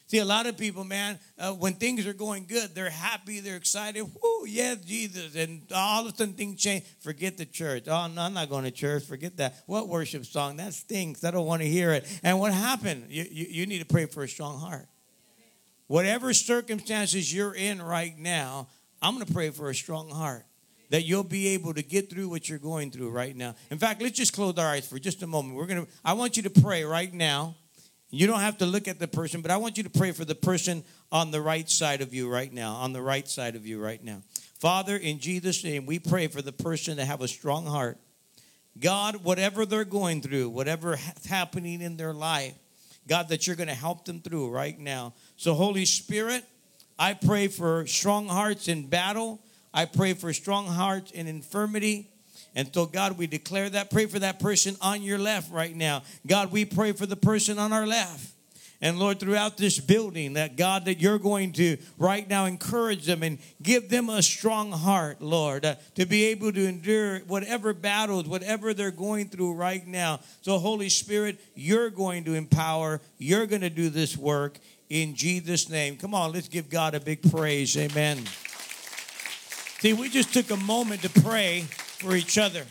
See, 0.08 0.20
a 0.20 0.26
lot 0.26 0.48
of 0.48 0.58
people, 0.58 0.86
man, 0.86 1.20
uh, 1.38 1.52
when 1.52 1.74
things 1.74 2.08
are 2.08 2.14
going 2.14 2.46
good, 2.48 2.74
they're 2.74 2.90
happy, 2.90 3.42
they're 3.42 3.58
excited. 3.58 4.02
Whoo, 4.02 4.46
yes, 4.48 4.78
Jesus. 4.78 5.36
And 5.36 5.64
all 5.76 6.08
of 6.08 6.14
a 6.14 6.16
sudden 6.16 6.34
things 6.34 6.62
change. 6.62 6.86
Forget 7.02 7.38
the 7.38 7.46
church. 7.46 7.90
Oh, 7.90 8.08
no, 8.08 8.22
I'm 8.22 8.34
not 8.34 8.50
going 8.50 8.64
to 8.64 8.72
church. 8.72 9.04
Forget 9.04 9.36
that. 9.36 9.64
What 9.66 9.90
worship 9.90 10.26
song? 10.26 10.58
That 10.58 10.74
stinks. 10.74 11.26
I 11.26 11.32
don't 11.32 11.46
want 11.46 11.62
to 11.62 11.68
hear 11.68 11.92
it. 11.92 12.08
And 12.24 12.40
what 12.40 12.54
happened? 12.54 13.08
You, 13.10 13.26
you, 13.30 13.46
you 13.50 13.66
need 13.66 13.80
to 13.80 13.86
pray 13.86 14.06
for 14.06 14.24
a 14.24 14.30
strong 14.30 14.62
heart. 14.62 14.88
Whatever 15.88 16.34
circumstances 16.34 17.34
you're 17.34 17.54
in 17.54 17.82
right 17.82 18.18
now, 18.18 18.70
I'm 19.02 19.14
going 19.14 19.26
to 19.26 19.34
pray 19.34 19.50
for 19.50 19.70
a 19.70 19.76
strong 19.76 20.10
heart 20.10 20.46
that 20.90 21.04
you'll 21.04 21.24
be 21.24 21.50
able 21.50 21.74
to 21.74 21.84
get 21.84 22.10
through 22.10 22.30
what 22.30 22.48
you're 22.48 22.60
going 22.60 22.92
through 22.92 23.10
right 23.10 23.36
now. 23.36 23.56
In 23.70 23.78
fact, 23.78 24.02
let's 24.02 24.18
just 24.18 24.32
close 24.32 24.58
our 24.58 24.68
eyes 24.68 24.88
for 24.88 25.00
just 25.00 25.22
a 25.22 25.28
moment. 25.28 25.56
We're 25.56 25.66
going 25.66 25.86
to 25.86 25.92
I 26.04 26.14
want 26.14 26.38
you 26.38 26.44
to 26.44 26.50
pray 26.50 26.86
right 26.86 27.14
now 27.14 27.56
you 28.10 28.26
don't 28.28 28.40
have 28.40 28.60
to 28.60 28.66
look 28.66 28.88
at 28.88 29.00
the 29.00 29.08
person, 29.08 29.42
but 29.42 29.52
I 29.52 29.58
want 29.58 29.78
you 29.78 29.84
to 29.84 29.90
pray 29.90 30.12
for 30.12 30.24
the 30.24 30.36
person 30.36 30.84
on 31.12 31.32
the 31.32 31.42
right 31.42 31.70
side 31.70 32.02
of 32.02 32.14
you 32.14 32.30
right 32.30 32.52
now, 32.52 32.76
on 32.76 32.94
the 32.94 33.02
right 33.02 33.28
side 33.28 33.56
of 33.56 33.66
you 33.66 33.80
right 33.80 34.02
now. 34.02 34.22
Father, 34.60 34.96
in 34.96 35.20
Jesus' 35.20 35.64
name, 35.64 35.86
we 35.86 36.00
pray 36.00 36.28
for 36.28 36.42
the 36.42 36.54
person 36.54 36.98
to 36.98 37.06
have 37.06 37.22
a 37.22 37.28
strong 37.28 37.66
heart. 37.66 37.98
God, 38.80 39.24
whatever 39.24 39.66
they're 39.66 39.86
going 39.86 40.22
through, 40.22 40.50
whatever's 40.50 41.00
happening 41.28 41.82
in 41.82 41.98
their 41.98 42.14
life, 42.14 42.54
God, 43.08 43.30
that 43.30 43.46
you're 43.46 43.56
going 43.56 43.70
to 43.70 43.74
help 43.74 44.06
them 44.06 44.22
through 44.22 44.50
right 44.50 44.78
now. 44.78 45.14
So, 45.36 45.54
Holy 45.54 45.86
Spirit, 45.86 46.44
I 47.00 47.14
pray 47.14 47.48
for 47.48 47.88
strong 47.88 48.28
hearts 48.28 48.68
in 48.68 48.88
battle. 48.88 49.42
I 49.74 49.86
pray 49.86 50.14
for 50.14 50.34
strong 50.34 50.66
hearts 50.68 51.12
in 51.12 51.28
infirmity. 51.28 52.10
And 52.58 52.74
so, 52.74 52.88
God, 52.88 53.20
we 53.20 53.28
declare 53.28 53.70
that. 53.70 53.92
Pray 53.92 54.08
for 54.08 54.18
that 54.18 54.40
person 54.40 54.76
on 54.82 55.04
your 55.04 55.20
left 55.20 55.52
right 55.52 55.76
now. 55.76 56.02
God, 56.26 56.52
we 56.52 56.66
pray 56.66 56.92
for 56.92 57.06
the 57.06 57.16
person 57.16 57.60
on 57.60 57.72
our 57.72 57.86
left. 57.86 58.32
And 58.82 58.98
Lord, 58.98 59.20
throughout 59.20 59.58
this 59.58 59.80
building, 59.80 60.34
that 60.34 60.58
God, 60.58 60.86
that 60.86 61.00
you're 61.00 61.20
going 61.20 61.52
to 61.54 61.78
right 62.00 62.28
now 62.28 62.46
encourage 62.46 63.06
them 63.06 63.22
and 63.22 63.38
give 63.62 63.90
them 63.90 64.10
a 64.10 64.24
strong 64.24 64.72
heart, 64.72 65.22
Lord, 65.22 65.66
uh, 65.66 65.76
to 65.96 66.08
be 66.08 66.26
able 66.26 66.52
to 66.52 66.68
endure 66.68 67.20
whatever 67.28 67.76
battles, 67.76 68.28
whatever 68.28 68.74
they're 68.74 68.90
going 68.90 69.30
through 69.30 69.54
right 69.54 69.86
now. 69.86 70.22
So, 70.42 70.58
Holy 70.58 70.90
Spirit, 70.90 71.40
you're 71.54 71.92
going 71.92 72.24
to 72.24 72.34
empower, 72.34 73.02
you're 73.20 73.46
going 73.46 73.62
to 73.62 73.70
do 73.70 73.90
this 73.90 74.18
work 74.18 74.58
in 74.90 75.14
Jesus' 75.14 75.70
name. 75.70 75.96
Come 75.96 76.16
on, 76.16 76.32
let's 76.32 76.48
give 76.48 76.72
God 76.72 76.96
a 76.96 77.00
big 77.00 77.32
praise. 77.32 77.78
Amen. 77.78 78.26
See, 79.80 79.94
we 79.94 80.10
just 80.10 80.34
took 80.34 80.50
a 80.50 80.58
moment 80.58 81.04
to 81.04 81.22
pray 81.22 81.66
for 82.00 82.16
each 82.16 82.38
other. 82.38 82.64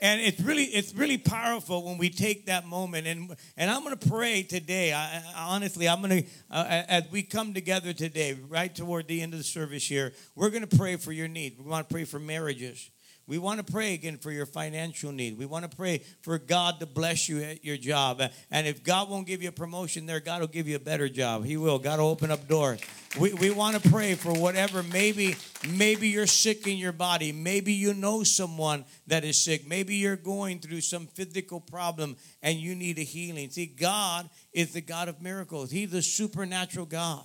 And 0.00 0.20
it's 0.20 0.40
really, 0.40 0.64
it's 0.64 0.94
really 0.94 1.16
powerful 1.16 1.84
when 1.84 1.96
we 1.96 2.10
take 2.10 2.46
that 2.46 2.66
moment. 2.66 3.06
And, 3.06 3.34
and 3.56 3.70
I'm 3.70 3.82
going 3.84 3.96
to 3.96 4.08
pray 4.08 4.42
today. 4.42 4.92
I, 4.92 5.22
honestly, 5.36 5.88
I'm 5.88 6.02
going 6.02 6.24
to, 6.24 6.28
uh, 6.50 6.82
as 6.88 7.04
we 7.10 7.22
come 7.22 7.54
together 7.54 7.94
today, 7.94 8.36
right 8.48 8.74
toward 8.74 9.08
the 9.08 9.22
end 9.22 9.32
of 9.32 9.38
the 9.38 9.44
service 9.44 9.86
here, 9.86 10.12
we're 10.34 10.50
going 10.50 10.66
to 10.66 10.76
pray 10.76 10.96
for 10.96 11.10
your 11.10 11.28
needs. 11.28 11.58
We 11.58 11.70
want 11.70 11.88
to 11.88 11.92
pray 11.92 12.04
for 12.04 12.18
marriages. 12.18 12.90
We 13.26 13.38
want 13.38 13.64
to 13.64 13.72
pray 13.72 13.94
again 13.94 14.18
for 14.18 14.30
your 14.30 14.44
financial 14.44 15.10
need. 15.10 15.38
We 15.38 15.46
want 15.46 15.68
to 15.70 15.74
pray 15.74 16.02
for 16.20 16.38
God 16.38 16.78
to 16.80 16.86
bless 16.86 17.26
you 17.26 17.42
at 17.42 17.64
your 17.64 17.78
job. 17.78 18.20
And 18.50 18.66
if 18.66 18.84
God 18.84 19.08
won't 19.08 19.26
give 19.26 19.42
you 19.42 19.48
a 19.48 19.52
promotion 19.52 20.04
there, 20.04 20.20
God 20.20 20.40
will 20.40 20.48
give 20.48 20.68
you 20.68 20.76
a 20.76 20.80
better 20.80 21.08
job. 21.08 21.44
He 21.44 21.56
will. 21.56 21.78
God 21.78 22.00
will 22.00 22.08
open 22.08 22.30
up 22.30 22.46
doors. 22.46 22.80
We, 23.18 23.32
we 23.32 23.50
want 23.50 23.80
to 23.80 23.90
pray 23.90 24.14
for 24.14 24.32
whatever. 24.32 24.82
Maybe, 24.82 25.36
maybe 25.66 26.08
you're 26.08 26.26
sick 26.26 26.66
in 26.66 26.76
your 26.76 26.92
body. 26.92 27.32
Maybe 27.32 27.72
you 27.72 27.94
know 27.94 28.24
someone 28.24 28.84
that 29.06 29.24
is 29.24 29.42
sick. 29.42 29.66
Maybe 29.66 29.94
you're 29.94 30.16
going 30.16 30.58
through 30.58 30.82
some 30.82 31.06
physical 31.06 31.60
problem 31.60 32.16
and 32.42 32.58
you 32.58 32.74
need 32.74 32.98
a 32.98 33.04
healing. 33.04 33.48
See, 33.48 33.66
God 33.66 34.28
is 34.52 34.74
the 34.74 34.82
God 34.82 35.08
of 35.08 35.22
miracles. 35.22 35.70
He's 35.70 35.92
the 35.92 36.02
supernatural 36.02 36.86
God. 36.86 37.24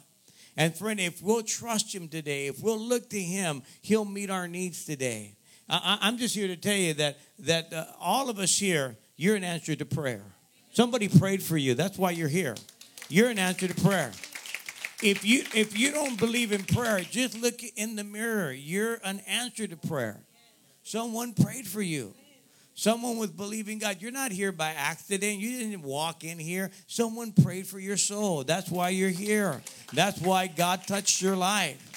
And 0.56 0.76
friend, 0.76 1.00
if 1.00 1.22
we'll 1.22 1.43
trust 1.43 1.93
Him 1.93 2.08
today, 2.08 2.47
if 2.47 2.62
we'll 2.62 2.80
look 2.80 3.10
to 3.10 3.20
Him, 3.20 3.64
He'll 3.82 4.06
meet 4.06 4.30
our 4.30 4.47
needs 4.47 4.86
today. 4.86 5.36
I, 5.70 6.07
am 6.07 6.17
just 6.17 6.34
here 6.34 6.47
to 6.47 6.55
tell 6.55 6.76
you 6.76 6.93
that 6.95 7.20
that 7.39 7.72
uh, 7.74 7.86
all 7.99 8.30
of 8.30 8.39
us 8.39 8.57
here, 8.57 8.97
you're 9.17 9.36
an 9.36 9.43
answer 9.43 9.76
to 9.76 9.86
prayer. 9.86 10.24
Somebody 10.74 11.07
prayed 11.07 11.43
for 11.43 11.57
you. 11.57 11.74
That's 11.74 11.97
why 11.97 12.11
you're 12.11 12.28
here. 12.28 12.55
You're 13.09 13.30
an 13.30 13.39
answer 13.39 13.67
to 13.67 13.82
prayer. 13.82 14.11
If 15.01 15.24
you 15.24 15.43
if 15.53 15.78
you 15.78 15.91
don't 15.91 16.20
believe 16.20 16.51
in 16.51 16.63
prayer, 16.63 16.99
just 17.01 17.39
look 17.39 17.61
in 17.76 17.95
the 17.95 18.03
mirror. 18.03 18.51
You're 18.51 18.99
an 19.03 19.22
answer 19.28 19.67
to 19.67 19.78
prayer. 19.78 20.20
Someone 20.84 21.34
prayed 21.34 21.67
for 21.67 21.82
you. 21.82 22.13
Someone 22.74 23.17
was 23.17 23.30
believing 23.30 23.78
God. 23.78 23.97
You're 23.99 24.11
not 24.11 24.32
here 24.32 24.53
by 24.53 24.70
accident. 24.70 25.39
You 25.39 25.59
didn't 25.59 25.84
walk 25.84 26.24
in 26.24 26.39
here. 26.39 26.72
Someone 26.88 27.34
prayed 27.34 27.67
for 27.67 27.78
your 27.78 27.97
soul. 27.97 28.45
That's 28.45 28.70
why 28.70 28.89
you're 28.89 29.09
here. 29.09 29.61
That's 29.91 30.22
why 30.22 30.47
God 30.47 30.88
touched 30.88 31.22
your 31.22 31.36
life. 31.36 31.89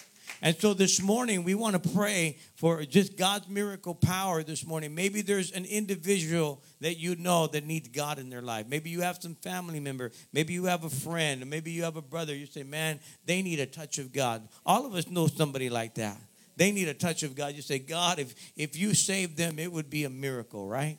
And 0.45 0.57
so 0.57 0.75
this 0.75 1.01
morning, 1.01 1.45
we 1.45 1.55
want 1.55 1.81
to 1.81 1.91
pray 1.91 2.37
for 2.57 2.85
just 2.85 3.17
God's 3.17 3.49
miracle 3.49 3.95
power 3.95 4.43
this 4.43 4.67
morning. 4.67 4.93
Maybe 4.93 5.23
there's 5.23 5.53
an 5.53 5.65
individual 5.65 6.61
that 6.81 6.99
you 6.99 7.15
know 7.15 7.47
that 7.47 7.65
needs 7.65 7.89
God 7.91 8.19
in 8.19 8.29
their 8.29 8.43
life. 8.43 8.67
Maybe 8.67 8.91
you 8.91 9.03
have 9.03 9.23
some 9.23 9.37
family 9.37 9.79
member. 9.79 10.11
Maybe 10.33 10.53
you 10.53 10.65
have 10.65 10.83
a 10.83 10.91
friend. 10.91 11.49
Maybe 11.49 11.71
you 11.71 11.85
have 11.85 11.95
a 11.95 12.03
brother. 12.03 12.35
You 12.35 12.47
say, 12.47 12.65
man, 12.65 12.99
they 13.25 13.41
need 13.41 13.61
a 13.61 13.67
touch 13.67 13.99
of 13.99 14.13
God. 14.13 14.49
All 14.67 14.85
of 14.85 14.97
us 14.97 15.09
know 15.09 15.29
somebody 15.29 15.71
like 15.71 15.95
that. 15.95 16.21
They 16.57 16.73
need 16.73 16.89
a 16.89 16.95
touch 16.95 17.23
of 17.23 17.37
God. 17.37 17.55
You 17.55 17.63
say, 17.63 17.79
God, 17.79 18.19
if, 18.19 18.35
if 18.57 18.77
you 18.77 18.95
save 18.95 19.37
them, 19.37 19.61
it 19.61 19.71
would 19.71 19.91
be 19.91 20.03
a 20.03 20.11
miracle, 20.11 20.67
right? 20.67 20.99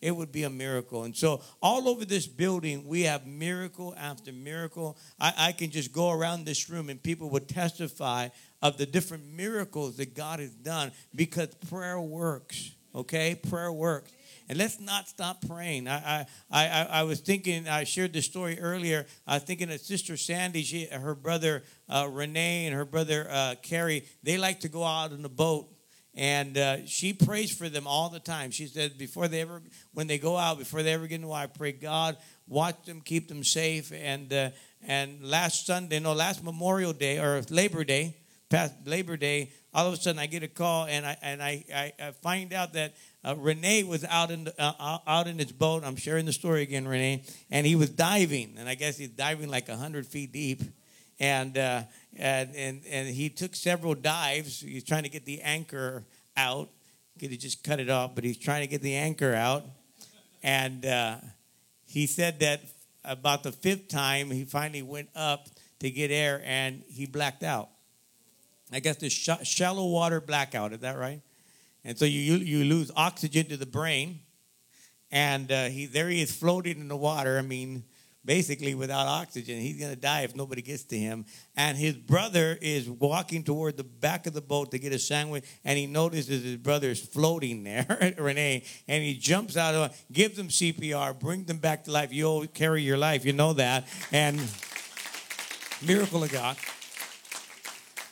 It 0.00 0.16
would 0.16 0.32
be 0.32 0.44
a 0.44 0.50
miracle. 0.50 1.04
And 1.04 1.14
so, 1.16 1.42
all 1.62 1.88
over 1.88 2.04
this 2.04 2.26
building, 2.26 2.86
we 2.86 3.02
have 3.02 3.26
miracle 3.26 3.94
after 3.98 4.32
miracle. 4.32 4.96
I, 5.18 5.34
I, 5.36 5.52
can 5.52 5.70
just 5.70 5.92
go 5.92 6.10
around 6.10 6.44
this 6.44 6.70
room 6.70 6.88
and 6.88 7.02
people 7.02 7.28
would 7.30 7.48
testify 7.48 8.28
of 8.62 8.78
the 8.78 8.86
different 8.86 9.26
miracles 9.26 9.96
that 9.96 10.14
God 10.14 10.40
has 10.40 10.50
done 10.50 10.92
because 11.14 11.48
prayer 11.68 12.00
works. 12.00 12.72
Okay? 12.94 13.34
Prayer 13.34 13.72
works. 13.72 14.10
And 14.48 14.58
let's 14.58 14.80
not 14.80 15.08
stop 15.08 15.46
praying. 15.46 15.86
I, 15.86 16.26
I, 16.50 16.66
I, 16.66 16.86
I 16.90 17.02
was 17.04 17.20
thinking, 17.20 17.68
I 17.68 17.84
shared 17.84 18.12
this 18.12 18.26
story 18.26 18.58
earlier. 18.58 19.06
I 19.24 19.34
was 19.34 19.44
thinking 19.44 19.70
of 19.70 19.80
Sister 19.80 20.16
Sandy, 20.16 20.62
she, 20.62 20.86
her 20.86 21.14
brother 21.14 21.62
uh, 21.88 22.08
Renee, 22.10 22.66
and 22.66 22.74
her 22.74 22.84
brother 22.84 23.28
uh, 23.30 23.54
Carrie, 23.62 24.06
they 24.24 24.38
like 24.38 24.60
to 24.60 24.68
go 24.68 24.82
out 24.82 25.12
in 25.12 25.22
the 25.22 25.28
boat 25.28 25.68
and 26.14 26.58
uh, 26.58 26.86
she 26.86 27.12
prays 27.12 27.52
for 27.52 27.68
them 27.68 27.86
all 27.86 28.08
the 28.08 28.20
time. 28.20 28.50
She 28.50 28.66
said 28.66 28.98
before 28.98 29.28
they 29.28 29.40
ever, 29.40 29.62
when 29.92 30.06
they 30.06 30.18
go 30.18 30.36
out, 30.36 30.58
before 30.58 30.82
they 30.82 30.92
ever 30.92 31.06
get 31.06 31.16
in 31.16 31.22
the 31.22 31.28
water, 31.28 31.44
I 31.44 31.58
pray 31.58 31.72
God 31.72 32.16
watch 32.50 32.84
them, 32.84 33.00
keep 33.00 33.28
them 33.28 33.42
safe. 33.42 33.92
And 33.92 34.30
uh, 34.32 34.50
and 34.86 35.22
last 35.22 35.66
Sunday, 35.66 36.00
no, 36.00 36.12
last 36.12 36.44
Memorial 36.44 36.92
Day 36.92 37.18
or 37.18 37.42
Labor 37.48 37.84
Day, 37.84 38.16
past 38.50 38.74
Labor 38.84 39.16
Day, 39.16 39.52
all 39.72 39.86
of 39.86 39.94
a 39.94 39.96
sudden 39.96 40.18
I 40.18 40.26
get 40.26 40.42
a 40.42 40.48
call 40.48 40.86
and 40.86 41.06
I 41.06 41.16
and 41.22 41.42
I, 41.42 41.64
I, 41.74 41.92
I 41.98 42.10
find 42.10 42.52
out 42.52 42.74
that 42.74 42.94
uh, 43.24 43.36
Renee 43.38 43.84
was 43.84 44.04
out 44.04 44.30
in 44.30 44.44
the, 44.44 44.54
uh, 44.60 44.98
out 45.06 45.26
in 45.26 45.38
his 45.38 45.52
boat. 45.52 45.84
I'm 45.84 45.96
sharing 45.96 46.26
the 46.26 46.32
story 46.32 46.62
again, 46.62 46.86
Renee, 46.86 47.24
and 47.50 47.66
he 47.66 47.76
was 47.76 47.88
diving, 47.88 48.56
and 48.58 48.68
I 48.68 48.74
guess 48.74 48.98
he's 48.98 49.10
diving 49.10 49.48
like 49.48 49.68
hundred 49.68 50.06
feet 50.06 50.32
deep, 50.32 50.62
and 51.20 51.56
uh, 51.56 51.82
and 52.16 52.56
and 52.56 52.82
and 52.90 53.08
he 53.08 53.28
took 53.28 53.54
several 53.54 53.94
dives. 53.94 54.60
He's 54.60 54.84
trying 54.84 55.04
to 55.04 55.10
get 55.10 55.26
the 55.26 55.42
anchor 55.42 56.04
out. 56.36 56.70
Could 57.18 57.30
he 57.30 57.36
just 57.36 57.62
cut 57.62 57.78
it 57.78 57.90
off? 57.90 58.14
But 58.14 58.24
he's 58.24 58.38
trying 58.38 58.62
to 58.62 58.66
get 58.66 58.80
the 58.80 58.94
anchor 58.94 59.34
out, 59.34 59.64
and 60.42 60.84
uh, 60.86 61.16
he 61.86 62.06
said 62.06 62.40
that 62.40 62.62
about 63.04 63.42
the 63.42 63.52
fifth 63.52 63.88
time 63.88 64.30
he 64.30 64.44
finally 64.44 64.82
went 64.82 65.10
up 65.14 65.48
to 65.80 65.90
get 65.90 66.10
air 66.10 66.42
and 66.44 66.82
he 66.88 67.06
blacked 67.06 67.42
out. 67.42 67.70
I 68.72 68.80
guess 68.80 68.96
the 68.96 69.08
sh- 69.08 69.28
shallow 69.42 69.86
water 69.86 70.20
blackout. 70.20 70.72
Is 70.72 70.80
that 70.80 70.96
right? 70.98 71.20
And 71.84 71.98
so 71.98 72.04
you 72.04 72.36
you 72.36 72.64
lose 72.64 72.90
oxygen 72.94 73.46
to 73.46 73.56
the 73.56 73.66
brain, 73.66 74.20
and 75.10 75.50
uh, 75.50 75.64
he 75.64 75.86
there 75.86 76.08
he 76.08 76.22
is 76.22 76.34
floating 76.34 76.78
in 76.78 76.88
the 76.88 76.96
water. 76.96 77.38
I 77.38 77.42
mean, 77.42 77.84
basically 78.24 78.74
without 78.74 79.06
oxygen. 79.06 79.58
He's 79.58 79.78
going 79.78 79.92
to 79.92 80.00
die 80.00 80.22
if 80.22 80.36
nobody 80.36 80.62
gets 80.62 80.84
to 80.84 80.98
him. 80.98 81.24
And 81.56 81.76
his 81.76 81.94
brother 81.94 82.58
is 82.60 82.88
walking 82.88 83.44
toward 83.44 83.76
the 83.76 83.84
back 83.84 84.26
of 84.26 84.34
the 84.34 84.40
boat 84.40 84.70
to 84.72 84.78
get 84.78 84.92
a 84.92 84.98
sandwich, 84.98 85.44
and 85.64 85.78
he 85.78 85.86
notices 85.86 86.42
his 86.42 86.56
brother 86.56 86.90
is 86.90 87.00
floating 87.00 87.64
there, 87.64 88.14
Renee, 88.18 88.64
and 88.88 89.02
he 89.02 89.14
jumps 89.14 89.56
out 89.56 89.74
of 89.74 89.90
it, 89.90 90.12
gives 90.12 90.36
them 90.36 90.48
CPR, 90.48 91.18
brings 91.18 91.46
them 91.46 91.58
back 91.58 91.84
to 91.84 91.90
life. 91.90 92.12
You'll 92.12 92.46
carry 92.46 92.82
your 92.82 92.98
life, 92.98 93.24
you 93.24 93.32
know 93.32 93.52
that. 93.54 93.88
And 94.12 94.40
miracle 95.82 96.22
of 96.22 96.32
God. 96.32 96.56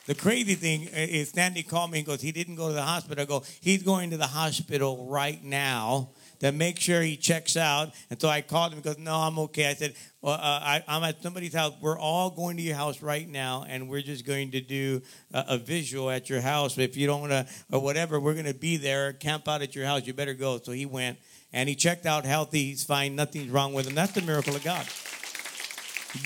The 0.06 0.14
crazy 0.14 0.54
thing 0.54 0.84
is, 0.84 1.30
Sandy 1.30 1.62
called 1.62 1.90
me 1.90 1.98
and 1.98 2.06
goes, 2.06 2.22
he 2.22 2.32
didn't 2.32 2.54
go 2.54 2.68
to 2.68 2.74
the 2.74 2.82
hospital. 2.82 3.22
I 3.22 3.26
go, 3.26 3.44
he's 3.60 3.82
going 3.82 4.08
to 4.10 4.16
the 4.16 4.26
hospital 4.26 5.06
right 5.06 5.44
now 5.44 6.12
to 6.40 6.52
make 6.52 6.78
sure 6.78 7.02
he 7.02 7.16
checks 7.16 7.56
out. 7.56 7.92
And 8.10 8.20
so 8.20 8.28
I 8.28 8.40
called 8.42 8.72
him. 8.72 8.78
He 8.78 8.82
goes, 8.82 8.98
"No, 8.98 9.14
I'm 9.14 9.38
okay." 9.40 9.68
I 9.68 9.74
said, 9.74 9.94
"Well, 10.20 10.34
uh, 10.34 10.38
I, 10.40 10.82
am 10.88 11.04
at 11.04 11.22
somebody's 11.22 11.54
house. 11.54 11.74
We're 11.80 11.98
all 11.98 12.30
going 12.30 12.56
to 12.56 12.62
your 12.62 12.76
house 12.76 13.02
right 13.02 13.28
now, 13.28 13.64
and 13.68 13.88
we're 13.88 14.02
just 14.02 14.24
going 14.24 14.52
to 14.52 14.60
do 14.60 15.02
a, 15.32 15.44
a 15.48 15.58
visual 15.58 16.10
at 16.10 16.30
your 16.30 16.40
house. 16.40 16.78
If 16.78 16.96
you 16.96 17.06
don't 17.06 17.20
want 17.20 17.32
to, 17.32 17.46
or 17.72 17.80
whatever, 17.80 18.20
we're 18.20 18.34
going 18.34 18.46
to 18.46 18.54
be 18.54 18.76
there, 18.76 19.12
camp 19.12 19.48
out 19.48 19.62
at 19.62 19.74
your 19.74 19.86
house. 19.86 20.06
You 20.06 20.14
better 20.14 20.34
go." 20.34 20.58
So 20.58 20.72
he 20.72 20.86
went, 20.86 21.18
and 21.52 21.68
he 21.68 21.74
checked 21.74 22.06
out 22.06 22.24
healthy. 22.24 22.64
He's 22.64 22.84
fine. 22.84 23.16
Nothing's 23.16 23.50
wrong 23.50 23.72
with 23.72 23.86
him. 23.86 23.94
That's 23.94 24.12
the 24.12 24.22
miracle 24.22 24.54
of 24.54 24.64
God. 24.64 24.86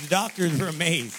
The 0.00 0.08
doctors 0.08 0.60
were 0.60 0.68
amazed. 0.68 1.18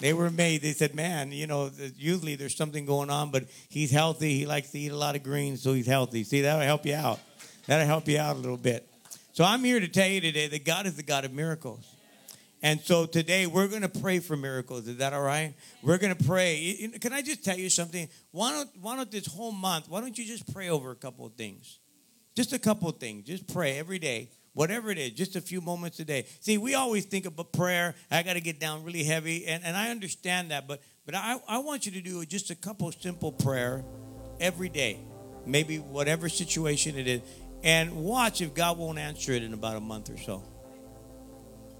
They 0.00 0.12
were 0.12 0.26
amazed. 0.26 0.62
They 0.62 0.72
said, 0.72 0.94
"Man, 0.94 1.32
you 1.32 1.46
know, 1.46 1.70
usually 1.96 2.36
there's 2.36 2.56
something 2.56 2.86
going 2.86 3.10
on, 3.10 3.30
but 3.30 3.44
he's 3.68 3.90
healthy. 3.90 4.38
He 4.38 4.46
likes 4.46 4.70
to 4.70 4.78
eat 4.78 4.92
a 4.92 4.96
lot 4.96 5.16
of 5.16 5.22
greens, 5.22 5.62
so 5.62 5.74
he's 5.74 5.86
healthy. 5.86 6.24
See, 6.24 6.40
that'll 6.40 6.62
help 6.62 6.86
you 6.86 6.94
out." 6.94 7.20
That'll 7.68 7.86
help 7.86 8.08
you 8.08 8.18
out 8.18 8.34
a 8.34 8.38
little 8.38 8.56
bit. 8.56 8.88
So 9.34 9.44
I'm 9.44 9.62
here 9.62 9.78
to 9.78 9.88
tell 9.88 10.08
you 10.08 10.22
today 10.22 10.48
that 10.48 10.64
God 10.64 10.86
is 10.86 10.96
the 10.96 11.02
God 11.02 11.26
of 11.26 11.34
miracles. 11.34 11.86
And 12.62 12.80
so 12.80 13.04
today 13.04 13.46
we're 13.46 13.68
going 13.68 13.82
to 13.82 13.90
pray 13.90 14.20
for 14.20 14.38
miracles. 14.38 14.88
Is 14.88 14.96
that 14.96 15.12
all 15.12 15.20
right? 15.20 15.52
We're 15.82 15.98
going 15.98 16.16
to 16.16 16.24
pray. 16.24 16.90
Can 16.98 17.12
I 17.12 17.20
just 17.20 17.44
tell 17.44 17.58
you 17.58 17.68
something? 17.68 18.08
Why 18.30 18.52
don't, 18.52 18.70
why 18.80 18.96
don't 18.96 19.10
this 19.10 19.26
whole 19.26 19.52
month, 19.52 19.86
why 19.86 20.00
don't 20.00 20.16
you 20.16 20.24
just 20.24 20.50
pray 20.50 20.70
over 20.70 20.90
a 20.90 20.96
couple 20.96 21.26
of 21.26 21.34
things? 21.34 21.78
Just 22.34 22.54
a 22.54 22.58
couple 22.58 22.88
of 22.88 22.96
things. 22.96 23.26
Just 23.26 23.46
pray 23.52 23.78
every 23.78 23.98
day, 23.98 24.30
whatever 24.54 24.90
it 24.90 24.96
is, 24.96 25.10
just 25.10 25.36
a 25.36 25.40
few 25.42 25.60
moments 25.60 26.00
a 26.00 26.06
day. 26.06 26.24
See, 26.40 26.56
we 26.56 26.74
always 26.74 27.04
think 27.04 27.26
about 27.26 27.52
prayer. 27.52 27.94
I 28.10 28.22
got 28.22 28.32
to 28.32 28.40
get 28.40 28.58
down 28.58 28.82
really 28.82 29.04
heavy. 29.04 29.46
And, 29.46 29.62
and 29.62 29.76
I 29.76 29.90
understand 29.90 30.52
that. 30.52 30.66
But, 30.66 30.80
but 31.04 31.14
I, 31.14 31.38
I 31.46 31.58
want 31.58 31.84
you 31.84 31.92
to 31.92 32.00
do 32.00 32.24
just 32.24 32.48
a 32.48 32.54
couple 32.54 32.90
simple 32.92 33.30
prayer 33.30 33.84
every 34.40 34.70
day. 34.70 35.00
Maybe 35.44 35.76
whatever 35.76 36.30
situation 36.30 36.96
it 36.98 37.06
is 37.06 37.20
and 37.62 37.96
watch 37.96 38.40
if 38.40 38.54
God 38.54 38.78
won't 38.78 38.98
answer 38.98 39.32
it 39.32 39.42
in 39.42 39.52
about 39.52 39.76
a 39.76 39.80
month 39.80 40.10
or 40.10 40.18
so. 40.18 40.42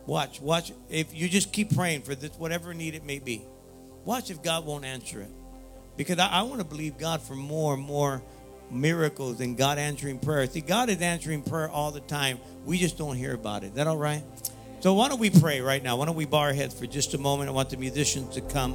Watch, 0.07 0.41
watch. 0.41 0.73
If 0.89 1.15
you 1.15 1.29
just 1.29 1.53
keep 1.53 1.75
praying 1.75 2.03
for 2.03 2.15
this, 2.15 2.31
whatever 2.33 2.73
need 2.73 2.95
it 2.95 3.05
may 3.05 3.19
be, 3.19 3.43
watch 4.05 4.31
if 4.31 4.43
God 4.43 4.65
won't 4.65 4.85
answer 4.85 5.21
it. 5.21 5.31
Because 5.97 6.19
I, 6.19 6.29
I 6.29 6.43
want 6.43 6.61
to 6.61 6.65
believe 6.65 6.97
God 6.97 7.21
for 7.21 7.35
more 7.35 7.75
and 7.75 7.83
more 7.83 8.23
miracles 8.71 9.41
and 9.41 9.57
God 9.57 9.79
answering 9.79 10.19
prayer. 10.19 10.47
See, 10.47 10.61
God 10.61 10.89
is 10.89 11.01
answering 11.01 11.43
prayer 11.43 11.69
all 11.69 11.91
the 11.91 12.01
time. 12.01 12.39
We 12.65 12.79
just 12.79 12.97
don't 12.99 13.17
hear 13.17 13.35
about 13.35 13.65
it. 13.65 13.69
Is 13.69 13.73
that 13.75 13.87
all 13.87 13.97
right? 13.97 14.23
So 14.81 14.95
why 14.95 15.09
don't 15.09 15.19
we 15.19 15.31
pray 15.31 15.61
right 15.61 15.83
now? 15.83 15.97
Why 15.97 16.07
don't 16.07 16.17
we 16.17 16.25
bow 16.25 16.39
our 16.39 16.53
heads 16.53 16.73
for 16.73 16.87
just 16.87 17.13
a 17.15 17.19
moment? 17.19 17.51
I 17.51 17.53
want 17.53 17.71
the 17.71 17.77
musicians 17.77 18.35
to 18.35 18.41
come. 18.41 18.75